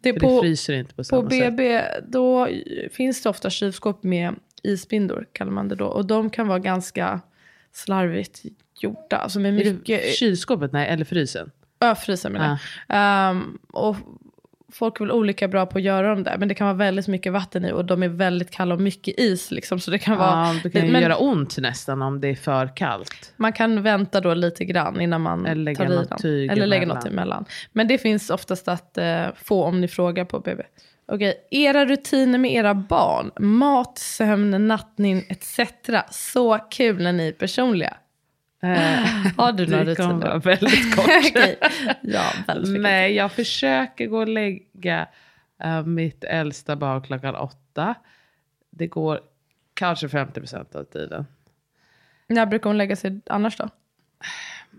Det 0.00 0.12
För 0.12 0.20
på, 0.20 0.34
det 0.34 0.40
fryser 0.40 0.74
inte 0.74 0.90
på 0.90 0.96
på 0.96 1.04
samma 1.04 1.30
sätt. 1.30 1.56
BB, 1.56 1.82
då 2.08 2.48
finns 2.90 3.22
det 3.22 3.28
ofta 3.28 3.50
kylskåp 3.50 4.02
med 4.02 4.34
isbindor, 4.62 5.26
kallar 5.32 5.52
man 5.52 5.68
det 5.68 5.74
då. 5.74 5.86
Och 5.86 6.06
de 6.06 6.30
kan 6.30 6.48
vara 6.48 6.58
ganska 6.58 7.20
slarvigt 7.72 8.42
gjorda. 8.80 9.16
Alltså 9.16 9.40
med 9.40 9.54
mycket, 9.54 10.14
kylskåpet? 10.14 10.72
Nej, 10.72 10.88
eller 10.88 11.04
frysen? 11.04 11.50
ja, 11.78 11.94
frysen 11.94 12.32
menar 12.32 12.48
jag. 12.48 12.58
Ehm, 12.88 13.58
och 13.72 13.96
folk 14.74 15.00
är 15.00 15.04
väl 15.04 15.12
olika 15.12 15.48
bra 15.48 15.66
på 15.66 15.78
att 15.78 15.84
göra 15.84 16.08
dem 16.08 16.22
där. 16.22 16.38
Men 16.38 16.48
det 16.48 16.54
kan 16.54 16.66
vara 16.66 16.76
väldigt 16.76 17.08
mycket 17.08 17.32
vatten 17.32 17.64
i 17.64 17.72
och 17.72 17.84
de 17.84 18.02
är 18.02 18.08
väldigt 18.08 18.50
kalla 18.50 18.74
och 18.74 18.80
mycket 18.80 19.20
is. 19.20 19.50
Liksom, 19.50 19.80
så 19.80 19.90
det 19.90 19.98
kan 19.98 20.16
vara, 20.18 20.30
Ja, 20.30 20.60
det 20.62 20.70
kan 20.70 20.86
ju 20.86 20.92
men 20.92 21.02
göra 21.02 21.16
ont 21.16 21.58
nästan 21.58 22.02
om 22.02 22.20
det 22.20 22.28
är 22.28 22.34
för 22.34 22.76
kallt. 22.76 23.32
man 23.36 23.52
kan 23.52 23.82
vänta 23.82 24.20
då 24.20 24.34
lite 24.34 24.64
grann 24.64 25.00
innan 25.00 25.20
man 25.20 25.46
Eller 25.46 25.62
lägga 25.64 25.76
tar 25.76 25.92
i 25.92 25.96
något 25.96 26.08
den. 26.08 26.18
tyg 26.18 26.50
Eller 26.50 26.66
lägga 26.66 26.86
något 26.86 27.06
emellan. 27.06 27.44
Men 27.72 27.88
det 27.88 27.98
finns 27.98 28.30
oftast 28.30 28.68
att 28.68 28.98
eh, 28.98 29.24
få 29.36 29.64
om 29.64 29.80
ni 29.80 29.88
frågar 29.88 30.24
på 30.24 30.40
BB. 30.40 30.62
Okej, 31.12 31.34
era 31.50 31.84
rutiner 31.84 32.38
med 32.38 32.52
era 32.52 32.74
barn. 32.74 33.30
Mat, 33.58 33.98
sömn, 33.98 34.68
nattning 34.68 35.24
etc. 35.28 35.60
Så 36.10 36.58
kul 36.70 37.02
när 37.02 37.12
ni 37.12 37.28
är 37.28 37.32
personliga. 37.32 37.94
Har 39.36 39.52
du 39.52 39.66
några 39.70 39.84
det 39.84 39.94
kommer 39.96 40.14
rutiner? 40.14 40.26
vara 40.26 40.38
väldigt 40.38 40.96
kort. 40.96 41.04
Okej. 41.30 41.58
Ja, 42.02 42.30
väldigt. 42.46 42.80
Nej, 42.82 43.14
jag 43.14 43.32
försöker 43.32 44.06
gå 44.06 44.18
och 44.18 44.28
lägga 44.28 45.08
eh, 45.62 45.86
mitt 45.86 46.24
äldsta 46.24 46.76
barn 46.76 47.02
klockan 47.02 47.34
åtta. 47.36 47.94
Det 48.70 48.86
går 48.86 49.20
kanske 49.74 50.08
50 50.08 50.40
procent 50.40 50.74
av 50.74 50.84
tiden. 50.84 51.26
När 52.26 52.46
brukar 52.46 52.70
hon 52.70 52.78
lägga 52.78 52.96
sig 52.96 53.20
annars 53.26 53.56
då? 53.56 53.68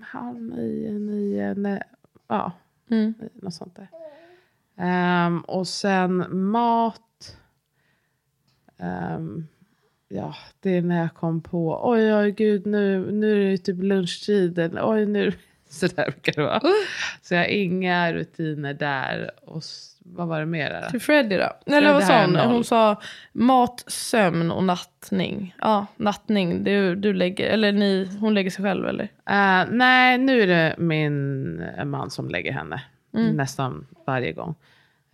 Halv 0.02 0.42
nio, 0.42 0.92
nio, 0.92 1.54
nej, 1.54 1.82
ja, 2.28 2.52
Mm. 2.90 3.14
något 3.34 3.54
sånt 3.54 3.76
där. 3.76 3.88
Ehm, 4.78 5.40
och 5.42 5.68
sen 5.68 6.26
mat. 6.50 7.38
Ehm, 8.78 9.48
ja, 10.08 10.36
det 10.60 10.78
är 10.78 10.82
när 10.82 11.02
jag 11.02 11.14
kom 11.14 11.42
på. 11.42 11.80
Oj, 11.84 12.14
oj, 12.14 12.32
gud, 12.32 12.66
nu, 12.66 13.12
nu 13.12 13.48
är 13.48 13.52
det 13.52 13.58
typ 13.58 13.84
lunchtid. 13.84 14.60
Eller, 14.60 14.90
oj, 14.90 15.06
nu. 15.06 15.34
Så 15.70 15.88
där 15.88 16.12
brukar 16.12 16.34
det 16.36 16.42
vara. 16.42 16.62
Så 17.22 17.34
jag 17.34 17.42
har 17.42 17.48
inga 17.48 18.14
rutiner 18.14 18.74
där. 18.74 19.32
Och 19.46 19.64
vad 20.00 20.28
var 20.28 20.40
det 20.40 20.46
mer? 20.46 20.88
Till 20.92 21.02
Freddie 21.02 21.38
då? 21.38 21.50
Freddy 21.66 21.78
Eller 21.78 21.94
vad 21.94 22.04
sa 22.04 22.22
hon? 22.26 22.36
Hon 22.36 22.64
sa 22.64 23.02
mat, 23.34 23.84
sömn 23.88 24.52
och 24.52 24.64
nattning. 24.64 25.56
Ja, 25.62 25.86
nattning. 25.96 26.64
Du, 26.64 26.96
du 26.96 27.14
lägger, 27.14 27.50
eller 27.50 27.72
ni, 27.72 28.18
hon 28.20 28.34
lägger 28.34 28.52
sig 28.52 28.66
själv 28.66 28.88
eller? 28.88 29.04
Eh, 29.04 29.68
nej, 29.72 30.18
nu 30.18 30.42
är 30.42 30.48
det 30.48 30.76
min 30.78 31.64
man 31.86 32.10
som 32.10 32.30
lägger 32.30 32.52
henne. 32.52 32.82
Nästan 33.12 33.88
varje 34.06 34.32
gång. 34.32 34.56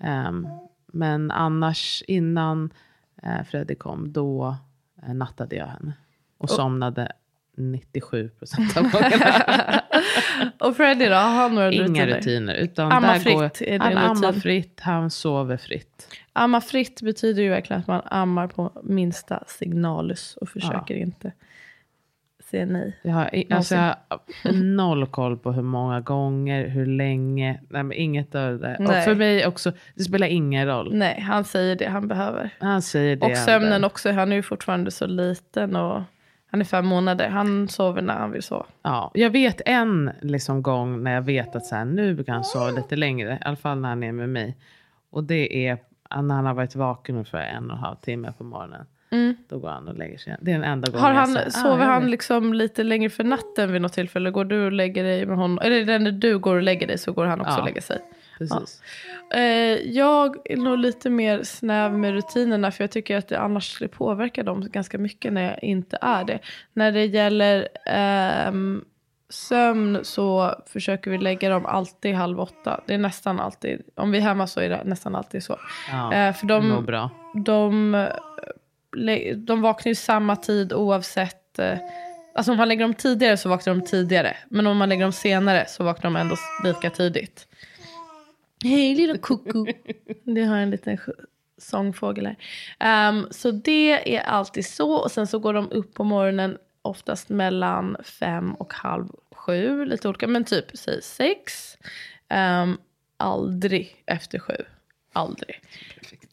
Ehm, 0.04 0.48
men 0.88 1.32
annars 1.32 2.04
innan 2.08 2.74
uh, 3.26 3.44
Freddy 3.44 3.76
kom, 3.76 4.12
då 4.12 4.48
uh, 4.48 4.56
nattade 5.08 5.56
jag 5.56 5.66
henne. 5.68 5.94
Och 6.38 6.50
somnade 6.50 7.12
97 7.58 8.30
procent 8.30 8.78
av 8.78 8.84
gångerna. 8.84 9.82
Och 10.60 10.78
Freddie 10.78 11.10
då? 11.10 11.16
Har 11.16 11.30
han 11.30 11.56
några 11.56 11.72
Inga 11.72 11.84
rutiner? 11.86 12.08
rutiner. 12.18 12.54
Utan 12.54 12.92
Amma 12.92 13.20
fritt, 13.20 13.34
går, 13.34 13.44
är 13.64 13.80
det 13.80 13.86
han 13.86 13.98
ammar 13.98 14.34
fritt, 14.34 14.80
han 14.80 15.10
sover 15.10 15.58
fritt. 15.58 16.08
Amma 16.34 16.62
fritt 16.62 17.02
betyder 17.02 17.44
ju 17.44 17.50
verkligen 17.50 17.80
att 17.80 17.88
man 17.88 18.02
ammar 18.06 18.48
på 18.48 18.72
minsta 18.84 19.44
signalus 19.48 20.38
och 20.42 20.50
försöker 20.50 20.96
inte 20.96 21.32
säga 22.52 22.66
nej. 22.66 22.98
Jag 23.02 23.14
har, 23.14 23.44
alltså 23.50 23.76
jag 23.76 23.96
har 24.44 24.64
noll 24.64 25.08
koll 25.08 25.38
på 25.38 25.52
hur 25.52 25.62
många 25.62 26.02
gånger, 26.02 26.68
hur 26.68 26.86
länge. 26.86 27.60
Nej, 27.70 27.84
men 27.84 27.98
inget 27.98 28.36
av 28.36 28.52
det 28.52 28.58
där. 28.58 28.76
Och 28.80 28.88
Nej. 28.88 29.06
för 29.06 29.16
mig 29.16 29.48
också, 29.48 29.72
det 29.96 30.04
spelar 30.04 30.28
ingen 30.28 30.68
roll. 30.68 30.96
Nej, 30.96 31.22
han 31.22 31.44
säger 31.44 31.76
det 31.76 31.90
han 31.90 32.08
behöver. 32.08 32.50
Han 32.60 32.82
säger 32.82 33.16
det. 33.16 33.26
Och 33.26 33.38
sömnen 33.38 33.74
ändå. 33.74 33.88
också, 33.88 34.12
han 34.12 34.32
är 34.32 34.36
ju 34.36 34.42
fortfarande 34.42 34.92
så 34.92 35.08
liten 35.08 35.76
och 35.76 36.02
han 36.52 36.62
är 36.62 36.66
fem 36.66 36.86
månader. 36.86 37.30
Han 37.30 37.68
sover 37.68 38.02
när 38.02 38.14
han 38.14 38.32
vill 38.32 38.44
sova. 38.44 38.66
Ja, 38.82 39.12
jag 39.14 39.30
vet 39.30 39.62
en 39.66 40.12
liksom, 40.22 40.64
gång 40.64 41.04
när 41.04 41.14
jag 41.14 41.22
vet 41.22 41.56
att 41.56 41.66
så 41.66 41.76
här, 41.76 41.86
nu 41.86 42.24
kan 42.24 42.36
han 42.36 42.44
sova 42.44 42.72
lite 42.72 42.96
längre. 42.96 43.34
I 43.34 43.46
alla 43.46 43.56
fall 43.56 43.80
när 43.80 43.90
han 43.90 44.04
är 44.04 44.12
med 44.12 44.30
mig. 44.30 44.58
Och 45.10 45.24
det 45.24 45.68
är 45.68 45.78
när 46.22 46.36
han 46.36 46.46
har 46.46 46.54
varit 46.54 46.76
vaken 46.76 47.16
ungefär 47.16 47.44
en 47.44 47.72
och 47.72 47.78
en 47.78 47.84
halv 47.84 47.96
timme 47.96 48.34
på 48.38 48.44
morgonen. 48.44 48.86
Då 49.50 49.60
går 49.60 49.70
han 49.70 49.88
och 49.88 49.98
lägger 49.98 50.18
sig. 50.18 50.36
Det 50.42 50.52
är 50.52 50.56
den 50.56 50.64
enda 50.64 50.88
gången 50.92 51.02
Har 51.02 51.10
jag 51.10 51.20
han, 51.20 51.34
säger, 51.34 51.50
sover 51.50 51.76
ah, 51.76 51.80
jag 51.80 51.94
han 51.94 52.12
liksom 52.12 52.54
lite 52.54 52.84
längre 52.84 53.10
för 53.10 53.24
natten 53.24 53.72
vid 53.72 53.82
något 53.82 53.94
tillfälle? 53.94 54.32
Går 54.32 54.46
du 54.46 54.66
och 54.66 54.72
lägger 54.72 55.04
dig 55.04 55.26
med 55.26 55.38
honom? 55.38 55.60
Eller 55.64 56.00
när 56.00 56.12
du 56.12 56.40
går 56.40 56.56
och 56.56 56.62
lägger 56.62 56.88
dig 56.88 56.98
så 56.98 57.12
går 57.14 57.26
han 57.26 57.42
också 57.42 57.54
Ja. 57.54 57.60
och 57.60 57.66
lägger 57.66 57.82
sig? 57.82 58.00
Precis. 58.38 58.82
Eh, 59.34 59.42
jag 59.92 60.38
är 60.46 60.58
nog 60.58 60.78
lite 60.78 61.10
mer 61.10 61.44
snäv 61.44 61.94
med 61.98 62.14
rutinerna 62.14 62.72
för 62.72 62.84
jag 62.84 62.92
tycker 62.92 63.18
att 63.18 63.28
det 63.28 63.40
annars 63.40 63.72
skulle 63.72 63.88
påverka 63.88 64.44
dem 64.44 64.68
ganska 64.72 64.98
mycket 64.98 65.34
när 65.34 65.42
jag 65.44 65.64
inte 65.64 65.98
är 66.02 66.24
det. 66.24 66.40
När 66.74 66.92
det 66.92 67.06
gäller 67.06 67.68
ehm, 67.86 68.84
sömn 69.30 70.00
så 70.04 70.56
försöker 70.68 71.12
vi 71.12 71.18
lägga 71.18 71.50
dem 71.50 71.66
alltid 71.66 72.16
halv 72.16 72.40
åtta. 72.40 72.82
Det 72.88 72.94
är 72.94 72.98
nästan 72.98 73.40
alltid, 73.40 73.82
om 73.96 74.12
vi 74.12 74.18
är 74.18 74.22
hemma 74.22 74.48
så 74.48 74.60
är 74.60 74.70
det 74.70 74.82
nästan 74.86 75.16
alltid 75.16 75.44
så. 75.44 75.60
Ja, 75.92 76.14
Eh, 76.14 76.34
för 76.34 76.48
de, 76.48 76.86
de, 77.46 78.08
de 79.38 79.62
vaknar 79.62 79.90
ju 79.90 79.96
samma 79.96 80.36
tid 80.36 80.74
oavsett. 80.74 81.60
eh, 81.60 81.78
Alltså 82.36 82.52
om 82.52 82.58
man 82.58 82.68
lägger 82.68 82.82
dem 82.82 82.94
tidigare 82.94 83.38
så 83.38 83.50
vaknar 83.50 83.76
de 83.76 83.82
tidigare. 83.82 84.38
Men 84.50 84.68
om 84.68 84.78
man 84.78 84.90
lägger 84.90 85.04
dem 85.04 85.12
senare 85.12 85.66
så 85.68 85.84
vaknar 85.84 86.12
de 86.12 86.16
ändå 86.16 86.36
lika 86.64 86.90
tidigt. 86.90 87.48
Hej 88.64 88.96
lilla 88.96 89.18
koko. 89.18 89.66
Det 90.24 90.44
har 90.44 90.58
en 90.58 90.70
liten 90.70 90.98
sångfågel 91.58 92.26
här. 92.26 92.36
Ehm, 92.80 93.28
så 93.32 93.52
det 93.52 94.16
är 94.16 94.22
alltid 94.22 94.66
så. 94.66 94.92
Och 94.94 95.12
sen 95.12 95.28
så 95.28 95.40
går 95.40 95.54
de 95.54 95.72
upp 95.72 95.94
på 95.94 96.04
morgonen 96.04 96.58
oftast 96.82 97.30
mellan 97.30 97.98
fem 98.04 98.54
och 98.56 98.74
halv 98.74 99.08
sju. 99.32 99.86
Lite 99.86 100.08
olika. 100.10 100.28
Men 100.28 100.44
typ 100.46 100.66
säg 100.78 101.02
sex. 101.02 101.78
Ehm, 102.30 102.78
aldrig 103.18 104.04
efter 104.06 104.40
sju. 104.40 104.56
Aldrig. 105.14 105.62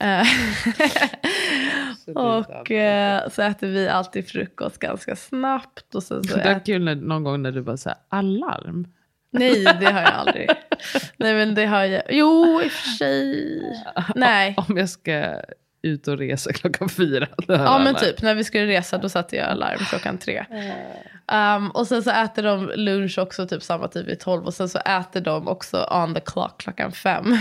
Eh, 0.00 0.26
och 2.14 2.70
eh, 2.70 3.28
så 3.28 3.42
äter 3.42 3.66
vi 3.66 3.88
alltid 3.88 4.28
frukost 4.28 4.78
ganska 4.78 5.16
snabbt. 5.16 5.94
Och 5.94 6.02
sen 6.02 6.24
så 6.24 6.36
Det 6.36 6.42
är 6.42 6.64
kul 6.64 6.84
när, 6.84 6.94
någon 6.94 7.24
gång 7.24 7.42
när 7.42 7.52
du 7.52 7.62
bara 7.62 7.76
säger 7.76 7.98
alarm. 8.08 8.86
Nej, 9.30 9.64
det 9.80 9.86
har 9.92 10.00
jag 10.00 10.12
aldrig. 10.14 10.48
Nej, 11.16 11.34
men 11.34 11.54
det 11.54 11.66
har 11.66 11.84
jag. 11.84 12.02
Jo, 12.08 12.62
i 12.62 12.68
och 12.68 12.72
för 12.72 12.88
sig. 12.88 13.62
Nej. 14.14 14.54
Om 14.68 14.76
jag 14.76 14.88
ska 14.88 15.34
ut 15.82 16.08
och 16.08 16.18
resa 16.18 16.52
klockan 16.52 16.88
fyra. 16.88 17.28
Ja, 17.48 17.78
men 17.78 17.94
typ 17.94 18.22
när 18.22 18.34
vi 18.34 18.44
skulle 18.44 18.66
resa 18.66 18.98
då 18.98 19.08
satte 19.08 19.36
jag 19.36 19.48
alarm 19.48 19.78
klockan 19.78 20.18
tre. 20.18 20.44
Um, 21.32 21.70
och 21.70 21.86
sen 21.86 22.02
så 22.02 22.10
äter 22.10 22.42
de 22.42 22.72
lunch 22.74 23.18
också 23.18 23.46
typ 23.46 23.62
samma 23.62 23.88
tid 23.88 24.06
vid 24.06 24.20
tolv. 24.20 24.46
Och 24.46 24.54
sen 24.54 24.68
så 24.68 24.78
äter 24.78 25.20
de 25.20 25.48
också 25.48 25.88
on 25.90 26.14
the 26.14 26.20
clock 26.20 26.60
klockan 26.60 26.92
fem 26.92 27.36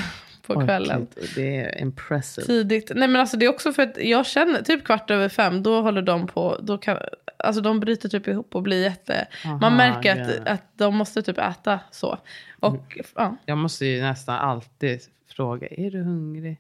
på 0.47 0.65
kvällen. 0.65 1.07
gud, 1.15 1.29
Det 1.35 1.57
är 1.57 1.81
impressive. 1.81 2.47
Tidigt. 2.47 2.91
Nej 2.95 3.07
men 3.07 3.21
alltså 3.21 3.37
det 3.37 3.45
är 3.45 3.49
också 3.49 3.73
för 3.73 3.83
att 3.83 3.97
jag 3.97 4.25
känner 4.25 4.61
typ 4.61 4.83
kvart 4.85 5.11
över 5.11 5.29
fem 5.29 5.63
då 5.63 5.81
håller 5.81 6.01
de 6.01 6.27
på. 6.27 6.57
Då 6.61 6.77
kan, 6.77 6.97
alltså 7.37 7.61
de 7.61 7.79
bryter 7.79 8.09
typ 8.09 8.27
ihop 8.27 8.55
och 8.55 8.63
blir 8.63 8.83
jätte. 8.83 9.27
Aha, 9.45 9.57
man 9.57 9.75
märker 9.75 10.21
att, 10.21 10.35
ja. 10.45 10.51
att 10.51 10.63
de 10.73 10.95
måste 10.95 11.21
typ 11.21 11.37
äta 11.37 11.79
så. 11.91 12.17
Och 12.59 12.97
ja. 13.15 13.35
Jag 13.45 13.57
måste 13.57 13.85
ju 13.85 14.01
nästan 14.01 14.35
alltid 14.35 15.01
fråga, 15.27 15.67
är 15.67 15.91
du 15.91 16.01
hungrig? 16.01 16.57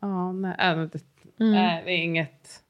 Ja, 0.00 0.32
nej, 0.32 0.54
äh, 0.58 0.82
det, 0.82 1.00
Mm. 1.40 1.52
nej, 1.52 1.82
det 1.84 1.90
är 1.90 1.96
inget. 1.96 2.62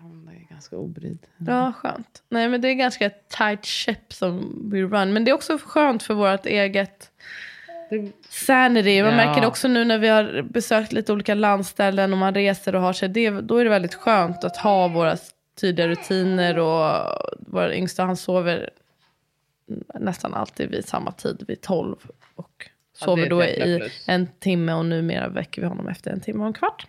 Hon 0.00 0.28
är 0.28 0.48
ganska 0.50 0.76
obrydd. 0.76 1.26
Ja, 1.36 1.72
skönt. 1.72 2.22
Nej, 2.28 2.48
men 2.48 2.60
det 2.60 2.68
är 2.68 2.74
ganska 2.74 3.10
tight 3.10 3.66
ship 3.66 4.12
som 4.12 4.60
we 4.72 4.78
run. 4.82 5.12
Men 5.12 5.24
det 5.24 5.30
är 5.30 5.32
också 5.32 5.58
skönt 5.64 6.02
för 6.02 6.14
vårt 6.14 6.46
eget 6.46 7.10
sanity. 8.28 9.02
Man 9.02 9.10
Ja. 9.10 9.16
märker 9.16 9.40
det 9.40 9.46
också 9.46 9.68
nu 9.68 9.84
när 9.84 9.98
vi 9.98 10.08
har 10.08 10.42
besökt 10.42 10.92
lite 10.92 11.12
olika 11.12 11.34
landställen 11.34 12.12
och 12.12 12.18
man 12.18 12.34
reser 12.34 12.74
och 12.74 12.80
har 12.80 12.92
sig. 12.92 13.08
Det, 13.08 13.30
då 13.30 13.56
är 13.56 13.64
det 13.64 13.70
väldigt 13.70 13.94
skönt 13.94 14.44
att 14.44 14.56
ha 14.56 14.88
våra 14.88 15.16
tydliga 15.60 15.88
rutiner 15.88 16.58
och 16.58 17.06
vår 17.38 17.72
yngsta 17.72 18.04
han 18.04 18.16
sover 18.16 18.70
nästan 19.94 20.34
alltid 20.34 20.70
vid 20.70 20.88
samma 20.88 21.12
tid, 21.12 21.44
vid 21.48 21.60
tolv. 21.60 21.96
Och 22.34 22.68
sover 22.94 23.22
det 23.22 23.28
då 23.28 23.44
i 23.44 23.78
plus. 23.78 24.04
en 24.06 24.26
timme 24.38 24.72
och 24.72 24.86
numera 24.86 25.28
väcker 25.28 25.62
vi 25.62 25.68
honom 25.68 25.88
efter 25.88 26.10
en 26.10 26.20
timme 26.20 26.40
och 26.40 26.46
en 26.46 26.52
kvart. 26.52 26.86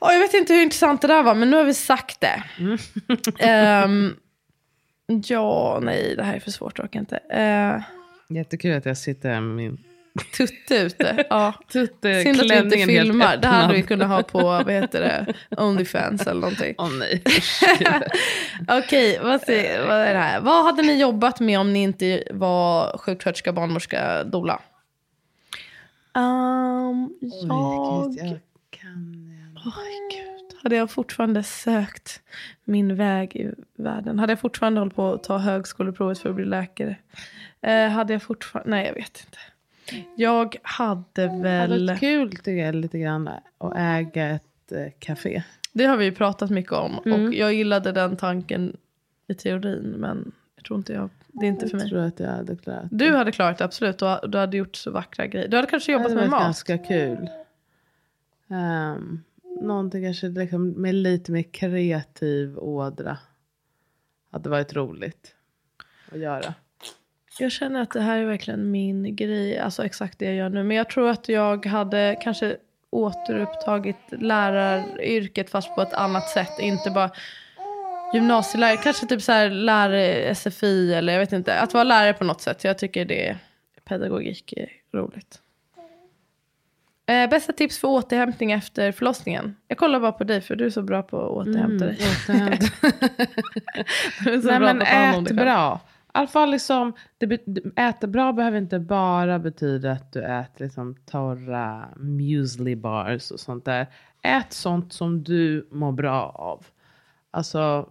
Ja, 0.00 0.12
jag 0.12 0.20
vet 0.20 0.34
inte 0.34 0.52
hur 0.52 0.62
intressant 0.62 1.02
det 1.02 1.08
där 1.08 1.22
var, 1.22 1.34
men 1.34 1.50
nu 1.50 1.56
har 1.56 1.64
vi 1.64 1.74
sagt 1.74 2.20
det. 2.20 2.42
Mm. 2.58 2.78
Ehm, 3.38 4.16
ja, 5.06 5.78
nej, 5.82 6.14
det 6.16 6.22
här 6.22 6.34
är 6.34 6.40
för 6.40 6.50
svårt, 6.50 6.78
jag 6.78 6.84
orkar 6.84 7.00
inte. 7.00 7.14
Uh, 7.16 7.82
Jättekul 8.34 8.76
att 8.76 8.86
jag 8.86 8.98
sitter 8.98 9.28
här 9.30 9.40
med 9.40 9.56
min 9.56 9.78
tutte 10.36 10.76
ute. 10.76 11.26
Ja. 11.30 11.54
tutte 11.72 12.22
Synd 12.22 12.40
att 12.40 12.50
vi 12.50 12.58
inte 12.58 12.76
filmar. 12.76 13.36
Det 13.36 13.48
hade 13.48 13.74
vi 13.74 13.82
kunnat 13.82 14.08
ha 14.08 14.22
på, 14.22 14.42
vad 14.42 14.70
heter 14.70 15.00
det, 15.00 15.34
Onlyfans 15.62 16.26
eller 16.26 16.40
någonting. 16.40 16.74
Åh 16.78 16.90
nej. 16.98 17.22
Okej, 18.78 19.18
vad, 19.22 19.40
vad 19.88 19.98
är 19.98 20.14
det 20.14 20.20
här? 20.20 20.40
Vad 20.40 20.64
hade 20.64 20.82
ni 20.82 21.00
jobbat 21.00 21.40
med 21.40 21.60
om 21.60 21.72
ni 21.72 21.82
inte 21.82 22.24
var 22.30 22.98
sjuksköterska, 22.98 23.52
barnmorska, 23.52 24.24
doula? 24.24 24.60
Um, 26.14 27.14
jag... 27.20 28.06
Oj, 28.06 28.16
Gud, 28.16 28.26
jag 28.26 28.40
kan. 28.70 29.32
Oj, 29.64 30.08
Gud. 30.10 30.31
Hade 30.62 30.76
jag 30.76 30.90
fortfarande 30.90 31.42
sökt 31.42 32.20
min 32.64 32.96
väg 32.96 33.36
i 33.36 33.50
världen? 33.76 34.18
Hade 34.18 34.32
jag 34.32 34.40
fortfarande 34.40 34.80
hållit 34.80 34.94
på 34.94 35.12
att 35.12 35.24
ta 35.24 35.38
högskoleprovet 35.38 36.18
för 36.18 36.28
att 36.28 36.34
bli 36.36 36.44
läkare? 36.44 36.96
Eh, 37.60 37.88
hade 37.88 38.12
jag 38.12 38.22
fortfarande... 38.22 38.70
Nej, 38.70 38.86
jag 38.86 38.94
vet 38.94 39.26
inte. 39.26 39.38
Jag 40.16 40.56
hade 40.62 41.02
Det 41.14 41.28
hade 41.28 41.42
väl... 41.42 41.88
varit 41.88 42.00
kul 42.00 42.30
tycker 42.36 42.52
jag 42.66 42.74
lite 42.74 42.98
grann 42.98 43.28
att 43.58 43.72
äga 43.76 44.26
ett 44.30 44.72
eh, 44.72 44.86
café. 44.98 45.42
Det 45.72 45.84
har 45.84 45.96
vi 45.96 46.04
ju 46.04 46.12
pratat 46.12 46.50
mycket 46.50 46.72
om. 46.72 46.98
Mm. 47.06 47.26
Och 47.26 47.34
jag 47.34 47.54
gillade 47.54 47.92
den 47.92 48.16
tanken 48.16 48.76
i 49.28 49.34
teorin. 49.34 49.94
Men 49.98 50.32
jag 50.56 50.64
tror 50.64 50.78
inte 50.78 50.92
jag... 50.92 51.08
Det 51.34 51.46
är 51.46 51.48
inte 51.48 51.68
för 51.68 51.74
Jag 51.76 51.80
mig. 51.82 51.88
tror 51.90 52.00
att 52.00 52.20
jag 52.20 52.28
hade 52.30 52.56
klarat 52.56 52.82
det. 52.90 52.96
Du 52.96 53.16
hade 53.16 53.32
klarat 53.32 53.58
det 53.58 53.64
absolut. 53.64 53.98
Du, 53.98 54.18
du 54.28 54.38
hade 54.38 54.56
gjort 54.56 54.76
så 54.76 54.90
vackra 54.90 55.26
grejer. 55.26 55.48
Du 55.48 55.56
hade 55.56 55.68
kanske 55.68 55.92
Det 55.92 55.94
jobbat 55.94 56.04
hade 56.10 56.14
med 56.20 56.30
varit 56.30 56.30
mat. 56.30 56.42
ganska 56.42 56.78
kul. 56.78 57.28
Um, 58.48 59.22
någonting 59.62 60.04
kanske 60.04 60.28
liksom 60.28 60.68
med 60.68 60.94
lite 60.94 61.32
mer 61.32 61.42
kreativ 61.42 62.58
ådra. 62.58 63.18
Hade 64.30 64.48
varit 64.48 64.72
roligt 64.72 65.34
att 66.12 66.18
göra. 66.18 66.54
Jag 67.38 67.52
känner 67.52 67.82
att 67.82 67.90
det 67.90 68.00
här 68.00 68.18
är 68.18 68.24
verkligen 68.24 68.70
min 68.70 69.16
grej. 69.16 69.58
Alltså 69.58 69.84
exakt 69.84 70.18
det 70.18 70.24
jag 70.24 70.34
gör 70.34 70.48
nu. 70.48 70.64
Men 70.64 70.76
jag 70.76 70.90
tror 70.90 71.08
att 71.08 71.28
jag 71.28 71.66
hade 71.66 72.18
kanske 72.22 72.56
återupptagit 72.90 73.96
läraryrket 74.10 75.50
fast 75.50 75.74
på 75.74 75.82
ett 75.82 75.94
annat 75.94 76.28
sätt. 76.28 76.58
Inte 76.58 76.90
bara 76.90 77.10
gymnasielärare. 78.14 78.76
Kanske 78.76 79.06
typ 79.06 79.22
så 79.22 79.32
här 79.32 79.50
lärare 79.50 80.34
SFI 80.34 80.94
eller 80.94 81.12
jag 81.12 81.20
vet 81.20 81.32
inte. 81.32 81.58
Att 81.58 81.74
vara 81.74 81.84
lärare 81.84 82.12
på 82.12 82.24
något 82.24 82.40
sätt. 82.40 82.64
Jag 82.64 82.78
tycker 82.78 83.04
det 83.04 83.28
är 83.28 83.38
pedagogik 83.84 84.52
är 84.52 84.68
roligt. 84.98 85.41
Eh, 87.06 87.30
bästa 87.30 87.52
tips 87.52 87.78
för 87.78 87.88
återhämtning 87.88 88.52
efter 88.52 88.92
förlossningen? 88.92 89.56
Jag 89.68 89.78
kollar 89.78 90.00
bara 90.00 90.12
på 90.12 90.24
dig 90.24 90.40
för 90.40 90.56
du 90.56 90.66
är 90.66 90.70
så 90.70 90.82
bra 90.82 91.02
på 91.02 91.20
att 91.20 91.30
återhämta 91.30 91.86
dig. 91.86 91.98
Återhämta. 92.00 92.66
Du 94.24 94.34
är 94.34 94.40
så 94.40 94.46
Nej 94.46 94.58
bra 94.58 94.66
men 94.66 94.78
på 94.78 94.82
att 94.82 94.88
ta 94.88 94.96
hand 94.96 95.16
om 95.16 95.24
ät 95.24 95.28
dig 95.28 95.36
själv. 95.36 95.46
bra. 95.46 95.80
I 95.84 96.18
alla 96.18 96.26
fall 96.26 96.50
liksom, 96.50 96.92
det, 97.18 97.46
äta 97.76 98.06
bra 98.06 98.32
behöver 98.32 98.58
inte 98.58 98.78
bara 98.78 99.38
betyda 99.38 99.92
att 99.92 100.12
du 100.12 100.22
äter 100.22 100.64
liksom 100.64 100.96
torra 101.06 101.88
muesli 101.96 102.76
bars 102.76 103.30
och 103.30 103.40
sånt 103.40 103.64
där. 103.64 103.86
Ät 104.22 104.52
sånt 104.52 104.92
som 104.92 105.22
du 105.22 105.68
mår 105.70 105.92
bra 105.92 106.22
av. 106.34 106.66
Alltså, 107.30 107.90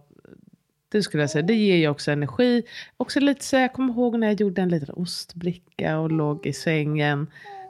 det 0.88 1.02
skulle 1.02 1.22
jag 1.22 1.30
säga. 1.30 1.42
Det 1.42 1.54
ger 1.54 1.76
ju 1.76 1.88
också 1.88 2.10
energi. 2.10 2.62
Också 2.96 3.20
lite 3.20 3.44
så 3.44 3.56
jag 3.56 3.72
kommer 3.72 3.92
ihåg 3.92 4.18
när 4.18 4.26
jag 4.26 4.40
gjorde 4.40 4.62
en 4.62 4.68
liten 4.68 4.94
ostbricka 4.94 5.98
och 5.98 6.12
låg 6.12 6.46
i 6.46 6.52
sängen. 6.52 7.26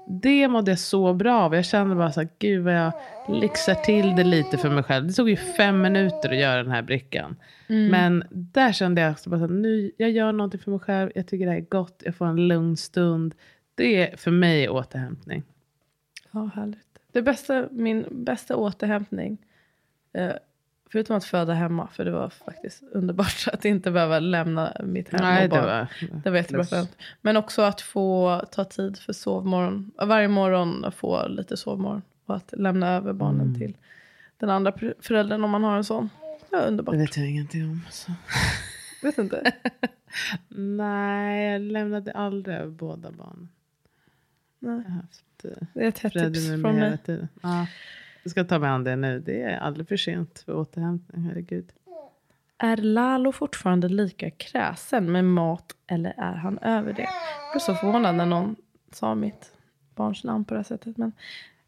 Det 0.07 0.49
mådde 0.49 0.71
jag 0.71 0.79
så 0.79 1.15
bra 1.15 1.43
av. 1.43 1.55
Jag 1.55 1.65
kände 1.65 1.95
bara 1.95 2.13
så 2.13 2.21
här, 2.21 2.29
gud 2.39 2.65
vad 2.65 2.75
jag 2.75 2.93
lyxar 3.29 3.75
till 3.75 4.17
det 4.17 4.25
lite 4.25 4.59
för 4.59 4.71
mig 4.71 4.85
själv. 4.85 5.07
Det 5.07 5.13
tog 5.13 5.31
ju 5.31 5.37
fem 5.37 5.81
minuter 5.81 6.31
att 6.31 6.39
göra 6.39 6.63
den 6.63 6.73
här 6.73 6.83
brickan. 6.83 7.37
Men 7.91 8.25
där 8.31 8.73
kände 8.73 9.01
jag 9.01 9.13
också 9.13 9.31
bara 9.31 9.41
så 9.41 9.47
här, 9.47 9.53
nu, 9.55 9.93
jag 9.97 10.11
gör 10.11 10.33
någonting 10.33 10.61
för 10.61 10.71
mig 10.71 10.81
själv. 10.81 11.13
Jag 11.15 11.27
tycker 11.27 11.45
det 11.47 11.53
här 11.53 11.59
är 11.59 11.67
gott. 11.69 12.03
Jag 12.05 12.15
får 12.15 12.27
en 12.27 12.49
lugn 12.49 12.77
stund. 12.77 13.35
Det 13.75 14.11
är 14.11 14.17
för 14.17 14.31
mig 14.31 14.69
återhämtning. 14.69 15.43
Ja, 16.31 16.51
härligt. 16.55 16.99
Det 17.13 17.23
bästa, 17.23 17.69
min 17.71 18.07
bästa 18.11 18.57
återhämtning, 18.57 19.39
eh, 20.13 20.33
förutom 20.93 21.17
att 21.17 21.25
föda 21.25 21.53
hemma, 21.53 21.89
för 21.93 22.05
det 22.05 22.11
var 22.11 22.29
faktiskt 22.29 22.83
underbart 22.93 23.49
att 23.53 23.65
inte 23.65 23.91
behöva 23.91 24.19
lämna 24.19 24.77
mitt 24.85 25.09
hem 25.09 25.21
Nej, 25.23 25.45
och 25.45 25.51
det 25.51 25.61
var, 25.61 25.89
Det 26.25 26.31
var 26.31 26.37
jättebra 26.37 26.65
skönt. 26.65 26.97
Men 27.21 27.37
också 27.37 27.63
att 27.63 27.81
få 27.81 28.43
ta 28.51 28.65
tid 28.65 28.99
för 28.99 29.13
sovmorgon. 29.13 29.91
Varje 30.03 30.29
morgon 30.29 30.93
få 30.97 31.29
lite 31.29 31.57
sovmorgon. 31.57 32.03
Och 32.27 32.37
att 32.37 32.55
lämna 32.57 32.89
över 32.89 33.13
barnen 33.13 33.41
Mm. 33.47 33.59
till 33.61 33.77
den 34.39 34.51
andra 34.51 34.73
föräldern 35.01 35.45
om 35.45 35.51
man 35.51 35.65
har 35.65 35.77
en 35.77 35.85
sån. 35.85 36.11
Ja, 36.51 36.59
underbart. 36.59 36.93
det 36.95 36.99
vet 36.99 37.17
jag 37.17 37.31
ingenting 37.31 37.65
om. 37.71 37.81
Så. 37.91 38.13
Vet 39.03 39.19
inte. 39.19 39.53
Nej, 40.49 41.53
jag 41.53 41.61
lämnade 41.61 42.13
aldrig 42.13 42.57
över 42.57 42.71
båda 42.71 43.11
barnen. 43.11 43.49
Nej. 44.59 44.83
Jag 44.85 44.91
har 44.91 44.97
haft 45.03 45.45
eh, 45.45 45.67
Det 45.75 45.85
är 45.85 45.89
ett 45.89 45.99
hett 45.99 46.13
tips 46.13 46.47
från 46.49 46.63
mig. 46.63 46.99
Ja, 47.43 47.67
jag 48.23 48.31
ska 48.31 48.45
ta 48.45 48.59
mig 48.59 48.71
an 48.71 48.85
det 48.85 48.97
nu. 48.97 49.21
Det 49.21 49.43
är 49.43 49.59
aldrig 49.59 49.89
för 49.89 49.97
sent 49.97 50.43
för 50.47 50.55
återhämtning. 50.55 51.23
Herregud. 51.23 51.73
Är 52.59 52.77
Lalo 52.77 53.33
fortfarande 53.33 53.89
lika 53.89 54.31
kräsen 54.31 55.13
med 55.13 55.25
mat 55.25 55.77
eller 55.87 56.15
är 56.17 56.35
han 56.35 56.59
över 56.59 56.93
det? 56.93 57.03
Jag 57.03 57.53
blev 57.53 57.61
så 57.61 57.75
förvånad 57.75 58.15
när 58.15 58.27
någon 58.27 58.57
sa 58.93 59.15
mitt 59.15 59.53
barns 59.95 60.25
namn 60.25 60.45
på 60.45 60.55
det 60.55 60.59
här 60.59 60.65
sättet. 60.65 60.97
Men, 60.97 61.13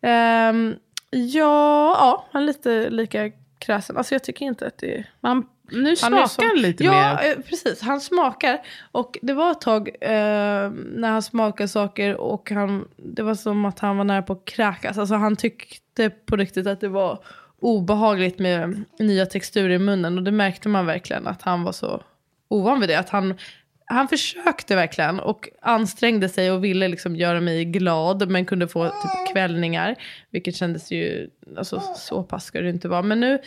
ehm, 0.00 0.74
ja, 1.10 1.96
ja, 1.98 2.24
han 2.30 2.42
är 2.42 2.46
lite 2.46 2.90
lika 2.90 3.30
kräsen. 3.58 3.96
Alltså 3.96 4.14
jag 4.14 4.24
tycker 4.24 4.46
inte 4.46 4.66
att 4.66 4.78
det 4.78 4.98
är... 4.98 5.10
Man, 5.20 5.46
nu 5.70 5.96
smakar 5.96 6.46
han 6.46 6.62
lite 6.62 6.84
ja, 6.84 6.92
mer. 6.92 7.30
eh, 7.30 7.42
precis. 7.48 7.80
Han 7.80 8.00
smakar. 8.00 8.58
Och 8.92 9.18
det 9.22 9.32
var 9.32 9.50
ett 9.50 9.60
tag 9.60 9.88
eh, 9.88 10.70
när 10.70 11.08
han 11.08 11.22
smakade 11.22 11.68
saker 11.68 12.16
och 12.16 12.50
han, 12.50 12.88
det 12.96 13.22
var 13.22 13.34
som 13.34 13.64
att 13.64 13.78
han 13.78 13.96
var 13.96 14.04
nära 14.04 14.22
på 14.22 14.32
att 14.32 14.44
kräkas. 14.44 14.98
Alltså 14.98 15.14
han 15.14 15.36
tyckte 15.36 16.10
på 16.10 16.36
riktigt 16.36 16.66
att 16.66 16.80
det 16.80 16.88
var 16.88 17.18
obehagligt 17.60 18.38
med 18.38 18.84
nya 18.98 19.26
texturer 19.26 19.70
i 19.74 19.78
munnen. 19.78 20.18
Och 20.18 20.24
det 20.24 20.32
märkte 20.32 20.68
man 20.68 20.86
verkligen 20.86 21.26
att 21.26 21.42
han 21.42 21.62
var 21.62 21.72
så 21.72 22.02
ovan 22.48 22.80
vid 22.80 22.88
det. 22.88 22.98
Att 22.98 23.10
han, 23.10 23.34
han 23.84 24.08
försökte 24.08 24.76
verkligen 24.76 25.20
och 25.20 25.48
ansträngde 25.62 26.28
sig 26.28 26.50
och 26.50 26.64
ville 26.64 26.88
liksom 26.88 27.16
göra 27.16 27.40
mig 27.40 27.64
glad. 27.64 28.30
Men 28.30 28.46
kunde 28.46 28.68
få 28.68 28.84
typ 28.84 29.32
kvällningar. 29.32 29.94
Vilket 30.30 30.56
kändes 30.56 30.92
ju, 30.92 31.30
alltså 31.56 31.80
så 31.96 32.22
pass 32.22 32.44
ska 32.44 32.60
det 32.60 32.70
inte 32.70 32.88
vara. 32.88 33.02
Men 33.02 33.20
nu 33.20 33.38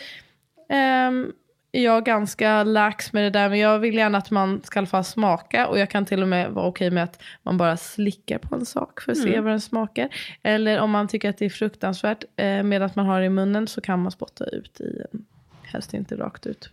är 0.68 1.26
jag 1.70 2.04
ganska 2.04 2.64
lax 2.64 3.12
med 3.12 3.24
det 3.24 3.30
där. 3.30 3.48
Men 3.48 3.58
jag 3.58 3.78
vill 3.78 3.94
gärna 3.94 4.18
att 4.18 4.30
man 4.30 4.60
ska 4.64 4.78
i 4.78 4.80
alla 4.80 4.86
fall 4.86 5.04
smaka. 5.04 5.66
Och 5.66 5.78
jag 5.78 5.90
kan 5.90 6.04
till 6.04 6.22
och 6.22 6.28
med 6.28 6.50
vara 6.50 6.66
okej 6.66 6.90
med 6.90 7.04
att 7.04 7.22
man 7.42 7.56
bara 7.56 7.76
slickar 7.76 8.38
på 8.38 8.54
en 8.54 8.66
sak 8.66 9.00
för 9.00 9.12
att 9.12 9.18
se 9.18 9.40
vad 9.40 9.52
den 9.52 9.60
smakar. 9.60 10.08
Eller 10.42 10.80
om 10.80 10.90
man 10.90 11.08
tycker 11.08 11.30
att 11.30 11.38
det 11.38 11.44
är 11.44 11.50
fruktansvärt 11.50 12.24
eh, 12.36 12.62
med 12.62 12.82
att 12.82 12.96
man 12.96 13.06
har 13.06 13.20
det 13.20 13.26
i 13.26 13.30
munnen 13.30 13.66
så 13.66 13.80
kan 13.80 14.02
man 14.02 14.12
spotta 14.12 14.44
ut 14.44 14.80
i 14.80 15.02
en, 15.12 15.24
helst 15.62 15.94
inte 15.94 16.16
rakt 16.16 16.46
ut 16.46 16.70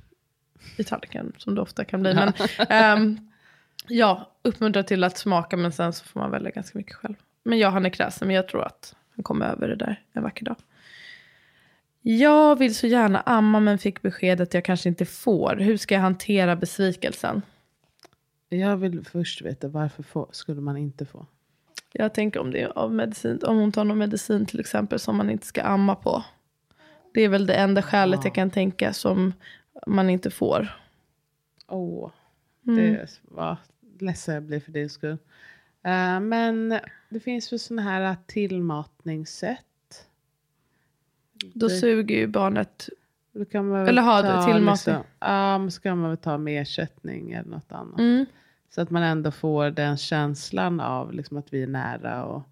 i 0.78 0.84
tallriken 0.84 1.34
som 1.38 1.56
det 1.56 1.62
ofta 1.62 1.86
kan 1.86 2.02
bli. 2.02 2.14
Men 2.14 2.34
ehm, 2.70 3.20
ja, 3.88 4.32
uppmuntra 4.41 4.84
till 4.84 5.04
att 5.04 5.18
smaka 5.18 5.58
men 5.58 5.72
sen 5.72 5.93
så 5.93 6.06
får 6.06 6.20
man 6.20 6.32
välja 6.32 6.52
ganska 6.52 6.78
mycket 6.78 6.96
själv. 6.96 7.16
Men 7.43 7.60
ja, 7.60 7.70
han 7.70 7.86
är 7.86 7.89
kräsen 7.89 8.28
men 8.28 8.36
jag 8.36 8.48
tror 8.48 8.64
att 8.64 8.96
han 9.16 9.24
kommer 9.24 9.46
över 9.46 9.68
det 9.68 9.76
där 9.76 10.02
en 10.14 10.24
vacker 10.24 10.46
dag. 10.46 10.56
Jag 12.08 12.56
vill 12.60 12.76
så 12.76 12.88
gärna 12.88 13.20
amma 13.22 13.60
men 13.60 13.78
fick 13.78 14.01
beskedet 14.01 14.47
att 14.49 14.53
jag 14.53 14.66
kanske 14.66 14.89
inte 14.89 15.06
får. 15.06 15.56
Hur 15.56 15.78
ska 15.78 15.95
jag 15.95 16.01
hantera 16.01 16.56
besvikelsen? 16.56 17.41
Jag 18.49 18.78
vill 18.78 19.06
först 19.06 19.41
veta 19.41 19.68
varför 19.68 20.03
få, 20.03 20.30
skulle 20.32 20.62
man 20.62 20.78
inte 20.78 21.06
få? 21.06 21.26
Jag 21.93 22.14
tänker 22.14 22.39
om 22.39 22.51
det 22.51 22.62
är 22.62 22.78
av 22.78 22.93
medicin, 22.93 23.39
om 23.43 23.58
hon 23.58 23.72
tar 23.72 23.84
någon 23.84 23.97
medicin 23.97 24.45
till 24.45 24.60
exempel 24.60 24.99
som 24.99 25.18
man 25.18 25.30
inte 25.30 25.45
ska 25.45 25.62
amma 25.62 25.95
på. 25.95 26.24
Det 27.14 27.22
är 27.22 27.30
väl 27.30 27.45
det 27.45 27.56
enda 27.56 27.82
skälet 27.82 28.20
jag 28.24 28.36
kan 28.36 28.49
tänka 28.49 28.93
som 28.93 29.34
man 29.88 30.10
inte 30.10 30.32
får. 30.32 30.68
Åh, 31.68 32.12
Mm. 32.68 32.78
det 32.93 33.20
var 33.24 33.58
ledsen 33.99 34.34
jag 34.34 34.43
blir 34.43 34.60
för 34.60 34.72
din 34.72 34.89
skull. 34.89 35.18
Eh, 35.84 36.20
men 36.20 36.80
det 37.10 37.20
finns 37.20 37.51
väl 37.51 37.60
sådana 37.60 37.82
här 37.82 38.16
tillmatningssätt. 38.28 39.60
Då 41.54 41.68
Det- 41.68 41.74
suger 41.74 42.16
ju 42.16 42.28
barnet. 42.28 42.89
Eller 43.89 44.02
ha 44.02 44.22
ta, 44.22 44.46
tillmatning. 44.46 44.96
Liksom, 44.96 45.04
ja, 45.20 45.58
men 45.58 45.72
så 45.72 45.82
kan 45.82 45.98
man 45.98 46.10
väl 46.10 46.18
ta 46.18 46.38
med 46.38 46.62
ersättning 46.62 47.32
eller 47.32 47.50
något 47.50 47.72
annat. 47.72 48.00
Mm. 48.00 48.26
Så 48.70 48.82
att 48.82 48.89
man 48.89 49.04
ändå 49.04 49.32
får 49.32 49.70
den 49.70 49.98
känslan 49.98 50.80
av 50.80 51.14
liksom, 51.14 51.38
att 51.38 51.54
vi 51.54 51.64
är 51.64 51.68
nära. 51.68 52.26
Och, 52.26 52.43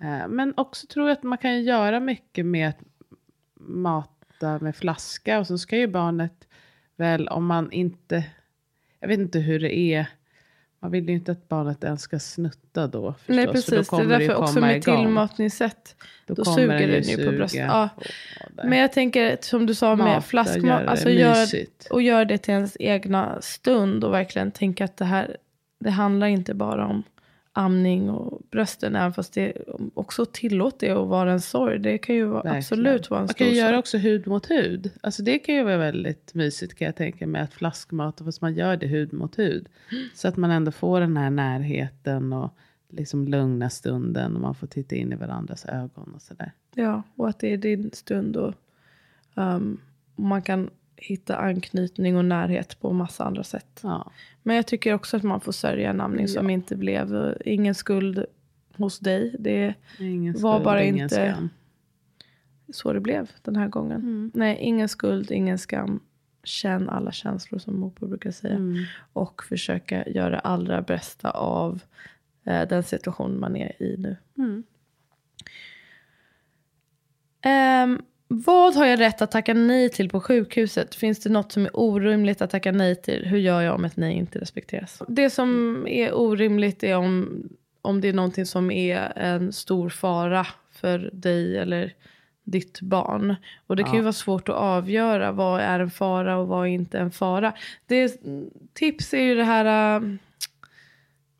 eh, 0.00 0.28
men 0.28 0.54
också 0.56 0.86
tror 0.86 1.08
jag 1.08 1.16
att 1.16 1.22
man 1.22 1.38
kan 1.38 1.62
göra 1.62 2.00
mycket 2.00 2.46
med 2.46 2.68
att 2.68 2.78
mata 3.60 4.58
med 4.58 4.76
flaska. 4.76 5.38
Och 5.38 5.46
så 5.46 5.58
ska 5.58 5.76
ju 5.76 5.86
barnet 5.86 6.48
väl, 6.96 7.28
om 7.28 7.46
man 7.46 7.72
inte, 7.72 8.24
jag 9.00 9.08
vet 9.08 9.18
inte 9.18 9.38
hur 9.38 9.60
det 9.60 9.76
är 9.78 10.06
Man 10.82 10.90
vill 10.90 11.08
ju 11.08 11.14
inte 11.14 11.32
att 11.32 11.48
barnet 11.48 11.84
ens 11.84 12.02
ska 12.02 12.18
snutta 12.18 12.86
då. 12.86 13.12
Förstås, 13.12 13.36
Nej 13.36 13.46
för 13.46 13.52
precis, 13.52 13.88
då 13.88 13.96
det 13.96 14.02
är 14.02 14.18
därför 14.18 14.34
också 14.34 14.60
med 14.60 14.76
igång. 14.76 14.96
tillmatningssätt. 14.96 15.96
Då, 16.26 16.44
kommer 16.44 16.56
suger 16.56 16.88
den 16.88 17.02
ju 17.02 17.26
på 17.26 17.32
bröstet. 17.32 17.60
Ja. 17.60 17.88
Men 18.64 18.78
jag 18.78 18.92
tänker 18.92 19.38
som 19.40 19.66
du 19.66 19.74
sa 19.74 19.96
Mata, 19.96 20.10
med 20.10 20.24
flaskmat, 20.24 20.86
alltså 20.86 21.10
gör, 21.10 21.46
och 21.90 22.02
gör 22.02 22.24
det 22.24 22.38
till 22.38 22.54
ens 22.54 22.76
egna 22.80 23.38
stund 23.40 24.04
och 24.04 24.12
verkligen 24.12 24.50
tänka 24.50 24.84
att 24.84 24.96
det 24.96 25.04
här, 25.04 25.36
det 25.80 25.90
handlar 25.90 26.26
inte 26.26 26.54
bara 26.54 26.86
om 26.86 27.02
amning 27.52 28.10
och 28.10 28.42
brösten, 28.50 28.96
även 28.96 29.12
fast 29.12 29.34
det 29.34 29.52
också 29.94 30.26
tillåt 30.26 30.80
det 30.80 30.90
att 30.90 31.08
vara 31.08 31.32
en 31.32 31.40
sorg. 31.40 31.78
Det 31.78 31.98
kan 31.98 32.14
ju 32.14 32.24
vara, 32.24 32.56
absolut 32.56 33.10
vara 33.10 33.20
en 33.20 33.22
Man 33.22 33.28
stor 33.28 33.44
kan 33.44 33.46
ju 33.46 33.54
göra 33.54 33.78
också 33.78 33.98
hud 33.98 34.26
mot 34.26 34.50
hud. 34.50 34.90
Alltså 35.00 35.22
det 35.22 35.38
kan 35.38 35.54
ju 35.54 35.62
vara 35.62 35.76
väldigt 35.76 36.34
mysigt 36.34 36.74
kan 36.74 36.86
jag 36.86 36.96
tänka 36.96 37.26
mig. 37.26 37.42
Att 37.42 37.54
flaskmata 37.54 38.24
fast 38.24 38.40
man 38.40 38.54
gör 38.54 38.76
det 38.76 38.86
hud 38.86 39.12
mot 39.12 39.38
hud. 39.38 39.68
Så 40.14 40.28
att 40.28 40.36
man 40.36 40.50
ändå 40.50 40.72
får 40.72 41.00
den 41.00 41.16
här 41.16 41.30
närheten 41.30 42.32
och 42.32 42.56
liksom 42.88 43.28
lugna 43.28 43.70
stunden. 43.70 44.34
Och 44.34 44.40
man 44.40 44.54
får 44.54 44.66
titta 44.66 44.96
in 44.96 45.12
i 45.12 45.16
varandras 45.16 45.64
ögon 45.64 46.12
och 46.14 46.22
sådär. 46.22 46.52
Ja, 46.74 47.02
och 47.16 47.28
att 47.28 47.38
det 47.38 47.52
är 47.52 47.56
din 47.56 47.90
stund 47.92 48.36
och 48.36 48.54
um, 49.34 49.80
man 50.16 50.42
kan 50.42 50.70
hitta 50.96 51.36
anknytning 51.36 52.16
och 52.16 52.24
närhet 52.24 52.80
på 52.80 52.92
massa 52.92 53.24
andra 53.24 53.44
sätt. 53.44 53.80
Ja. 53.82 54.10
Men 54.42 54.56
jag 54.56 54.66
tycker 54.66 54.94
också 54.94 55.16
att 55.16 55.22
man 55.22 55.40
får 55.40 55.52
sörja 55.52 55.90
en 55.90 56.00
amning 56.00 56.28
som 56.28 56.50
inte 56.50 56.76
blev, 56.76 57.16
eh, 57.16 57.32
ingen 57.44 57.74
skuld 57.74 58.24
hos 58.76 58.98
dig. 58.98 59.36
Det 59.38 59.74
Ingen 59.98 60.34
Var 60.40 60.52
skuld, 60.54 60.64
bara 60.64 60.82
inte- 60.82 61.08
skam. 61.34 61.48
så 62.72 62.92
det 62.92 63.00
blev 63.00 63.30
den 63.42 63.56
här 63.56 63.68
gången. 63.68 64.30
Nej, 64.34 64.56
ingen 64.60 64.88
skuld, 64.88 65.30
ingen 65.30 65.58
skam. 65.58 66.00
Känn 66.44 66.88
alla 66.88 67.12
känslor 67.12 67.58
som 67.58 67.80
Mopo 67.80 68.06
brukar 68.06 68.30
säga. 68.30 68.58
Och 69.12 69.42
försöka 69.44 70.08
göra 70.08 70.30
det 70.30 70.38
allra 70.40 70.82
bästa 70.82 71.30
av 71.30 71.82
eh, 72.44 72.68
den 72.68 72.82
situation 72.82 73.40
man 73.40 73.56
är 73.56 73.82
i 73.82 73.96
nu. 73.98 74.16
Ehm, 77.42 78.02
vad 78.32 78.74
har 78.74 78.86
jag 78.86 79.00
rätt 79.00 79.22
att 79.22 79.30
tacka 79.30 79.54
nej 79.54 79.88
till 79.88 80.08
på 80.08 80.20
sjukhuset? 80.20 80.94
Finns 80.94 81.20
det 81.20 81.30
något 81.30 81.52
som 81.52 81.64
är 81.64 81.76
orimligt 81.76 82.42
att 82.42 82.50
tacka 82.50 82.72
nej 82.72 82.96
till? 82.96 83.26
Hur 83.26 83.38
gör 83.38 83.60
jag 83.60 83.74
om 83.74 83.84
ett 83.84 83.96
nej 83.96 84.14
inte 84.14 84.38
respekteras? 84.38 85.02
Det 85.08 85.30
som 85.30 85.84
är 85.88 86.14
orimligt 86.14 86.82
är 86.82 86.96
om, 86.96 87.42
om 87.82 88.00
det 88.00 88.08
är 88.08 88.12
någonting 88.12 88.46
som 88.46 88.70
är 88.70 89.12
en 89.18 89.52
stor 89.52 89.88
fara 89.88 90.46
för 90.70 91.10
dig 91.12 91.58
eller 91.58 91.94
ditt 92.44 92.80
barn. 92.80 93.34
Och 93.66 93.76
det 93.76 93.82
kan 93.82 93.94
ju 93.94 94.00
vara 94.00 94.12
svårt 94.12 94.48
att 94.48 94.54
avgöra 94.54 95.32
vad 95.32 95.60
är 95.60 95.80
en 95.80 95.90
fara 95.90 96.38
och 96.38 96.48
vad 96.48 96.66
är 96.66 96.70
inte 96.70 96.98
en 96.98 97.10
fara. 97.10 97.52
Det, 97.86 98.20
tips 98.72 99.14
är 99.14 99.22
ju 99.22 99.34
det 99.34 99.44
här... 99.44 100.18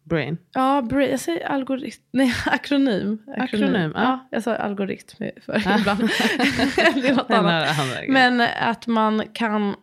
Brain. 0.04 0.38
Ja, 0.52 0.82
bra- 0.82 1.06
jag 1.06 1.20
säger 1.20 1.46
algoritm. 1.46 2.02
Nej, 2.10 2.32
akronym. 2.46 3.18
Akronym, 3.36 3.92
ja. 3.94 4.02
ja. 4.02 4.28
Jag 4.30 4.42
sa 4.42 4.54
algoritm 4.54 5.16
för 5.40 5.58
ibland. 5.80 6.00
det 6.94 7.08
är 7.08 7.14
något 7.14 7.30
annat. 7.30 7.68
Men 8.08 8.40
att 8.60 8.86
man 8.86 9.22
kan, 9.32 9.74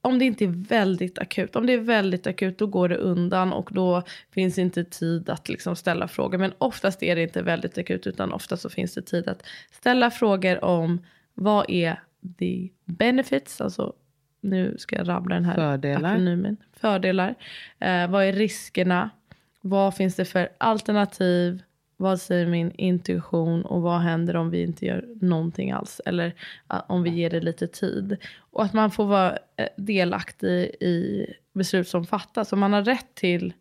om 0.00 0.18
det 0.18 0.24
inte 0.24 0.44
är 0.44 0.68
väldigt 0.68 1.18
akut, 1.18 1.56
om 1.56 1.66
det 1.66 1.72
är 1.72 1.78
väldigt 1.78 2.26
akut 2.26 2.58
då 2.58 2.66
går 2.66 2.88
det 2.88 2.96
undan 2.96 3.52
och 3.52 3.68
då 3.72 4.02
finns 4.34 4.58
inte 4.58 4.84
tid 4.84 5.28
att 5.30 5.48
liksom 5.48 5.76
ställa 5.76 6.08
frågor. 6.08 6.38
Men 6.38 6.52
oftast 6.58 7.02
är 7.02 7.16
det 7.16 7.22
inte 7.22 7.42
väldigt 7.42 7.78
akut 7.78 8.06
utan 8.06 8.32
oftast 8.32 8.62
så 8.62 8.70
finns 8.70 8.94
det 8.94 9.02
tid 9.02 9.28
att 9.28 9.42
ställa 9.70 10.10
frågor 10.10 10.64
om 10.64 11.04
vad 11.34 11.70
är 11.70 12.00
the 12.38 12.68
benefits, 12.84 13.60
alltså 13.60 13.92
nu 14.40 14.74
ska 14.78 14.96
jag 14.96 15.08
rabbla 15.08 15.34
den 15.34 15.44
här 15.44 15.54
Fördelar. 15.54 16.10
akronymen. 16.12 16.56
Fördelar. 16.76 17.34
Eh, 17.78 18.10
vad 18.10 18.24
är 18.24 18.32
riskerna? 18.32 19.10
Vad 19.62 19.94
finns 19.94 20.16
det 20.16 20.24
för 20.24 20.48
alternativ? 20.58 21.62
Vad 21.96 22.20
säger 22.20 22.46
min 22.46 22.72
intuition? 22.72 23.64
Och 23.64 23.82
vad 23.82 24.00
händer 24.00 24.36
om 24.36 24.50
vi 24.50 24.62
inte 24.62 24.86
gör 24.86 25.04
någonting 25.20 25.70
alls? 25.70 26.00
Eller 26.06 26.34
om 26.86 27.02
vi 27.02 27.10
ger 27.10 27.30
det 27.30 27.40
lite 27.40 27.66
tid? 27.66 28.16
Och 28.38 28.64
att 28.64 28.72
man 28.72 28.90
får 28.90 29.04
vara 29.04 29.38
eh, 29.56 29.68
delaktig 29.76 30.64
i 30.80 31.26
beslut 31.52 31.88
som 31.88 32.06
fattas. 32.06 32.52
Och 32.52 32.58
man 32.58 32.72
har 32.72 32.82
rätt 32.82 33.14
till 33.14 33.52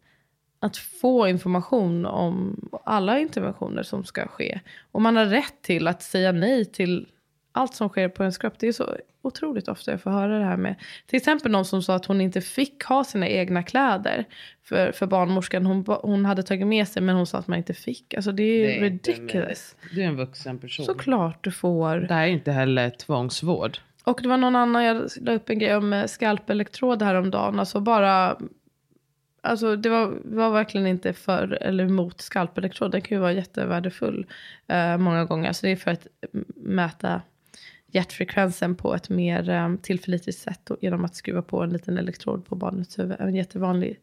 att 0.60 0.78
få 0.78 1.28
information 1.28 2.06
om 2.06 2.70
alla 2.86 3.20
interventioner 3.20 3.84
som 3.84 4.04
ska 4.04 4.28
ske. 4.28 4.60
Och 4.92 5.02
man 5.02 5.16
har 5.16 5.26
rätt 5.26 5.62
till 5.62 5.88
att 5.88 6.02
säga 6.02 6.32
nej 6.32 6.66
till 6.66 7.08
allt 7.52 7.76
som 7.76 7.90
sker 7.90 8.10
på 8.10 8.24
ens 8.24 8.38
kropp. 8.38 8.54
Det 8.60 8.68
är 8.68 8.72
så 8.72 8.98
otroligt 9.22 9.68
ofta 9.68 9.92
jag 9.92 10.02
får 10.02 10.12
höra 10.12 10.40
det 10.40 10.46
här 10.46 10.58
med 10.58 10.76
till 11.06 11.18
exempel 11.18 11.52
någon 11.52 11.66
som 11.66 11.84
sa 11.84 11.96
att 11.96 12.06
hon 12.06 12.22
inte 12.22 12.42
fick 12.42 12.84
ha 12.84 13.04
sina 13.04 13.28
egna 13.28 13.64
kläder 13.64 14.26
för, 14.64 14.92
för 14.92 15.08
barnmorskan. 15.08 15.66
Hon, 15.66 15.86
hon 15.88 16.26
hade 16.26 16.44
tagit 16.44 16.68
med 16.68 16.88
sig 16.88 17.02
men 17.02 17.16
hon 17.16 17.28
sa 17.28 17.38
att 17.38 17.48
man 17.48 17.58
inte 17.58 17.74
fick. 17.74 18.14
Alltså 18.14 18.32
det 18.32 18.44
är, 18.44 18.86
inte 18.86 19.12
ridiculous. 19.12 19.76
Du 19.92 20.02
är 20.04 20.08
en 20.08 20.16
vuxen 20.16 20.60
person. 20.60 20.86
Såklart 20.86 21.44
du 21.44 21.52
får. 21.52 21.98
Det 21.98 22.14
här 22.14 22.24
är 22.24 22.32
inte 22.32 22.52
heller 22.52 22.90
tvångsvård. 22.90 23.78
Och 24.04 24.20
det 24.22 24.30
var 24.30 24.38
någon 24.38 24.56
annan, 24.56 24.84
jag 24.84 25.10
la 25.22 25.34
upp 25.34 25.50
en 25.50 25.60
grej 25.60 25.76
om 25.76 25.94
eh, 25.94 26.06
skalpelektrod 26.06 27.02
häromdagen. 27.02 27.60
Alltså 27.60 27.80
bara, 27.80 28.38
alltså 29.42 29.76
det 29.76 29.90
var, 29.90 30.14
var 30.24 30.52
verkligen 30.52 30.88
inte 30.88 31.14
för 31.14 31.54
eller 31.62 31.84
emot 31.84 32.22
skalpelektrod. 32.22 32.92
Den 32.92 33.02
kan 33.02 33.18
ju 33.18 33.22
vara 33.22 33.34
jättevärdefull 33.34 34.26
eh, 34.68 34.98
många 34.98 35.26
gånger. 35.26 35.54
Så 35.54 35.66
det 35.66 35.72
är 35.72 35.76
för 35.76 35.92
att 35.92 36.08
mäta 36.56 37.22
hjärtfrekvensen 37.92 38.76
på 38.76 38.96
ett 38.96 39.10
mer 39.10 39.50
eh, 39.50 39.76
tillförlitligt 39.76 40.40
sätt 40.40 40.72
och, 40.72 40.78
genom 40.82 41.06
att 41.06 41.16
skruva 41.16 41.42
på 41.42 41.64
en 41.64 41.70
liten 41.70 41.98
elektrod 41.98 42.46
på 42.46 42.56
barnets 42.56 43.00
huvud. 43.00 43.16
En 43.20 43.36
jättevanlig 43.36 44.00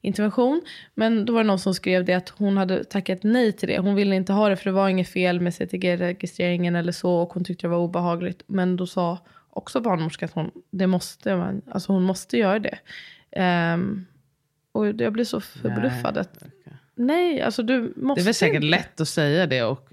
intervention. 0.00 0.62
Men 0.94 1.24
då 1.24 1.32
var 1.32 1.40
det 1.40 1.46
någon 1.46 1.58
som 1.58 1.74
skrev 1.74 2.04
det 2.04 2.14
att 2.14 2.28
hon 2.28 2.56
hade 2.56 2.84
tackat 2.84 3.22
nej 3.22 3.52
till 3.52 3.68
det. 3.68 3.78
Hon 3.78 3.94
ville 3.94 4.16
inte 4.16 4.32
ha 4.32 4.48
det 4.48 4.56
för 4.56 4.64
det 4.64 4.76
var 4.76 4.88
inget 4.88 5.08
fel 5.08 5.40
med 5.40 5.54
CTG-registreringen 5.54 6.76
eller 6.76 6.92
så 6.92 7.14
och 7.14 7.32
hon 7.32 7.44
tyckte 7.44 7.66
det 7.66 7.70
var 7.70 7.78
obehagligt. 7.78 8.42
Men 8.46 8.76
då 8.76 8.86
sa 8.86 9.18
också 9.50 9.80
barnmorskan 9.80 10.26
att 10.26 10.34
hon, 10.34 10.50
det 10.70 10.86
måste 10.86 11.36
man, 11.36 11.62
alltså 11.70 11.92
hon 11.92 12.02
måste 12.02 12.38
göra 12.38 12.58
det. 12.58 12.78
Ehm, 13.30 14.06
och 14.72 14.86
jag 14.86 15.12
blir 15.12 15.24
så 15.24 15.40
förbluffad 15.40 16.14
Nej, 16.14 16.20
att 16.20 16.42
nej, 16.94 17.40
alltså 17.42 17.62
du 17.62 17.92
måste 17.96 18.20
Det 18.20 18.22
är 18.22 18.24
väl 18.24 18.34
säkert 18.34 18.54
inte. 18.54 18.66
lätt 18.66 19.00
att 19.00 19.08
säga 19.08 19.46
det 19.46 19.62
och 19.62 19.92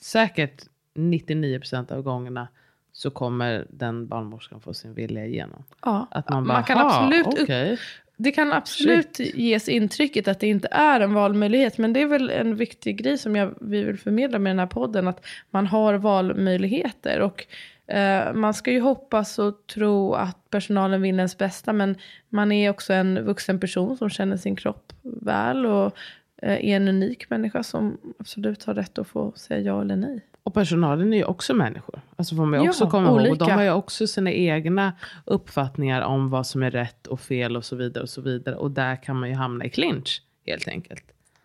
säkert 0.00 0.64
99% 0.96 1.92
av 1.92 2.02
gångerna 2.02 2.48
så 2.92 3.10
kommer 3.10 3.66
den 3.70 4.06
barnmorskan 4.08 4.60
få 4.60 4.74
sin 4.74 4.94
vilja 4.94 5.26
igenom. 5.26 5.64
Ja, 5.84 6.06
Att 6.10 6.28
man 6.28 6.46
bara, 6.48 6.62
kan 6.62 6.78
"Ha, 6.78 6.86
absolut 6.86 7.26
upp, 7.26 7.42
okej." 7.42 7.78
Det 8.18 8.32
kan 8.32 8.52
absolut 8.52 9.20
ges 9.20 9.68
intrycket 9.68 10.28
att 10.28 10.40
det 10.40 10.46
inte 10.46 10.68
är 10.70 11.00
en 11.00 11.14
valmöjlighet. 11.14 11.78
Men 11.78 11.92
det 11.92 12.00
är 12.02 12.06
väl 12.06 12.30
en 12.30 12.56
viktig 12.56 12.96
grej 12.96 13.18
som 13.18 13.36
jag, 13.36 13.54
vi 13.60 13.82
vill 13.84 13.98
förmedla 13.98 14.38
med 14.38 14.50
den 14.50 14.58
här 14.58 14.66
podden. 14.66 15.08
Att 15.08 15.24
man 15.50 15.66
har 15.66 15.94
valmöjligheter. 15.94 17.20
Och 17.20 17.46
eh, 17.94 18.32
man 18.34 18.54
ska 18.54 18.72
ju 18.72 18.80
hoppas 18.80 19.38
och 19.38 19.66
tro 19.66 20.14
att 20.14 20.50
personalen 20.50 21.02
vill 21.02 21.16
ens 21.16 21.38
bästa. 21.38 21.72
Men 21.72 21.96
man 22.28 22.52
är 22.52 22.70
också 22.70 22.92
en 22.92 23.24
vuxen 23.24 23.60
person 23.60 23.96
som 23.96 24.10
känner 24.10 24.36
sin 24.36 24.56
kropp 24.56 24.92
väl. 25.02 25.66
Och 25.66 25.96
eh, 26.42 26.52
är 26.52 26.76
en 26.76 26.88
unik 26.88 27.30
människa 27.30 27.62
som 27.62 27.98
absolut 28.18 28.64
har 28.64 28.74
rätt 28.74 28.98
att 28.98 29.08
få 29.08 29.32
säga 29.36 29.60
ja 29.60 29.80
eller 29.80 29.96
nej. 29.96 30.20
Och 30.46 30.54
personalen 30.54 31.12
är 31.12 31.16
ju 31.16 31.24
också 31.24 31.54
människor. 31.54 32.00
Alltså 32.16 32.36
får 32.36 32.46
man 32.46 32.60
ju 32.60 32.64
Ja, 32.64 32.70
också 32.70 32.90
komma 32.90 33.06
ihåg. 33.08 33.16
Och 33.16 33.22
de 33.22 33.28
olika. 33.30 33.54
har 33.54 33.62
ju 33.62 33.70
också 33.70 34.06
sina 34.06 34.32
egna 34.32 34.92
uppfattningar 35.24 36.02
om 36.02 36.30
vad 36.30 36.46
som 36.46 36.62
är 36.62 36.70
rätt 36.70 37.06
och 37.06 37.20
fel 37.20 37.56
och 37.56 37.64
så 37.64 37.76
vidare. 37.76 38.02
Och 38.02 38.08
så 38.10 38.20
vidare. 38.20 38.56
Och 38.56 38.70
där 38.70 39.02
kan 39.02 39.16
man 39.20 39.28
ju 39.28 39.34
hamna 39.34 39.64
i 39.64 39.70
clinch 39.70 40.22
helt 40.46 40.68
enkelt. 40.68 41.04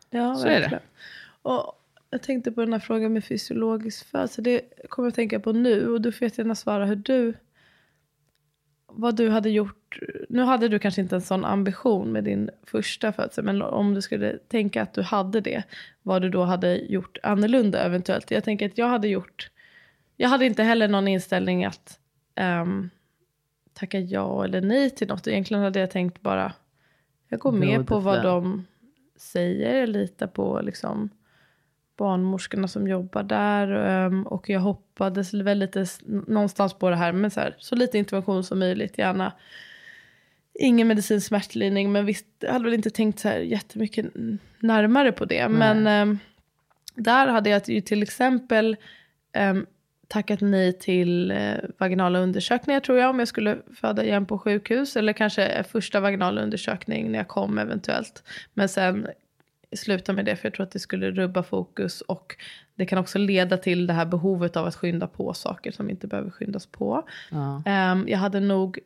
Ja, 0.09 0.35
Så 0.35 0.47
är 0.47 0.51
det. 0.53 0.59
verkligen. 0.59 0.83
Och 1.41 1.73
jag 2.09 2.21
tänkte 2.21 2.51
på 2.51 2.61
den 2.61 2.73
här 2.73 2.79
frågan 2.79 3.13
med 3.13 3.23
fysiologisk 3.23 4.05
födsel. 4.11 4.43
Det 4.43 4.61
kommer 4.89 5.05
jag 5.07 5.11
att 5.11 5.15
tänka 5.15 5.39
på 5.39 5.51
nu. 5.51 5.87
Och 5.87 6.01
du 6.01 6.11
får 6.11 6.25
jättegärna 6.25 6.55
svara 6.55 6.85
hur 6.85 6.95
du... 6.95 7.33
Vad 8.93 9.15
du 9.15 9.29
hade 9.29 9.49
gjort. 9.49 9.99
Nu 10.29 10.41
hade 10.41 10.67
du 10.67 10.79
kanske 10.79 11.01
inte 11.01 11.15
en 11.15 11.21
sån 11.21 11.45
ambition 11.45 12.11
med 12.11 12.23
din 12.23 12.49
första 12.63 13.11
födsel. 13.11 13.45
Men 13.45 13.61
om 13.61 13.93
du 13.93 14.01
skulle 14.01 14.37
tänka 14.37 14.81
att 14.81 14.93
du 14.93 15.01
hade 15.01 15.41
det. 15.41 15.63
Vad 16.01 16.21
du 16.21 16.29
då 16.29 16.43
hade 16.43 16.75
gjort 16.75 17.17
annorlunda 17.23 17.83
eventuellt. 17.83 18.31
Jag 18.31 18.43
tänker 18.43 18.65
att 18.65 18.77
jag 18.77 18.87
hade 18.87 19.07
gjort... 19.07 19.49
Jag 20.17 20.29
hade 20.29 20.45
inte 20.45 20.63
heller 20.63 20.87
någon 20.87 21.07
inställning 21.07 21.65
att 21.65 21.99
ehm, 22.35 22.89
tacka 23.73 23.99
ja 23.99 24.43
eller 24.43 24.61
nej 24.61 24.89
till 24.89 25.07
något. 25.07 25.27
Egentligen 25.27 25.63
hade 25.63 25.79
jag 25.79 25.91
tänkt 25.91 26.21
bara... 26.21 26.53
Jag 27.27 27.39
går 27.39 27.51
med 27.51 27.87
på 27.87 27.99
vad 27.99 28.23
de 28.23 28.65
säger. 29.15 29.79
Jag 29.79 29.89
litar 29.89 30.27
på 30.27 30.61
liksom 30.63 31.09
barnmorskorna 32.01 32.67
som 32.67 32.87
jobbar 32.87 33.23
där. 33.23 33.67
ehm, 33.67 34.23
och 34.27 34.49
jag 34.49 34.59
hoppades 34.59 35.33
väl 35.33 35.59
lite 35.59 35.85
någonstans 36.27 36.73
på 36.73 36.89
det 36.89 36.95
här. 36.95 37.11
Men 37.11 37.31
så, 37.31 37.39
här, 37.39 37.55
så 37.59 37.75
lite 37.75 37.97
intervention 37.97 38.43
som 38.43 38.59
möjligt. 38.59 38.97
Gärna 38.97 39.33
ingen 40.53 40.87
medicinsk 40.87 41.27
smärtlindring. 41.27 41.91
Men 41.91 42.05
visst, 42.05 42.25
jag 42.39 42.53
hade 42.53 42.65
väl 42.65 42.73
inte 42.73 42.89
tänkt 42.89 43.19
så 43.19 43.27
här 43.27 43.39
jättemycket 43.39 44.05
närmare 44.59 45.11
på 45.11 45.25
det. 45.25 45.49
Men 45.49 45.87
ehm, 45.87 46.19
där 46.95 47.27
hade 47.27 47.49
jag 47.49 47.69
ju 47.69 47.81
till 47.81 48.03
exempel 48.03 48.77
ehm, 49.33 49.65
tackat 50.07 50.41
nej 50.41 50.73
till 50.73 51.31
eh, 51.31 51.57
vaginala 51.77 52.19
undersökningar 52.19 52.79
tror 52.79 52.97
jag 52.97 53.09
om 53.09 53.19
jag 53.19 53.27
skulle 53.27 53.57
föda 53.75 54.03
igen 54.03 54.25
på 54.25 54.37
sjukhus. 54.39 54.95
Eller 54.95 55.13
kanske 55.13 55.63
första 55.71 55.99
vaginala 55.99 56.41
undersökning 56.41 57.11
när 57.11 57.19
jag 57.19 57.27
kom 57.27 57.57
eventuellt. 57.57 58.23
Men 58.53 58.69
sen 58.69 59.07
sluta 59.77 60.13
med 60.13 60.25
det 60.25 60.35
för 60.35 60.45
jag 60.45 60.53
tror 60.53 60.63
att 60.63 60.71
det 60.71 60.79
skulle 60.79 61.11
rubba 61.11 61.43
fokus 61.43 62.01
och 62.01 62.35
det 62.75 62.85
kan 62.85 62.97
också 62.97 63.17
leda 63.17 63.57
till 63.57 63.87
det 63.87 63.93
här 63.93 64.05
behovet 64.05 64.57
av 64.57 64.67
att 64.67 64.75
skynda 64.75 65.07
på 65.07 65.33
saker 65.33 65.71
som 65.71 65.89
inte 65.89 66.07
behöver 66.07 66.29
skyndas 66.29 66.65
på. 66.65 67.07
Ja. 67.31 67.63
Ehm, 67.65 68.07
jag 68.07 68.17
hade 68.17 68.39
nog, 68.39 68.79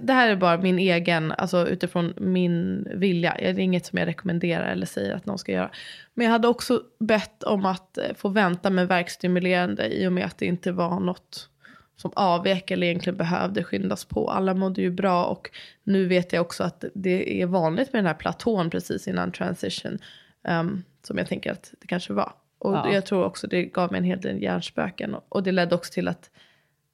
det 0.00 0.12
här 0.12 0.28
är 0.28 0.36
bara 0.36 0.58
min 0.58 0.78
egen, 0.78 1.32
alltså 1.32 1.68
utifrån 1.68 2.14
min 2.16 2.86
vilja. 2.94 3.36
Det 3.38 3.48
är 3.48 3.58
inget 3.58 3.86
som 3.86 3.98
jag 3.98 4.06
rekommenderar 4.06 4.72
eller 4.72 4.86
säger 4.86 5.14
att 5.14 5.26
någon 5.26 5.38
ska 5.38 5.52
göra. 5.52 5.70
Men 6.14 6.24
jag 6.24 6.32
hade 6.32 6.48
också 6.48 6.82
bett 6.98 7.42
om 7.42 7.66
att 7.66 7.98
eh, 7.98 8.04
få 8.16 8.28
vänta 8.28 8.70
med 8.70 8.88
verkstimulerande 8.88 9.86
i 9.86 10.08
och 10.08 10.12
med 10.12 10.24
att 10.24 10.38
det 10.38 10.46
inte 10.46 10.72
var 10.72 11.00
något 11.00 11.48
som 11.96 12.12
avvek 12.16 12.70
eller 12.70 12.86
egentligen 12.86 13.16
behövde 13.16 13.64
skyndas 13.64 14.04
på. 14.04 14.30
Alla 14.30 14.54
mådde 14.54 14.82
ju 14.82 14.90
bra 14.90 15.24
och 15.24 15.50
nu 15.84 16.06
vet 16.06 16.32
jag 16.32 16.40
också 16.40 16.64
att 16.64 16.84
det 16.94 17.42
är 17.42 17.46
vanligt 17.46 17.92
med 17.92 17.98
den 17.98 18.06
här 18.06 18.14
platån 18.14 18.70
precis 18.70 19.08
innan 19.08 19.32
transition. 19.32 19.98
Ehm, 20.44 20.82
som 21.02 21.18
jag 21.18 21.26
tänker 21.26 21.52
att 21.52 21.74
det 21.80 21.86
kanske 21.86 22.12
var. 22.12 22.32
Och 22.58 22.74
Ja. 22.74 22.92
jag 22.92 23.06
tror 23.06 23.24
också 23.24 23.46
det 23.46 23.64
gav 23.64 23.92
mig 23.92 23.98
en 23.98 24.04
hel 24.04 24.20
del 24.20 24.42
hjärnspöken. 24.42 25.14
Och, 25.14 25.24
och 25.28 25.42
det 25.42 25.52
ledde 25.52 25.74
också 25.74 25.92
till 25.92 26.08
att, 26.08 26.30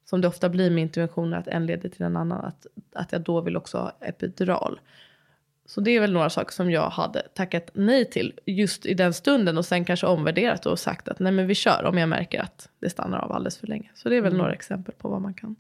som 0.05 0.21
det 0.21 0.29
ofta 0.29 0.49
blir 0.49 0.71
med 0.71 0.83
interventioner, 0.83 1.37
att 1.37 1.49
en 1.49 1.67
leder 1.67 1.89
till 1.89 2.03
en 2.03 2.17
annan. 2.17 2.45
Att, 2.45 2.67
att 2.93 3.13
jag 3.13 3.21
då 3.21 3.41
vill 3.41 3.57
också 3.57 3.79
ha 3.79 3.97
epidural. 4.01 4.81
Så 5.67 5.81
det 5.81 5.91
är 5.91 6.01
väl 6.01 6.13
några 6.13 6.31
saker 6.31 6.53
som 6.53 6.71
jag 6.71 6.91
hade 6.91 7.23
tackat 7.35 7.71
nej 7.75 8.05
till 8.05 8.41
just 8.47 8.87
i 8.87 8.95
den 8.95 9.13
stunden 9.13 9.59
och 9.59 9.65
sen 9.65 9.85
kanske 9.85 10.07
omvärderat 10.07 10.67
och 10.67 10.79
sagt 10.79 11.09
att 11.09 11.19
nej 11.19 11.33
men 11.33 11.47
vi 11.47 11.55
kör 11.55 11.85
om 11.85 11.99
jag 11.99 12.09
märker 12.09 12.41
att 12.43 12.69
det 12.79 12.91
stannar 12.91 13.19
av 13.19 13.33
alldeles 13.33 13.59
för 13.59 13.67
länge. 13.67 13.91
Så 13.95 14.09
det 14.09 14.17
är 14.17 14.21
väl 14.23 14.37
några 14.37 14.53
exempel 14.53 14.95
på 14.99 15.09
vad 15.09 15.21
man 15.21 15.35
kan. 15.35 15.57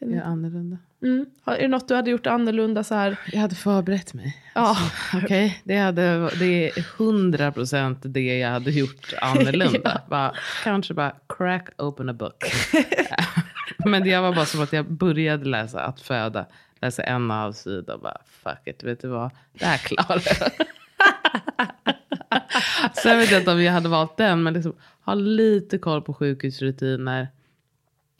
Är 0.00 0.20
annorlunda. 0.20 0.78
Mm. 1.02 1.26
Är 1.44 1.58
det 1.58 1.68
något 1.68 1.88
du 1.88 1.94
hade 1.94 2.10
gjort 2.10 2.26
annorlunda 2.26 2.84
så 2.84 2.94
här? 2.94 3.16
Jag 3.32 3.40
hade 3.40 3.54
förberett 3.54 4.14
mig. 4.14 4.42
Ja, 4.54 4.76
Okej, 5.14 5.60
det, 5.64 5.76
hade, 5.76 6.30
det 6.38 6.68
är 6.68 6.98
hundra 6.98 7.52
procent 7.52 7.98
det 8.02 8.38
jag 8.38 8.50
hade 8.50 8.70
gjort 8.70 9.14
annorlunda. 9.20 10.00
bara, 10.08 10.34
kanske 10.64 10.94
bara 10.94 11.16
crack 11.28 11.68
open 11.78 12.08
a 12.08 12.12
book. 12.12 12.44
Men 13.84 14.04
det 14.04 14.18
var 14.18 14.34
bara 14.34 14.46
som 14.46 14.62
att 14.62 14.72
jag 14.72 14.92
började 14.92 15.44
läsa 15.44 15.80
Att 15.80 16.00
föda. 16.00 16.46
Läsa 16.80 17.02
en 17.02 17.30
avsida 17.30 17.94
och 17.94 18.00
bara 18.00 18.18
fuck 18.26 18.68
it, 18.68 18.84
vet 18.84 19.00
du 19.00 19.08
vad? 19.08 19.30
Det 19.52 19.64
här 19.64 19.78
klarar 19.78 20.22
jag. 20.40 20.50
Sen 23.02 23.18
vet 23.18 23.30
jag 23.30 23.40
inte 23.40 23.52
om 23.52 23.62
jag 23.62 23.72
hade 23.72 23.88
valt 23.88 24.16
den, 24.16 24.42
men 24.42 24.54
liksom, 24.54 24.74
ha 25.04 25.14
lite 25.14 25.78
koll 25.78 26.02
på 26.02 26.14
sjukhusrutiner. 26.14 27.28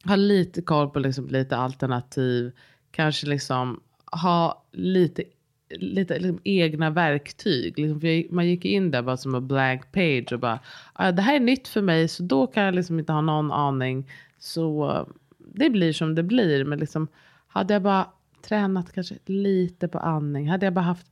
Ha 0.05 0.16
lite 0.16 0.62
koll 0.62 0.90
på 0.90 0.98
liksom 0.98 1.28
lite 1.28 1.57
alternativ. 1.57 2.52
Kanske 2.90 3.26
liksom 3.26 3.80
ha 4.22 4.64
lite, 4.72 5.22
lite 5.70 6.18
liksom 6.18 6.40
egna 6.44 6.90
verktyg. 6.90 7.78
Liksom, 7.78 8.00
för 8.00 8.09
jag, 8.09 8.32
man 8.32 8.46
gick 8.46 8.64
in 8.64 8.90
där 8.90 9.02
bara 9.02 9.16
som 9.16 9.34
en 9.34 9.48
blank 9.48 9.92
page 9.92 10.32
och 10.32 10.40
bara, 10.40 10.61
ah, 10.92 11.12
det 11.12 11.22
här 11.22 11.36
är 11.36 11.40
nytt 11.40 11.68
för 11.68 11.82
mig 11.82 12.09
så 12.09 12.22
då 12.22 12.46
kan 12.46 12.62
jag 12.62 12.74
liksom 12.74 12.98
inte 12.98 13.12
ha 13.12 13.20
någon 13.20 13.52
aning. 13.52 14.11
Så 14.38 14.90
eh, 14.90 15.07
det 15.38 15.70
blir 15.70 15.92
som 15.92 16.14
det 16.14 16.22
blir. 16.22 16.64
Men 16.64 16.78
liksom, 16.78 17.09
hade 17.46 17.74
jag 17.74 17.82
bara 17.82 18.09
tränat 18.42 18.92
kanske 18.92 19.14
lite 19.26 19.88
på 19.88 19.98
andning. 19.98 20.50
Hade 20.50 20.66
jag 20.66 20.72
bara 20.72 20.80
haft 20.80 21.07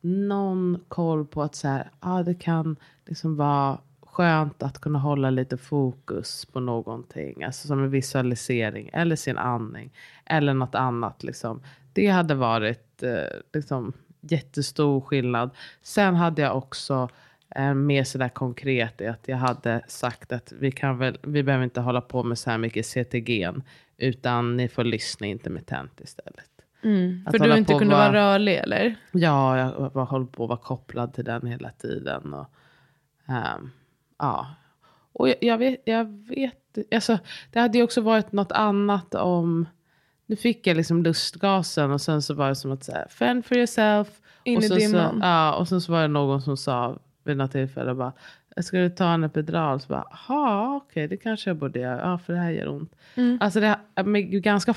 någon 0.00 0.78
koll 0.88 1.26
på 1.26 1.42
att 1.42 1.54
så 1.54 1.68
här, 1.68 1.90
ah, 2.00 2.22
det 2.22 2.34
kan 2.34 2.76
liksom 3.06 3.36
vara 3.36 3.78
skönt 4.18 4.62
att 4.62 4.78
kunna 4.80 4.98
hålla 4.98 5.30
lite 5.30 5.56
fokus 5.56 6.46
på 6.46 6.60
någonting. 6.60 7.44
Alltså 7.44 7.68
som 7.68 7.82
en 7.84 7.90
visualisering 7.90 8.90
eller 8.92 9.16
sin 9.16 9.38
andning. 9.38 9.90
Eller 10.26 10.54
något 10.54 10.74
annat. 10.74 11.22
Liksom. 11.22 11.62
Det 11.92 12.06
hade 12.06 12.34
varit 12.34 13.02
eh, 13.02 13.38
liksom, 13.54 13.92
jättestor 14.20 15.00
skillnad. 15.00 15.50
Sen 15.82 16.14
hade 16.14 16.42
jag 16.42 16.56
också 16.56 17.08
eh, 17.54 17.74
mer 17.74 18.04
sådär 18.04 18.28
konkret 18.28 19.00
i 19.00 19.06
att 19.06 19.28
jag 19.28 19.36
hade 19.36 19.82
sagt 19.88 20.32
att 20.32 20.52
vi, 20.58 20.70
kan 20.72 20.98
väl, 20.98 21.18
vi 21.22 21.42
behöver 21.42 21.64
inte 21.64 21.80
hålla 21.80 22.00
på 22.00 22.22
med 22.22 22.38
så 22.38 22.50
här 22.50 22.58
mycket 22.58 22.86
CTG. 22.86 23.50
Utan 23.96 24.56
ni 24.56 24.68
får 24.68 24.84
lyssna 24.84 25.26
intermittent 25.26 26.00
istället. 26.00 26.44
Att 27.26 27.36
för 27.36 27.44
du 27.48 27.56
inte 27.56 27.74
kunde 27.74 27.94
vara- 27.94 28.10
vara 28.12 28.32
rörlig 28.32 28.56
eller? 28.56 28.94
Ja, 29.12 29.58
jag 29.58 29.90
var, 29.94 30.06
höll 30.06 30.26
på 30.26 30.42
att 30.44 30.48
vara 30.48 30.58
kopplad 30.58 31.14
till 31.14 31.24
den 31.24 31.46
hela 31.46 31.70
tiden. 31.70 32.34
Och, 32.34 32.46
ehm, 33.26 33.70
ja. 34.18 34.46
och 35.12 35.28
jag, 35.28 35.36
jag 35.40 35.58
vet, 35.58 35.82
jag 35.84 36.04
vet 36.04 36.94
alltså, 36.94 37.18
det 37.50 37.60
hade 37.60 37.78
ju 37.78 37.84
också 37.84 38.00
varit 38.00 38.32
något 38.32 38.52
annat 38.52 39.14
om, 39.14 39.66
nu 40.26 40.36
fick 40.36 40.66
jag 40.66 40.76
liksom 40.76 41.02
lustgasen 41.02 41.90
och 41.90 42.00
sen 42.00 42.22
så 42.22 42.34
var 42.34 42.48
det 42.48 42.54
som 42.54 42.72
att 42.72 42.84
säga, 42.84 43.08
fend 43.08 43.44
for 43.44 43.56
yourself. 43.56 44.08
In 44.44 44.56
och 44.56 44.64
i 44.64 44.68
dimman. 44.68 45.20
ja, 45.22 45.54
och 45.54 45.68
sen 45.68 45.80
så 45.80 45.92
var 45.92 46.02
det 46.02 46.08
någon 46.08 46.42
som 46.42 46.56
sa 46.56 46.98
vid 47.24 47.36
något 47.36 47.52
tillfälle 47.52 47.94
bara, 47.94 48.12
ska 48.62 48.78
du 48.78 48.90
ta 48.90 49.12
en 49.12 49.24
epidural? 49.24 49.80
Så 49.80 49.88
bara, 49.88 50.04
jaha, 50.10 50.76
okej, 50.76 51.08
det 51.08 51.16
kanske 51.16 51.50
jag 51.50 51.56
borde 51.56 51.80
göra. 51.80 52.00
Ja, 52.00 52.18
för 52.18 52.32
det 52.32 52.38
här 52.38 52.50
gör 52.50 52.68
ont. 52.68 52.96
Mm. 53.14 53.38
Alltså 53.40 53.60
det, 53.60 53.78
med 54.04 54.42
ganska 54.42 54.74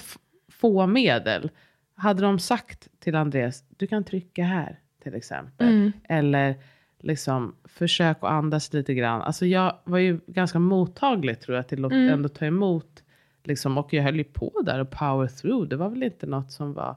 få 0.51 0.87
medel. 0.87 1.49
Hade 1.95 2.21
de 2.21 2.39
sagt 2.39 2.87
till 2.99 3.15
Andreas, 3.15 3.63
du 3.77 3.87
kan 3.87 4.03
trycka 4.03 4.43
här 4.43 4.79
till 5.03 5.15
exempel. 5.15 5.67
Mm. 5.67 5.91
Eller 6.03 6.55
liksom 7.03 7.55
försök 7.65 8.17
att 8.17 8.31
andas 8.31 8.73
lite 8.73 8.93
grann. 8.93 9.21
Alltså 9.21 9.45
jag 9.45 9.75
var 9.83 9.97
ju 9.97 10.19
ganska 10.27 10.59
mottaglig 10.59 11.39
tror 11.41 11.55
jag 11.55 11.67
till 11.67 11.85
att 11.85 11.91
Mm. 11.91 12.13
ändå 12.13 12.29
ta 12.29 12.45
emot. 12.45 13.03
Liksom, 13.43 13.77
och 13.77 13.93
jag 13.93 14.03
höll 14.03 14.15
ju 14.15 14.23
på 14.23 14.61
där 14.65 14.79
och 14.79 14.89
power 14.89 15.27
through. 15.27 15.67
Det 15.67 15.75
var 15.75 15.89
väl 15.89 16.03
inte 16.03 16.25
något 16.25 16.51
som 16.51 16.73
var, 16.73 16.95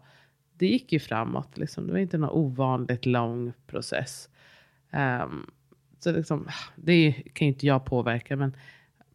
det 0.59 0.67
gick 0.67 0.93
ju 0.93 0.99
framåt. 0.99 1.59
Liksom. 1.59 1.87
Det 1.87 1.93
var 1.93 1.99
inte 1.99 2.19
någon 2.19 2.31
ovanligt 2.31 3.07
lång 3.07 3.53
process. 3.67 4.29
Ehm, 4.91 5.47
så 5.99 6.13
liksom, 6.13 6.49
det 6.77 7.13
kan 7.13 7.47
ju 7.47 7.53
inte 7.53 7.67
jag 7.67 7.85
påverka. 7.85 8.37
Men 8.37 8.57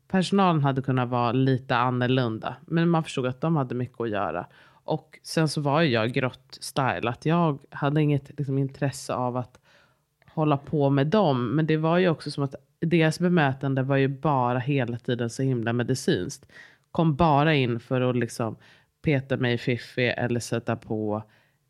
personalen 0.08 0.64
hade 0.64 0.82
kunnat 0.82 1.10
vara 1.10 1.32
lite 1.32 1.76
annorlunda. 1.76 2.56
Men 2.66 2.90
man 2.90 3.04
förstod 3.04 3.26
att 3.26 3.42
de 3.42 3.56
hade 3.56 3.76
mycket 3.76 4.02
att 4.02 4.10
göra. 4.10 4.46
Och 4.84 5.20
sen 5.24 5.48
så 5.50 5.62
var 5.62 5.82
ju 5.82 5.90
jag 5.90 6.12
grott-style. 6.12 7.10
Att 7.10 7.26
jag 7.26 7.60
hade 7.70 8.02
inget 8.02 8.38
liksom, 8.38 8.58
intresse 8.58 9.14
av 9.14 9.38
att 9.38 9.60
hålla 10.40 10.58
på 10.58 10.90
med 10.90 11.08
dem. 11.08 11.56
Men 11.56 11.68
det 11.68 11.78
var 11.78 11.98
ju 11.98 12.10
också 12.10 12.32
som 12.32 12.44
att 12.44 12.56
deras 12.82 13.20
bemötande 13.20 13.84
var 13.84 13.96
ju 13.96 14.08
bara 14.08 14.60
hela 14.60 14.98
tiden 14.98 15.30
så 15.30 15.44
himla 15.44 15.74
medicinskt. 15.74 16.46
Kom 16.92 17.16
bara 17.16 17.56
in 17.56 17.80
för 17.80 18.02
att 18.02 18.16
liksom 18.16 18.56
peta 19.02 19.38
mig 19.38 19.54
i 19.54 19.58
fiffi 19.58 20.06
eller 20.08 20.40
sätta 20.40 20.76
på 20.76 21.24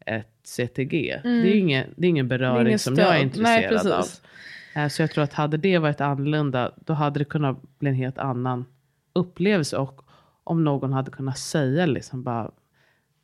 ett 0.06 0.40
CTG. 0.44 1.20
Det, 1.24 1.30
är 1.30 1.56
ingen, 1.56 1.86
det 1.96 2.08
är 2.08 2.10
ingen 2.10 2.28
beröring 2.28 2.68
ingen 2.68 2.80
som 2.80 2.96
jag 2.96 3.18
är 3.18 3.22
intresserad 3.22 3.82
Nej, 3.86 3.94
av. 3.94 4.06
Eh, 4.76 4.88
Så 4.88 5.02
jag 5.02 5.12
tror 5.12 5.24
att 5.24 5.34
hade 5.34 5.58
det 5.58 5.78
varit 5.78 6.02
annorlunda, 6.02 6.72
då 6.86 6.94
hade 6.94 7.20
det 7.20 7.26
kunnat 7.26 7.80
bli 7.80 7.90
en 7.90 7.96
helt 7.96 8.18
annan 8.18 8.66
upplevelse. 9.14 9.78
Och 9.78 10.02
om 10.44 10.64
någon 10.64 10.94
hade 10.94 11.12
kunnat 11.12 11.38
säga 11.38 11.86
liksom 11.86 12.24
bara, 12.24 12.52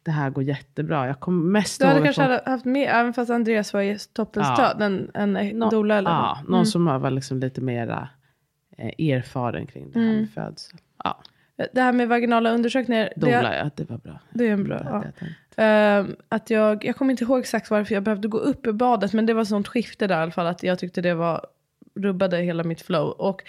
det 0.06 0.12
här 0.12 0.30
går 0.30 0.43
jättebra. 0.43 1.08
Jag 1.08 1.20
kommer 1.20 1.43
mest 1.51 1.82
Du 1.82 1.86
hade 1.88 2.01
kanske 2.01 2.22
hade 2.22 2.41
haft 2.45 2.66
med, 2.66 2.89
även 2.91 3.14
fast 3.14 3.32
Andreas 3.32 3.74
var 3.74 4.14
toppenstöd, 4.14 4.82
en, 4.82 5.10
en 5.14 5.34
Nå- 5.60 5.70
doula 5.70 5.95
eller 5.97 6.10
Ja, 6.10 6.39
någon 6.47 6.53
Mm. 6.53 6.66
som 6.66 6.86
var 6.86 7.12
liksom 7.12 7.39
lite 7.39 7.62
mera 7.62 8.10
eh, 8.78 9.08
erfaren 9.10 9.68
kring 9.68 9.91
det 9.91 9.99
här 9.99 10.06
Mm. 10.08 10.20
med 10.20 10.30
födsel. 10.30 10.80
Ja, 11.03 11.22
Det 11.74 11.82
här 11.82 11.93
med 11.93 12.08
vaginala 12.10 12.51
undersökningar, 12.51 13.10
doula, 13.16 13.41
det, 13.49 13.58
ja, 13.58 13.70
det 13.76 13.89
var 13.89 13.97
bra. 13.97 14.20
det 14.34 14.47
är 14.47 14.51
en 14.51 14.64
bra. 14.64 14.78
Det 14.78 15.14
Ja. 15.22 15.64
Ehm, 15.64 16.16
att 16.30 16.49
jag, 16.49 16.86
jag 16.86 16.95
kommer 16.95 17.12
inte 17.12 17.24
ihåg 17.24 17.39
exakt 17.39 17.70
varför 17.70 17.93
jag 17.93 18.03
behövde 18.03 18.28
gå 18.28 18.38
upp 18.38 18.68
i 18.68 18.72
badet, 18.74 19.14
men 19.14 19.26
det 19.26 19.34
var 19.34 19.43
sånt 19.45 19.68
skifte 19.68 20.08
där 20.08 20.20
i 20.20 20.22
alla 20.22 20.32
fall, 20.32 20.47
att 20.47 20.64
jag 20.64 20.80
tyckte 20.80 21.01
det 21.01 21.14
var, 21.14 21.45
rubbade 21.95 22.38
hela 22.38 22.64
mitt 22.64 22.82
flow. 22.82 23.10
Och 23.10 23.43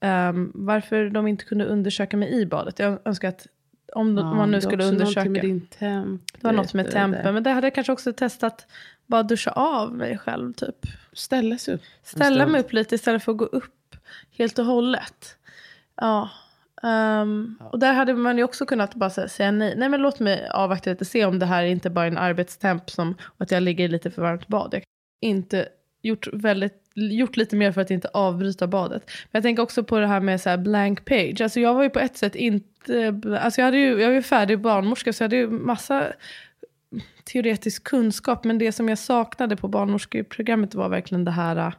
ehm, 0.00 0.52
varför 0.54 1.10
de 1.10 1.26
inte 1.26 1.44
kunde 1.44 1.64
undersöka 1.64 2.16
mig 2.16 2.40
i 2.40 2.46
badet. 2.46 2.78
Jag 2.78 2.98
önskar 3.04 3.28
att 3.28 3.46
om, 3.94 4.14
de, 4.14 4.28
om 4.30 4.36
man 4.36 4.50
nu 4.50 4.60
skulle 4.60 4.84
undersöka. 4.84 5.30
med 5.30 5.42
din 5.42 5.66
temp. 5.66 6.22
Det 6.32 6.44
var 6.44 6.52
något 6.52 6.74
med 6.74 6.90
tempen, 6.90 7.34
men 7.34 7.42
det 7.42 7.50
hade 7.50 7.66
jag 7.66 7.74
kanske 7.74 7.92
också 7.92 8.12
testat, 8.12 8.66
bara 9.06 9.22
duscha 9.22 9.50
av 9.50 9.94
mig 9.94 10.18
själv 10.18 10.52
typ. 10.52 10.76
Ställa 11.12 11.58
sig 11.58 11.74
upp. 11.74 11.80
Ställa 12.02 12.46
mig 12.46 12.60
upp 12.60 12.72
lite 12.72 12.94
istället 12.94 13.24
för 13.24 13.32
att 13.32 13.38
gå 13.38 13.44
upp 13.44 13.96
helt 14.38 14.58
och 14.58 14.64
hållet. 14.64 15.36
Ja. 15.96 16.30
ehm, 16.82 17.58
Och 17.70 17.78
där 17.78 17.92
hade 17.92 18.14
man 18.14 18.38
ju 18.38 18.44
också 18.44 18.66
kunnat 18.66 18.94
bara 18.94 19.10
säga, 19.10 19.28
säga 19.28 19.50
nej. 19.50 19.74
Nej 19.76 19.88
men 19.88 20.00
låt 20.02 20.20
mig 20.20 20.48
avvakta 20.48 20.90
lite, 20.90 21.04
se 21.04 21.24
om 21.24 21.38
det 21.38 21.46
här 21.46 21.62
är 21.62 21.66
inte 21.66 21.90
bara 21.90 22.04
är 22.04 22.10
en 22.10 22.18
arbetstemp 22.18 22.90
som 22.90 23.14
och 23.22 23.42
att 23.42 23.50
jag 23.50 23.62
ligger 23.62 23.84
i 23.84 23.88
lite 23.88 24.10
för 24.10 24.22
varmt 24.22 24.48
bad. 24.48 24.68
Jag 24.74 24.78
har 24.78 24.84
inte 25.20 25.68
gjort, 26.02 26.28
väldigt, 26.32 26.81
gjort 26.94 27.36
lite 27.36 27.56
mer 27.56 27.72
för 27.72 27.80
att 27.80 27.90
inte 27.90 28.08
avbryta 28.08 28.66
badet. 28.66 29.02
Men 29.06 29.38
jag 29.38 29.42
tänker 29.42 29.62
också 29.62 29.84
på 29.84 29.98
det 29.98 30.06
här 30.06 30.20
med 30.20 30.40
så 30.40 30.50
här 30.50 30.56
blank 30.56 31.04
page. 31.04 31.40
Alltså 31.40 31.60
jag 31.60 31.74
var 31.74 31.82
ju 31.82 31.90
på 31.90 31.98
ett 31.98 32.16
sätt 32.16 32.34
inte, 32.34 33.20
alltså 33.40 33.60
jag, 33.60 33.66
hade 33.66 33.78
ju, 33.78 34.00
jag 34.00 34.08
var 34.08 34.14
ju 34.14 34.22
färdig 34.22 34.60
barnmorska 34.60 35.12
så 35.12 35.22
jag 35.22 35.24
hade 35.24 35.36
ju 35.36 35.50
massa 35.50 36.06
teoretisk 37.24 37.84
kunskap. 37.84 38.44
Men 38.44 38.58
det 38.58 38.72
som 38.72 38.88
jag 38.88 38.98
saknade 38.98 39.56
på 39.56 39.68
barnmorskeprogrammet 39.68 40.74
var 40.74 40.88
verkligen 40.88 41.24
det 41.24 41.30
här. 41.30 41.72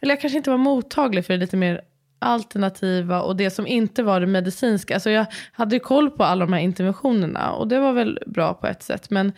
Eller 0.00 0.12
jag 0.14 0.20
kanske 0.20 0.36
inte 0.36 0.50
var 0.50 0.58
mottaglig 0.58 1.26
för 1.26 1.32
det 1.32 1.40
lite 1.40 1.56
mer 1.56 1.80
alternativa 2.18 3.22
och 3.22 3.36
det 3.36 3.50
som 3.50 3.66
inte 3.66 4.02
var 4.02 4.20
det 4.20 4.26
medicinska. 4.26 4.94
Alltså 4.94 5.10
jag 5.10 5.26
hade 5.52 5.76
ju 5.76 5.80
koll 5.80 6.10
på 6.10 6.24
alla 6.24 6.44
de 6.44 6.52
här 6.52 6.60
interventionerna 6.60 7.52
och 7.52 7.68
det 7.68 7.80
var 7.80 7.92
väl 7.92 8.18
bra 8.26 8.54
på 8.54 8.66
ett 8.66 8.82
sätt. 8.82 9.10
Men 9.10 9.32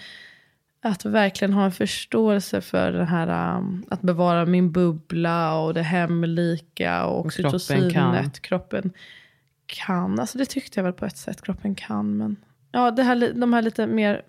att 0.89 1.05
verkligen 1.05 1.53
ha 1.53 1.65
en 1.65 1.73
förståelse 1.73 2.61
för 2.61 2.93
det 2.93 3.05
här 3.05 3.57
um, 3.59 3.85
att 3.89 4.03
bevara 4.03 4.47
min 4.47 4.73
bubbla 4.73 5.59
och 5.59 5.75
det 5.75 5.83
hemlika 5.83 7.07
och 7.07 7.27
oxytocinet. 7.27 7.93
kan. 7.93 8.31
Kroppen 8.31 8.93
kan. 9.67 10.21
Alltså 10.21 10.39
det 10.39 10.45
tyckte 10.45 10.81
jag 10.81 10.85
väl 10.85 10.93
på 10.93 11.07
ett 11.07 11.17
sätt 11.17 11.43
kroppen 11.43 11.75
kan. 11.75 12.17
Men 12.17 12.37
ja, 12.73 12.91
det 12.91 13.03
här, 13.03 13.33
de 13.35 13.53
här 13.53 13.63
lite 13.63 13.87
mer 13.87 14.23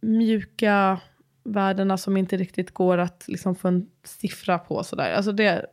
mjuka 0.00 1.00
värdena 1.44 1.98
som 1.98 2.16
inte 2.16 2.36
riktigt 2.36 2.74
går 2.74 2.98
att 2.98 3.24
liksom 3.28 3.54
få 3.54 3.68
en 3.68 3.88
siffra 4.04 4.58
på. 4.58 4.84
Sådär. 4.84 5.12
Alltså 5.12 5.32
det, 5.32 5.66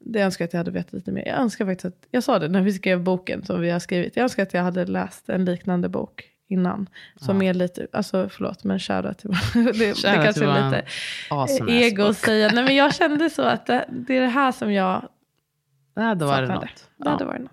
det 0.00 0.20
önskar 0.20 0.42
jag 0.42 0.46
att 0.46 0.52
jag 0.52 0.58
hade 0.58 0.70
vetat 0.70 0.92
lite 0.92 1.12
mer. 1.12 1.26
Jag 1.26 1.38
önskar 1.38 1.66
faktiskt 1.66 1.84
att, 1.84 2.06
jag 2.10 2.24
sa 2.24 2.38
det 2.38 2.48
när 2.48 2.62
vi 2.62 2.72
skrev 2.72 3.02
boken 3.02 3.44
som 3.44 3.60
vi 3.60 3.70
har 3.70 3.78
skrivit. 3.78 4.16
Jag 4.16 4.22
önskar 4.22 4.42
att 4.42 4.54
jag 4.54 4.62
hade 4.62 4.84
läst 4.86 5.28
en 5.28 5.44
liknande 5.44 5.88
bok 5.88 6.31
innan. 6.52 6.88
Som 7.16 7.42
är 7.42 7.54
lite, 7.54 7.86
alltså 7.92 8.28
förlåt 8.28 8.64
men 8.64 8.78
shoutout 8.78 9.18
till 9.18 9.30
det, 9.54 9.72
det 9.72 10.02
kanske 10.02 10.44
är 10.44 10.64
lite 10.70 10.82
awesome 11.30 11.72
ego 11.72 12.02
att 12.02 12.16
säga. 12.16 12.50
Nej 12.54 12.64
men 12.64 12.74
jag 12.76 12.94
kände 12.94 13.30
så 13.30 13.42
att 13.42 13.66
det, 13.66 13.84
det 13.90 14.16
är 14.16 14.20
det 14.20 14.26
här 14.26 14.52
som 14.52 14.72
jag 14.72 15.08
Det 15.94 16.02
hade 16.02 16.24
varit 16.24 16.48
saknade. 16.48 16.60
något. 16.60 16.88
Det 16.96 17.10
hade 17.10 17.24
varit 17.24 17.40
något. 17.40 17.52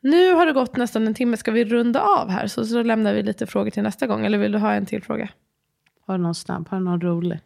Nu 0.00 0.32
har 0.34 0.46
det 0.46 0.52
gått 0.52 0.76
nästan 0.76 1.06
en 1.06 1.14
timme. 1.14 1.36
Ska 1.36 1.50
vi 1.50 1.64
runda 1.64 2.00
av 2.00 2.28
här? 2.30 2.46
Så, 2.46 2.64
så 2.66 2.82
lämnar 2.82 3.14
vi 3.14 3.22
lite 3.22 3.46
frågor 3.46 3.70
till 3.70 3.82
nästa 3.82 4.06
gång. 4.06 4.26
Eller 4.26 4.38
vill 4.38 4.52
du 4.52 4.58
ha 4.58 4.72
en 4.72 4.86
till 4.86 5.02
fråga? 5.02 5.28
Har 6.06 6.18
du 6.18 6.22
någon 6.22 6.34
snabb? 6.34 6.68
Har 6.68 6.78
du 6.78 6.84
någon 6.84 7.00
rolig? 7.00 7.40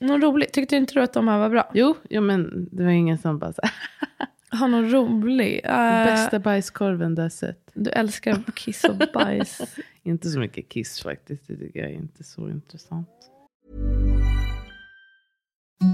Någon 0.00 0.22
rolig? 0.22 0.52
Tyckte 0.52 0.76
inte 0.76 0.94
du 0.94 1.00
att 1.02 1.12
de 1.12 1.28
här 1.28 1.38
var 1.38 1.48
bra? 1.48 1.70
Jo, 1.74 1.94
jo 2.10 2.20
men 2.22 2.68
det 2.72 2.84
var 2.84 2.90
ingen 2.90 3.18
som 3.18 3.38
bara 3.38 3.52
så 3.52 3.62
Har 4.52 4.68
någon 4.68 4.90
rolig? 4.90 5.60
Eh, 5.64 6.04
bästa 6.04 6.38
bajskorven 6.38 7.14
du 7.14 7.22
har 7.22 7.28
sett. 7.28 7.70
Du 7.74 7.90
älskar 7.90 8.42
kiss 8.54 8.84
och 8.84 8.96
bajs. 9.14 9.76
Inte 10.02 10.30
så 10.30 10.38
mycket 10.38 10.68
kiss 10.68 11.02
faktiskt. 11.02 11.46
Det 11.46 11.56
tycker 11.56 11.80
jag 11.80 11.90
är 11.90 11.94
inte 11.94 12.24
så 12.24 12.48
intressant. 12.48 13.08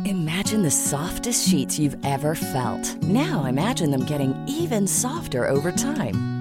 Imagine 0.07 0.63
the 0.63 0.71
softest 0.71 1.49
sheets 1.49 1.79
you've 1.79 1.99
ever 2.05 2.35
felt. 2.35 3.03
Now 3.03 3.47
imagine 3.47 3.91
them 3.91 4.05
getting 4.07 4.35
even 4.49 4.89
softer 4.89 5.49
over 5.51 5.73
time. 5.73 6.36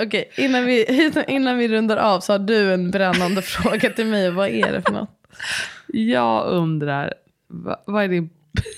Okej, 0.00 0.30
innan, 0.36 0.66
vi, 0.66 1.12
innan 1.28 1.58
vi 1.58 1.68
rundar 1.68 1.96
av 1.96 2.20
så 2.20 2.32
har 2.32 2.38
du 2.38 2.72
en 2.74 2.90
brännande 2.90 3.42
fråga 3.42 3.90
till 3.90 4.06
mig. 4.06 4.30
Vad 4.30 4.48
är 4.48 4.72
det 4.72 4.82
för 4.82 4.92
något? 4.92 5.10
Jag 5.86 6.46
undrar, 6.46 7.14
vad, 7.46 7.82
vad 7.86 8.04
är 8.04 8.08
din... 8.08 8.30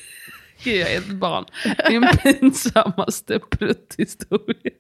Gud, 0.65 0.77
jag 0.77 0.93
är 0.93 0.99
ett 0.99 1.13
barn. 1.13 1.45
Din 1.89 2.07
pinsammaste 2.23 3.39
prutthistoria. 3.39 4.73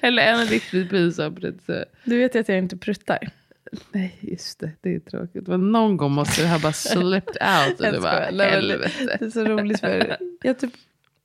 Eller 0.00 0.22
en 0.22 0.46
riktigt 0.46 0.90
pinsam 0.90 1.34
prutthistoria. 1.34 1.84
Du 2.04 2.18
vet 2.18 2.34
ju 2.34 2.40
att 2.40 2.48
jag 2.48 2.58
inte 2.58 2.76
pruttar. 2.76 3.28
Nej, 3.92 4.16
just 4.20 4.58
det. 4.60 4.70
Det 4.80 4.94
är 4.94 5.00
tråkigt. 5.00 5.46
Men 5.46 5.72
någon 5.72 5.96
gång 5.96 6.12
måste 6.12 6.42
det 6.42 6.48
här 6.48 6.58
bara 6.58 6.72
slipped 6.72 7.36
out. 7.68 7.80
Och 7.80 7.92
det 7.92 8.00
bara, 8.00 8.44
helvete. 8.44 9.16
Det 9.18 9.24
är 9.24 9.30
så 9.30 9.44
roligt 9.44 9.80
för 9.80 10.16
jag 10.42 10.58
typ, 10.58 10.72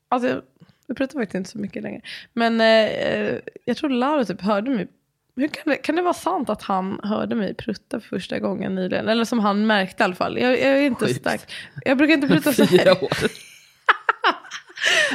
alltså 0.10 0.30
jag, 0.30 0.42
jag 0.88 0.98
pratar 0.98 1.20
faktiskt 1.20 1.36
inte 1.36 1.50
så 1.50 1.58
mycket 1.58 1.84
längre. 1.84 2.02
Men 2.34 2.62
eh, 2.62 3.38
jag 3.66 3.78
tror 3.78 3.90
Laura 3.90 4.26
typ 4.26 4.42
hörde 4.42 4.72
mig. 4.72 4.88
Hur 5.36 5.48
kan, 5.48 5.64
det, 5.66 5.76
kan 5.76 5.96
det 5.96 6.02
vara 6.02 6.14
sant 6.14 6.50
att 6.50 6.62
han 6.62 7.00
hörde 7.04 7.36
mig 7.36 7.54
prutta 7.54 8.00
för 8.00 8.08
första 8.08 8.40
gången 8.40 8.76
nyligen? 8.76 9.08
Eller 9.10 9.26
som 9.26 9.40
han 9.40 9.68
märkte 9.68 10.04
i 10.04 10.06
alla 10.06 10.16
fall. 10.16 10.38
Jag, 10.40 10.52
jag 10.52 10.62
är 10.62 10.82
inte 10.82 11.06
Sjukt. 11.06 11.20
stark. 11.20 11.42
Jag 11.86 11.98
brukar 11.98 12.14
inte 12.14 12.28
prutta 12.28 12.54
så 12.54 12.68
Fyra 12.68 12.84
här. 12.84 13.04
år. 13.04 13.10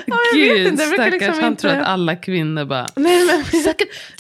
Ja, 0.07 0.17
Gud, 0.35 0.67
inte, 0.67 0.83
stackars. 0.85 1.13
liksom 1.13 1.35
Han 1.35 1.45
inte- 1.45 1.63
tror 1.63 1.73
att 1.73 1.87
alla 1.87 2.17
kvinnor 2.17 2.65
bara... 2.65 2.87
Nej, 2.97 3.27
men, 3.27 3.45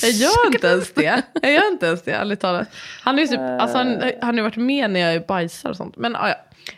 jag 0.03 0.11
gör 0.11 0.47
inte 0.47 0.67
ens 0.67 0.93
det. 0.93 1.23
Jag 1.43 1.53
gör 1.53 1.73
inte 1.73 1.87
ens 1.87 2.03
det, 2.03 2.13
ärligt 2.13 2.41
talat. 2.41 2.69
Han, 3.03 3.19
är 3.19 3.23
ju 3.23 3.29
typ, 3.29 3.41
alltså, 3.41 3.77
han, 3.79 4.03
han 4.21 4.29
har 4.29 4.35
ju 4.35 4.43
varit 4.43 4.57
med 4.57 4.91
när 4.91 5.01
jag 5.01 5.27
bajsar 5.27 5.71
och 5.71 5.77
sånt. 5.77 5.97
Men 5.97 6.13
ja. 6.13 6.35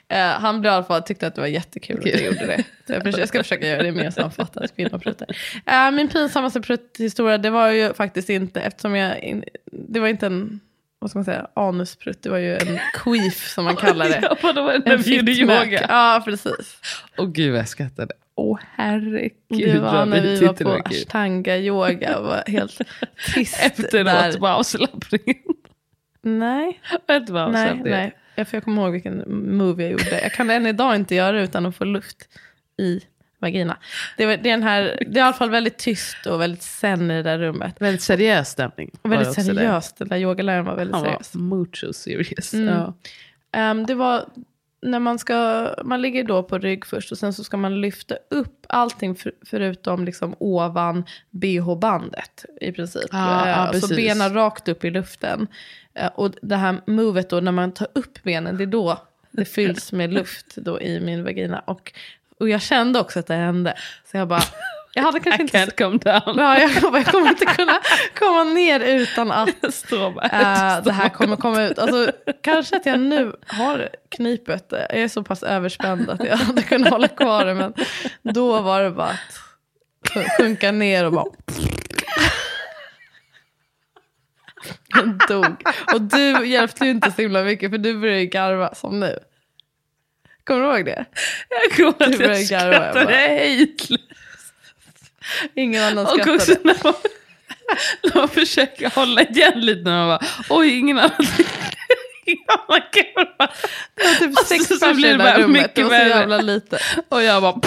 Eh, 0.08 0.26
han 0.26 0.60
blev 0.60 0.72
i 0.72 0.74
alla 0.74 0.84
fall, 0.84 1.02
tyckte 1.02 1.26
att 1.26 1.34
det 1.34 1.40
var 1.40 1.48
jättekul 1.48 1.98
att 1.98 2.06
jag 2.06 2.22
gjorde 2.22 2.46
det. 2.46 2.64
Så 2.86 3.20
jag, 3.20 3.28
ska 3.28 3.42
försöka 3.42 3.66
göra 3.66 3.82
det 3.82 3.92
mer 3.92 4.10
sammanfattat. 4.10 4.72
Uh, 4.78 5.90
min 5.92 6.08
pinsammaste 6.08 6.60
prutthistoria, 6.60 7.38
det 7.38 7.50
var 7.50 7.68
ju 7.68 7.94
faktiskt 7.94 8.30
inte, 8.30 8.60
eftersom 8.60 8.96
jag, 8.96 9.18
in, 9.18 9.44
det 9.72 10.00
var 10.00 10.08
inte 10.08 10.26
en, 10.26 10.60
vad 10.98 11.10
ska 11.10 11.18
man 11.18 11.24
säga, 11.24 11.46
anusprutt. 11.54 12.22
Det 12.22 12.30
var 12.30 12.38
ju 12.38 12.56
en 12.56 12.78
queef 12.94 13.48
som 13.48 13.64
man 13.64 13.76
kallar 13.76 14.08
det. 14.08 14.18
Ja, 14.22 14.36
vadå, 14.42 14.70
En 14.84 15.08
yoga? 15.08 15.86
Ja, 15.88 16.22
precis. 16.24 16.78
Åh 17.16 17.26
gud 17.26 17.50
vad 17.50 17.60
jag 17.60 17.68
skrattade. 17.68 18.14
Åh 18.40 18.58
herregud. 18.74 19.32
Det 19.48 19.78
var 19.78 19.92
vad 19.92 20.08
när 20.08 20.20
vi 20.20 20.40
var 20.46 20.54
det 20.54 20.64
på 20.64 20.70
kul. 20.70 20.82
ashtanga-yoga 20.84 22.16
och 22.18 22.24
var 22.24 22.42
helt 22.46 22.80
tyst 23.34 23.60
Efteråt 23.62 23.90
där. 23.90 24.38
bara 24.38 24.56
avslappningen. 24.56 25.42
Nej, 26.22 26.80
Vet 27.06 27.26
du 27.26 27.32
vad 27.32 27.52
nej, 27.52 27.80
nej. 27.84 28.12
Jag, 28.34 28.48
för 28.48 28.56
jag 28.56 28.64
kommer 28.64 28.82
ihåg 28.82 28.92
vilken 28.92 29.24
movie 29.56 29.86
jag 29.86 29.92
gjorde. 29.92 30.20
Jag 30.22 30.32
kan 30.32 30.50
än 30.50 30.66
idag 30.66 30.96
inte 30.96 31.14
göra 31.14 31.36
det 31.36 31.42
utan 31.42 31.66
att 31.66 31.76
få 31.76 31.84
luft 31.84 32.28
i 32.78 33.00
vagina. 33.38 33.76
Det, 34.16 34.26
var, 34.26 34.36
det, 34.36 34.48
är 34.50 34.52
den 34.52 34.62
här, 34.62 34.82
det 34.82 35.18
är 35.18 35.18
i 35.18 35.20
alla 35.20 35.32
fall 35.32 35.50
väldigt 35.50 35.78
tyst 35.78 36.26
och 36.26 36.40
väldigt 36.40 36.62
zen 36.62 37.10
i 37.10 37.14
det 37.14 37.22
där 37.22 37.38
rummet. 37.38 37.74
Väldigt 37.78 38.02
seriös 38.02 38.48
stämning. 38.48 38.90
Var 39.02 39.10
väldigt 39.10 39.34
det 39.36 39.40
också 39.40 39.52
där. 39.52 39.82
Den 39.98 40.08
där 40.08 40.16
yogaläraren 40.16 40.64
var 40.64 40.76
väldigt 40.76 40.94
Han 40.94 41.04
var 41.04 41.10
seriös. 41.10 41.34
mucho 41.34 41.92
serious. 41.92 42.54
Mm. 42.54 42.68
Ja. 42.74 42.94
Ehm, 43.52 43.86
det 43.86 43.94
var 43.94 44.24
när 44.82 44.98
man 44.98 45.18
ska, 45.18 45.68
man 45.84 46.02
ligger 46.02 46.24
då 46.24 46.42
på 46.42 46.58
rygg 46.58 46.86
först 46.86 47.12
och 47.12 47.18
sen 47.18 47.32
så 47.32 47.44
ska 47.44 47.56
man 47.56 47.80
lyfta 47.80 48.14
upp 48.30 48.66
allting 48.68 49.14
för, 49.14 49.32
förutom 49.46 50.04
liksom 50.04 50.34
ovan 50.38 51.04
bh-bandet 51.30 52.44
i 52.60 52.72
princip. 52.72 53.08
Ja, 53.12 53.46
Eh, 53.48 53.70
precis. 53.70 53.88
så 53.88 53.94
benen 53.94 54.34
rakt 54.34 54.68
upp 54.68 54.84
i 54.84 54.90
luften. 54.90 55.46
Eh, 55.94 56.10
och 56.14 56.32
det 56.42 56.56
här 56.56 56.80
movet 56.86 57.30
då 57.30 57.40
när 57.40 57.52
man 57.52 57.72
tar 57.72 57.88
upp 57.94 58.22
benen, 58.22 58.56
det 58.56 58.64
är 58.64 58.66
då 58.66 58.98
det 59.30 59.44
fylls 59.44 59.92
med 59.92 60.12
luft 60.12 60.56
då 60.56 60.80
i 60.80 61.00
min 61.00 61.24
vagina. 61.24 61.58
Och, 61.58 61.92
och 62.40 62.48
jag 62.48 62.62
kände 62.62 63.00
också 63.00 63.18
att 63.18 63.26
det 63.26 63.34
hände. 63.34 63.74
Så 64.10 64.16
jag 64.16 64.28
bara, 64.28 64.42
jag 64.98 65.04
hade 65.04 65.20
kanske 65.20 65.42
I 65.42 65.44
inte... 65.44 65.58
can't 65.58 65.76
come 65.76 65.98
down. 65.98 66.38
Ja, 66.38 66.58
jag, 66.58 66.82
bara, 66.82 66.98
jag 66.98 67.06
kommer 67.06 67.28
inte 67.28 67.44
kunna 67.46 67.80
komma 68.18 68.44
ner 68.44 68.80
utan 68.80 69.30
att 69.30 69.48
Stråbar. 69.74 70.24
Eh, 70.24 70.82
det 70.84 70.92
här 70.92 71.08
kommer 71.08 71.36
komma 71.36 71.62
ut. 71.62 71.78
Alltså, 71.78 72.12
kanske 72.42 72.76
att 72.76 72.86
jag 72.86 73.00
nu 73.00 73.32
har 73.46 73.88
knipet. 74.08 74.66
Jag 74.70 74.94
är 74.96 75.08
så 75.08 75.22
pass 75.22 75.42
överspänd 75.42 76.10
att 76.10 76.24
jag 76.24 76.36
hade 76.36 76.62
kunnat 76.62 76.90
hålla 76.90 77.08
kvar 77.08 77.44
det. 77.44 77.54
Men 77.54 77.72
då 78.22 78.60
var 78.60 78.82
det 78.82 78.90
bara 78.90 79.06
att 79.08 79.40
sjun- 80.10 80.28
sjunka 80.38 80.72
ner 80.72 81.04
och 81.06 81.12
bara... 81.12 81.26
Jag 84.94 85.18
dog. 85.28 85.62
Och 85.94 86.00
du 86.00 86.46
hjälpte 86.46 86.84
ju 86.84 86.90
inte 86.90 87.10
så 87.12 87.22
himla 87.22 87.42
mycket 87.42 87.70
för 87.70 87.78
du 87.78 87.98
började 88.00 88.26
garva 88.26 88.74
som 88.74 89.00
nu. 89.00 89.18
Kommer 90.44 90.60
du 90.62 90.66
ihåg 90.76 90.84
det? 90.84 91.04
Jag 91.48 91.76
kommer 91.76 92.14
att 92.14 92.20
jag 92.20 92.46
skrattade 92.46 93.12
hejdlöst. 93.12 93.90
Ingen 95.54 95.82
annan 95.82 96.06
Och 96.06 96.12
också 96.18 96.40
skrattade. 96.40 96.60
när 96.64 96.76
man, 96.84 96.94
när 98.02 98.16
man 98.20 98.28
försöker 98.28 98.90
hålla 98.90 99.22
igen 99.22 99.60
lite 99.60 99.82
när 99.82 100.06
man 100.06 100.08
bara, 100.08 100.20
oj 100.48 100.78
ingen 100.78 100.98
annan 100.98 101.26
kul. 102.92 103.26
Det 103.94 104.26
var 104.26 104.42
typ 104.42 104.46
sex 104.46 104.68
personer 104.68 105.08
i 105.08 105.12
det 105.12 105.16
där 105.16 105.38
rummet. 105.38 105.62
mycket 105.62 105.74
Det 105.74 105.82
var 105.82 105.90
så 106.00 106.08
jävla 106.08 106.38
lite. 106.38 106.78
Och 107.08 107.22
jag 107.22 107.42
bara... 107.42 107.60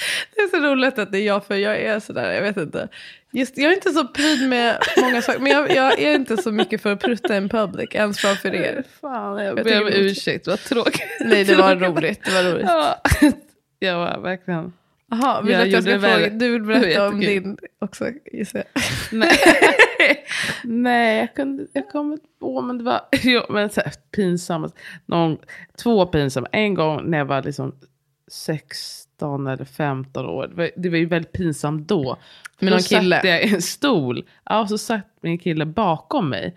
Det 0.34 0.40
är 0.40 0.48
så 0.48 0.56
roligt 0.56 0.98
att 0.98 1.12
det 1.12 1.18
är 1.18 1.26
jag 1.26 1.46
för 1.46 1.54
jag 1.54 1.80
är 1.80 2.00
sådär, 2.00 2.32
jag 2.32 2.42
vet 2.42 2.56
inte. 2.56 2.88
Just, 3.32 3.58
jag 3.58 3.72
är 3.72 3.74
inte 3.74 3.90
så 3.90 4.08
pryd 4.08 4.48
med 4.48 4.78
många 5.00 5.22
saker, 5.22 5.40
men 5.40 5.52
jag, 5.52 5.70
jag 5.70 6.00
är 6.00 6.14
inte 6.14 6.36
så 6.36 6.52
mycket 6.52 6.82
för 6.82 6.92
att 6.92 7.00
prutta 7.00 7.36
in 7.36 7.48
public, 7.48 7.88
ens 7.92 8.18
framför 8.18 8.54
er. 8.54 8.84
Fan, 9.00 9.38
jag 9.44 9.58
Jag 9.58 9.64
ber 9.64 9.82
om 9.82 9.88
ursäkt. 9.88 10.46
Vad 10.46 10.58
tråkigt. 10.58 11.02
Nej, 11.20 11.44
det 11.44 11.54
var 11.54 11.76
roligt. 11.88 12.24
Det 12.24 12.30
var 12.30 12.52
roligt. 12.52 12.66
Ja, 12.68 13.02
jag 13.78 13.98
var 13.98 14.18
verkligen... 14.20 14.72
Jaha, 15.10 15.42
vill 15.42 15.52
Jag 15.52 15.62
att 15.62 15.68
jag 15.68 15.82
ska 15.82 15.92
det 15.92 16.00
fråga? 16.00 16.30
Du 16.30 16.52
vill 16.52 16.62
berätta 16.62 17.08
om 17.08 17.20
din 17.20 17.58
också, 17.78 18.10
gissar 18.32 18.64
jag. 18.74 18.82
Nej, 19.12 19.38
Nej 20.64 21.18
jag, 21.18 21.34
kunde, 21.34 21.66
jag 21.72 21.88
kommer 21.88 22.12
inte 22.12 22.26
på, 22.40 22.60
men 22.60 22.78
det 22.78 22.84
var 22.84 23.00
jo, 23.22 23.42
men 23.48 23.70
så 23.70 23.80
här, 23.80 23.92
pinsamt. 24.16 24.74
Någon, 25.06 25.38
två 25.82 26.06
pinsamma. 26.06 26.48
En 26.52 26.74
gång 26.74 27.10
när 27.10 27.18
jag 27.18 27.24
var 27.24 27.42
liksom 27.42 27.74
16 29.18 29.46
eller 29.46 29.64
15 29.64 30.26
år. 30.26 30.46
Det 30.46 30.54
var, 30.54 30.70
det 30.76 30.88
var 30.88 30.96
ju 30.96 31.06
väldigt 31.06 31.32
pinsamt 31.32 31.88
då. 31.88 32.16
Med 32.58 32.72
då 32.72 32.76
någon 32.76 32.82
kille? 32.82 33.16
satt 33.16 33.24
jag 33.24 33.44
i 33.44 33.54
en 33.54 33.62
stol. 33.62 34.24
Ja, 34.44 34.60
och 34.60 34.68
så 34.68 34.78
satt 34.78 35.06
min 35.20 35.38
kille 35.38 35.66
bakom 35.66 36.28
mig. 36.28 36.56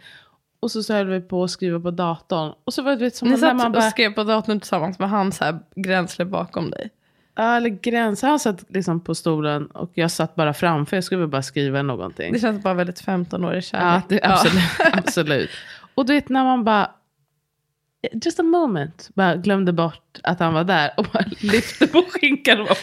Och 0.59 0.71
så 0.71 0.93
höll 0.93 1.07
vi 1.07 1.21
på 1.21 1.43
att 1.43 1.51
skriva 1.51 1.79
på 1.79 1.91
datorn. 1.91 2.53
Och 2.63 2.73
så 2.73 2.81
var 2.81 2.95
det 2.95 3.15
som 3.15 3.27
Ni 3.27 3.37
satt 3.37 3.55
man 3.55 3.71
bara... 3.71 3.85
och 3.85 3.91
skrev 3.91 4.13
på 4.13 4.23
datorn 4.23 4.59
tillsammans 4.59 4.99
med 4.99 5.09
han 5.09 5.31
så 5.31 5.43
här 5.43 5.59
gränsle 5.75 6.25
bakom 6.25 6.71
dig. 6.71 6.89
Ja, 7.35 7.55
eller 7.55 7.69
gräns. 7.69 8.21
Han 8.21 8.39
satt 8.39 8.65
liksom 8.67 8.99
på 8.99 9.15
stolen 9.15 9.65
och 9.65 9.91
jag 9.93 10.11
satt 10.11 10.35
bara 10.35 10.53
framför. 10.53 10.97
Jag 10.97 11.03
skulle 11.03 11.27
bara 11.27 11.41
skriva 11.41 11.81
någonting. 11.81 12.33
Det 12.33 12.39
känns 12.39 12.63
bara 12.63 12.73
väldigt 12.73 13.05
15-årig 13.05 13.63
kärlek. 13.63 14.03
Ja, 14.09 14.15
det, 14.15 14.23
absolut, 14.23 14.63
absolut. 14.93 15.49
Och 15.93 16.05
du 16.05 16.13
vet 16.13 16.29
när 16.29 16.43
man 16.43 16.63
bara, 16.63 16.91
just 18.25 18.39
a 18.39 18.43
moment, 18.43 19.09
bara 19.13 19.35
glömde 19.35 19.73
bort 19.73 20.19
att 20.23 20.39
han 20.39 20.53
var 20.53 20.63
där 20.63 20.93
och 20.97 21.05
bara 21.05 21.23
lyfte 21.41 21.87
på 21.87 22.01
skinkan 22.09 22.61
och 22.61 22.67
bara, 22.67 22.77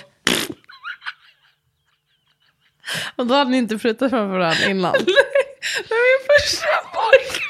Och 3.17 3.27
då 3.27 3.35
hade 3.35 3.51
ni 3.51 3.57
inte 3.59 3.79
flyttat 3.79 4.11
framför 4.11 4.39
varandra 4.39 4.65
innan. 4.71 4.93
det 5.89 5.91
var 5.91 6.19
min 6.19 6.27
första 6.41 6.67
pojke. 6.95 7.45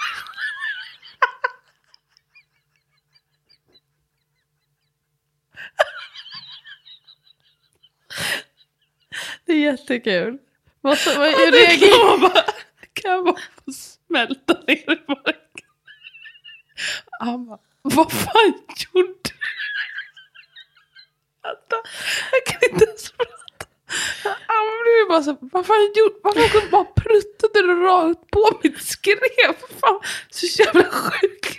Det 9.44 9.52
är 9.52 9.56
jättekul. 9.72 10.38
Vad, 10.80 10.98
så- 10.98 11.18
vad, 11.18 11.28
hur 11.28 11.52
reagerar 11.52 11.98
kan 11.98 12.20
man 12.20 12.20
bara, 12.20 12.44
kan 12.92 13.10
jag 13.10 13.24
bara 13.24 13.36
smälta 13.72 14.54
ner 14.66 14.92
i. 14.92 15.37
Han 17.20 17.46
bara, 17.46 17.58
vad 17.82 18.12
fan 18.12 18.52
gjorde 18.94 19.08
du? 19.22 19.30
Jag 22.32 22.46
kan 22.46 22.70
inte 22.72 22.84
ens 22.84 23.12
prata. 23.12 23.66
Han 24.46 24.66
blev 24.82 25.08
bara 25.08 25.22
så 25.22 25.36
vad 25.40 25.66
fan 25.66 25.92
gjorde 25.96 26.14
Varför 26.22 26.70
bara 26.70 26.84
pruttade 26.84 27.62
du 27.66 27.82
rakt 27.84 28.30
på 28.30 28.60
mitt 28.62 28.82
skrev? 28.82 29.16
Fan, 29.80 30.00
så 30.30 30.62
jävla 30.62 30.84
sjuk. 30.84 31.58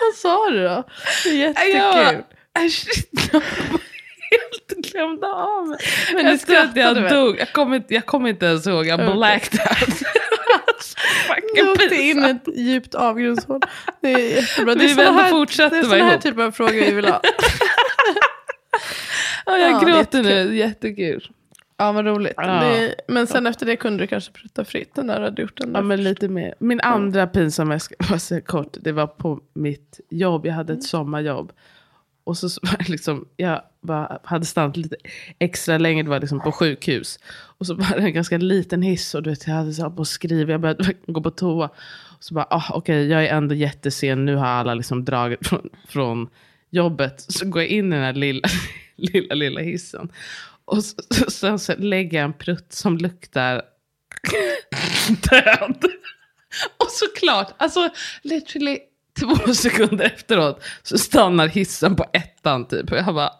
Vad 0.00 0.14
sa 0.14 0.50
du 0.50 0.62
då? 0.62 0.68
Är 0.68 0.84
Jag 1.24 1.34
jättekul. 1.34 1.78
bara, 2.54 2.64
äh, 2.64 2.68
shit, 2.70 3.10
jag 3.32 3.40
helt 4.30 4.68
glömde 4.92 5.26
av 5.26 5.68
mig. 5.68 5.78
Men 6.14 6.24
jag 6.24 6.34
du 6.34 6.38
skrattade 6.38 6.80
jag 6.80 7.10
dog. 7.10 7.38
Jag 7.40 7.52
kommer 7.52 7.76
inte, 7.76 7.94
jag 7.94 8.06
kommer 8.06 8.28
inte 8.28 8.46
ens 8.46 8.66
ihåg. 8.66 8.86
Jag 8.86 9.12
blacked 9.16 9.60
out. 9.60 10.02
Åkte 11.72 11.94
in 11.94 12.24
ett 12.24 12.48
djupt 12.56 12.94
avgrundshål. 12.94 13.60
Det 14.00 14.12
är 14.12 14.18
jättebra. 14.36 14.74
Det 14.74 14.84
är 14.84 14.90
ändå 14.90 15.02
här, 15.20 15.70
det 15.70 15.76
är 15.78 15.82
såna 15.82 16.04
här 16.04 16.18
typer 16.18 16.42
av 16.42 16.50
frågor 16.52 16.72
vi 16.72 16.92
vill 16.92 17.04
ha. 17.04 17.20
Ja, 19.46 19.58
jag 19.58 19.70
Ja, 19.72 19.78
gråter 19.78 19.96
jättekul. 19.98 20.48
nu. 20.50 20.56
Jättekul. 20.56 21.28
Ja, 21.76 21.92
vad 21.92 22.06
roligt. 22.06 22.32
Ja. 22.36 22.46
Det, 22.46 22.94
men 23.08 23.26
sen 23.26 23.46
efter 23.46 23.66
det 23.66 23.76
kunde 23.76 24.02
du 24.02 24.06
kanske 24.06 24.32
prutta 24.32 24.64
fritt 24.64 24.96
när 24.96 25.18
du 25.18 25.24
hade 25.24 25.42
gjort 25.42 25.56
den 25.56 25.72
där. 25.72 25.80
Ja, 25.80 25.84
men 25.84 26.04
lite 26.04 26.28
mer. 26.28 26.54
Min 26.58 26.80
andra 26.80 27.26
pinsamma, 27.26 27.74
jag 27.74 27.82
ska 27.82 27.94
bara 28.08 28.18
säga 28.18 28.40
kort, 28.40 28.76
det 28.80 28.92
var 28.92 29.06
på 29.06 29.40
mitt 29.54 30.00
jobb. 30.10 30.46
Jag 30.46 30.52
hade 30.54 30.72
ett 30.72 30.84
sommarjobb. 30.84 31.52
Och 32.24 32.38
så 32.38 32.46
var 32.62 32.78
det 32.78 32.88
liksom, 32.88 33.28
jag 33.36 33.62
bara, 33.80 34.18
hade 34.24 34.46
stannat 34.46 34.76
lite 34.76 34.96
extra 35.38 35.78
länge, 35.78 36.02
det 36.02 36.10
var 36.10 36.20
liksom 36.20 36.40
på 36.40 36.52
sjukhus. 36.52 37.18
Och 37.32 37.66
så 37.66 37.74
var 37.74 37.96
det 37.96 38.02
en 38.02 38.14
ganska 38.14 38.38
liten 38.38 38.82
hiss 38.82 39.14
och 39.14 39.22
du 39.22 39.30
vet, 39.30 39.46
jag 39.46 39.54
hade 39.54 39.72
så 39.72 39.90
på 39.90 40.02
att 40.02 40.08
skriva, 40.08 40.52
jag 40.52 40.60
började 40.60 40.94
gå 41.06 41.20
på 41.20 41.30
toa. 41.30 41.70
Och 42.18 42.24
så 42.24 42.34
bara, 42.34 42.46
ah, 42.50 42.70
okej, 42.74 43.06
jag 43.06 43.24
är 43.24 43.36
ändå 43.36 43.54
jättesen, 43.54 44.24
nu 44.24 44.36
har 44.36 44.46
alla 44.46 44.74
liksom 44.74 45.04
dragit 45.04 45.46
från, 45.48 45.68
från 45.88 46.28
jobbet. 46.70 47.24
Så 47.28 47.46
går 47.46 47.62
jag 47.62 47.70
in 47.70 47.92
i 47.92 47.96
den 47.96 48.04
här 48.04 48.12
lilla, 48.12 48.48
lilla, 48.96 49.34
lilla 49.34 49.60
hissen. 49.60 50.12
Och 50.64 50.84
så, 50.84 51.02
så, 51.10 51.30
sen 51.30 51.58
så 51.58 51.74
lägger 51.76 52.18
jag 52.18 52.24
en 52.24 52.32
prutt 52.32 52.72
som 52.72 52.98
luktar 52.98 53.62
död. 55.30 55.84
Och 56.76 56.90
såklart, 56.90 57.54
alltså 57.56 57.88
literally 58.22 58.78
två 59.20 59.54
sekunder 59.54 60.04
efteråt 60.04 60.64
så 60.82 60.98
stannar 60.98 61.48
hissen 61.48 61.96
på 61.96 62.04
ettan 62.12 62.68
typ. 62.68 62.92
Och 62.92 62.98
jag 62.98 63.14
bara, 63.14 63.30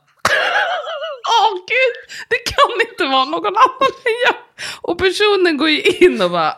åh 1.40 1.54
gud, 1.54 2.16
det 2.28 2.36
kan 2.36 2.90
inte 2.90 3.04
vara 3.04 3.24
någon 3.24 3.56
annan 3.56 3.92
än 4.04 4.18
jag. 4.26 4.34
Och 4.80 4.98
personen 4.98 5.56
går 5.56 5.68
ju 5.68 5.80
in 5.80 6.22
och 6.22 6.30
bara, 6.30 6.52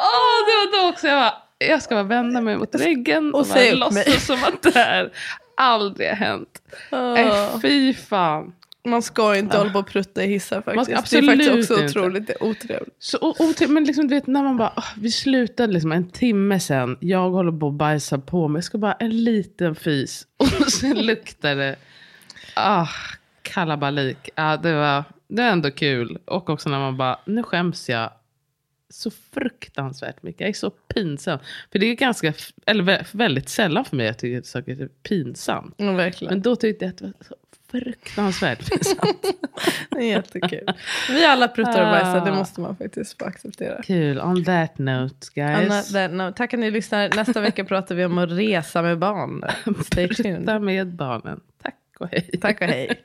åh 0.00 0.46
det 0.46 0.52
var 0.52 0.82
då 0.82 0.88
också 0.88 1.06
jag 1.06 1.18
bara, 1.18 1.42
jag 1.58 1.82
ska 1.82 1.94
bara 1.94 2.02
vända 2.04 2.40
mig 2.40 2.56
mot 2.56 2.74
väggen 2.74 3.34
och, 3.34 3.40
Och 3.40 3.46
bara 3.46 3.70
låtsas 3.70 4.26
som 4.26 4.44
att 4.44 4.62
det 4.62 4.74
här 4.74 5.12
aldrig 5.56 6.08
har 6.08 6.16
hänt. 6.16 6.62
Ah. 6.90 7.16
Äh, 7.16 7.60
fy 7.60 7.94
fan. 7.94 8.52
Man 8.86 9.02
ska 9.02 9.36
inte 9.36 9.58
hålla 9.58 9.70
på 9.72 9.78
och 9.78 9.86
prutta 9.86 10.24
i 10.24 10.26
hissar 10.26 10.62
faktiskt. 10.62 10.76
Man 10.76 10.84
ska 10.84 11.18
det 11.20 11.26
är 11.26 11.26
faktiskt 11.26 11.48
absolut 11.50 11.70
också 11.70 11.74
inte. 11.82 11.98
otroligt 12.00 12.30
otrevligt. 12.40 12.94
Så, 12.98 13.18
och, 13.18 13.56
till- 13.56 13.68
men 13.70 13.84
liksom, 13.84 14.08
du 14.08 14.14
vet, 14.14 14.26
när 14.26 14.42
man 14.42 14.56
bara, 14.56 14.72
"Åh, 14.76 14.84
vi 15.00 15.10
slutade 15.10 15.72
liksom 15.72 15.92
en 15.92 16.08
timme 16.10 16.60
sen, 16.60 16.96
jag 17.00 17.30
håller 17.30 17.52
på 17.52 17.68
att 17.68 17.74
bajsa 17.74 18.18
på 18.18 18.48
mig, 18.48 18.56
jag 18.58 18.64
ska 18.64 18.78
bara 18.78 18.92
en 18.92 19.24
liten 19.24 19.74
fis. 19.74 20.26
Och 20.36 20.72
sen 20.72 21.06
luktar 21.06 21.56
det, 21.56 21.76
ah, 22.54 22.88
kalabalik. 23.42 24.28
Ja, 24.34 24.56
det, 24.56 24.72
var, 24.74 25.04
det 25.28 25.42
är 25.42 25.52
ändå 25.52 25.70
kul. 25.70 26.18
Och 26.24 26.50
också 26.50 26.68
när 26.68 26.78
man 26.78 26.96
bara, 26.96 27.18
nu 27.24 27.42
skäms 27.42 27.88
jag 27.88 28.10
så 28.90 29.10
fruktansvärt 29.34 30.22
mycket. 30.22 30.40
Jag 30.40 30.48
är 30.48 30.52
så 30.52 30.70
pinsam. 30.70 31.38
För 31.72 31.78
det 31.78 31.86
är 31.86 31.94
ganska, 31.94 32.32
eller 32.66 32.84
vä- 32.84 33.06
väldigt 33.12 33.48
sällan 33.48 33.84
för 33.84 33.96
mig 33.96 34.06
att 34.08 34.10
jag 34.14 34.18
tycker 34.18 34.38
att 34.38 34.46
saker 34.46 34.82
är 34.82 34.88
pinsamt. 34.88 35.74
Ja, 35.76 35.92
verkligen. 35.92 36.34
Men 36.34 36.42
då 36.42 36.56
tyckte 36.56 36.84
jag 36.84 36.92
att 36.92 36.98
det 36.98 37.04
var 37.04 37.12
så 37.28 37.34
fruktansvärt 37.70 38.70
pinsamt. 38.70 39.22
Det 39.90 39.98
är 39.98 40.02
jättekul. 40.16 40.66
Vi 41.08 41.24
alla 41.24 41.48
pruttar 41.48 41.80
och 41.84 41.90
bajsar, 41.92 42.24
det 42.24 42.30
Ah. 42.32 42.34
måste 42.34 42.60
man 42.60 42.76
faktiskt 42.76 43.18
få 43.18 43.24
acceptera. 43.24 43.82
Kul. 43.82 44.20
On 44.20 44.44
that 44.44 44.78
note 44.78 45.14
guys. 45.34 45.56
Anna, 45.70 45.82
där, 45.92 46.08
no, 46.08 46.32
tack 46.32 46.54
att 46.54 46.60
ni 46.60 46.70
lyssnar. 46.70 47.08
Nästa 47.16 47.40
vecka 47.40 47.64
pratar 47.64 47.94
vi 47.94 48.04
om 48.04 48.18
att 48.18 48.30
resa 48.30 48.82
med 48.82 48.98
barn. 48.98 49.42
Stay 49.84 50.08
tuned. 50.08 50.36
Prutta 50.36 50.58
med 50.58 50.86
barnen. 50.94 51.40
Tack 51.62 51.74
och 52.00 52.08
hej. 52.12 52.30
Tack 52.40 52.60
och 52.60 52.66
hej. 52.66 53.00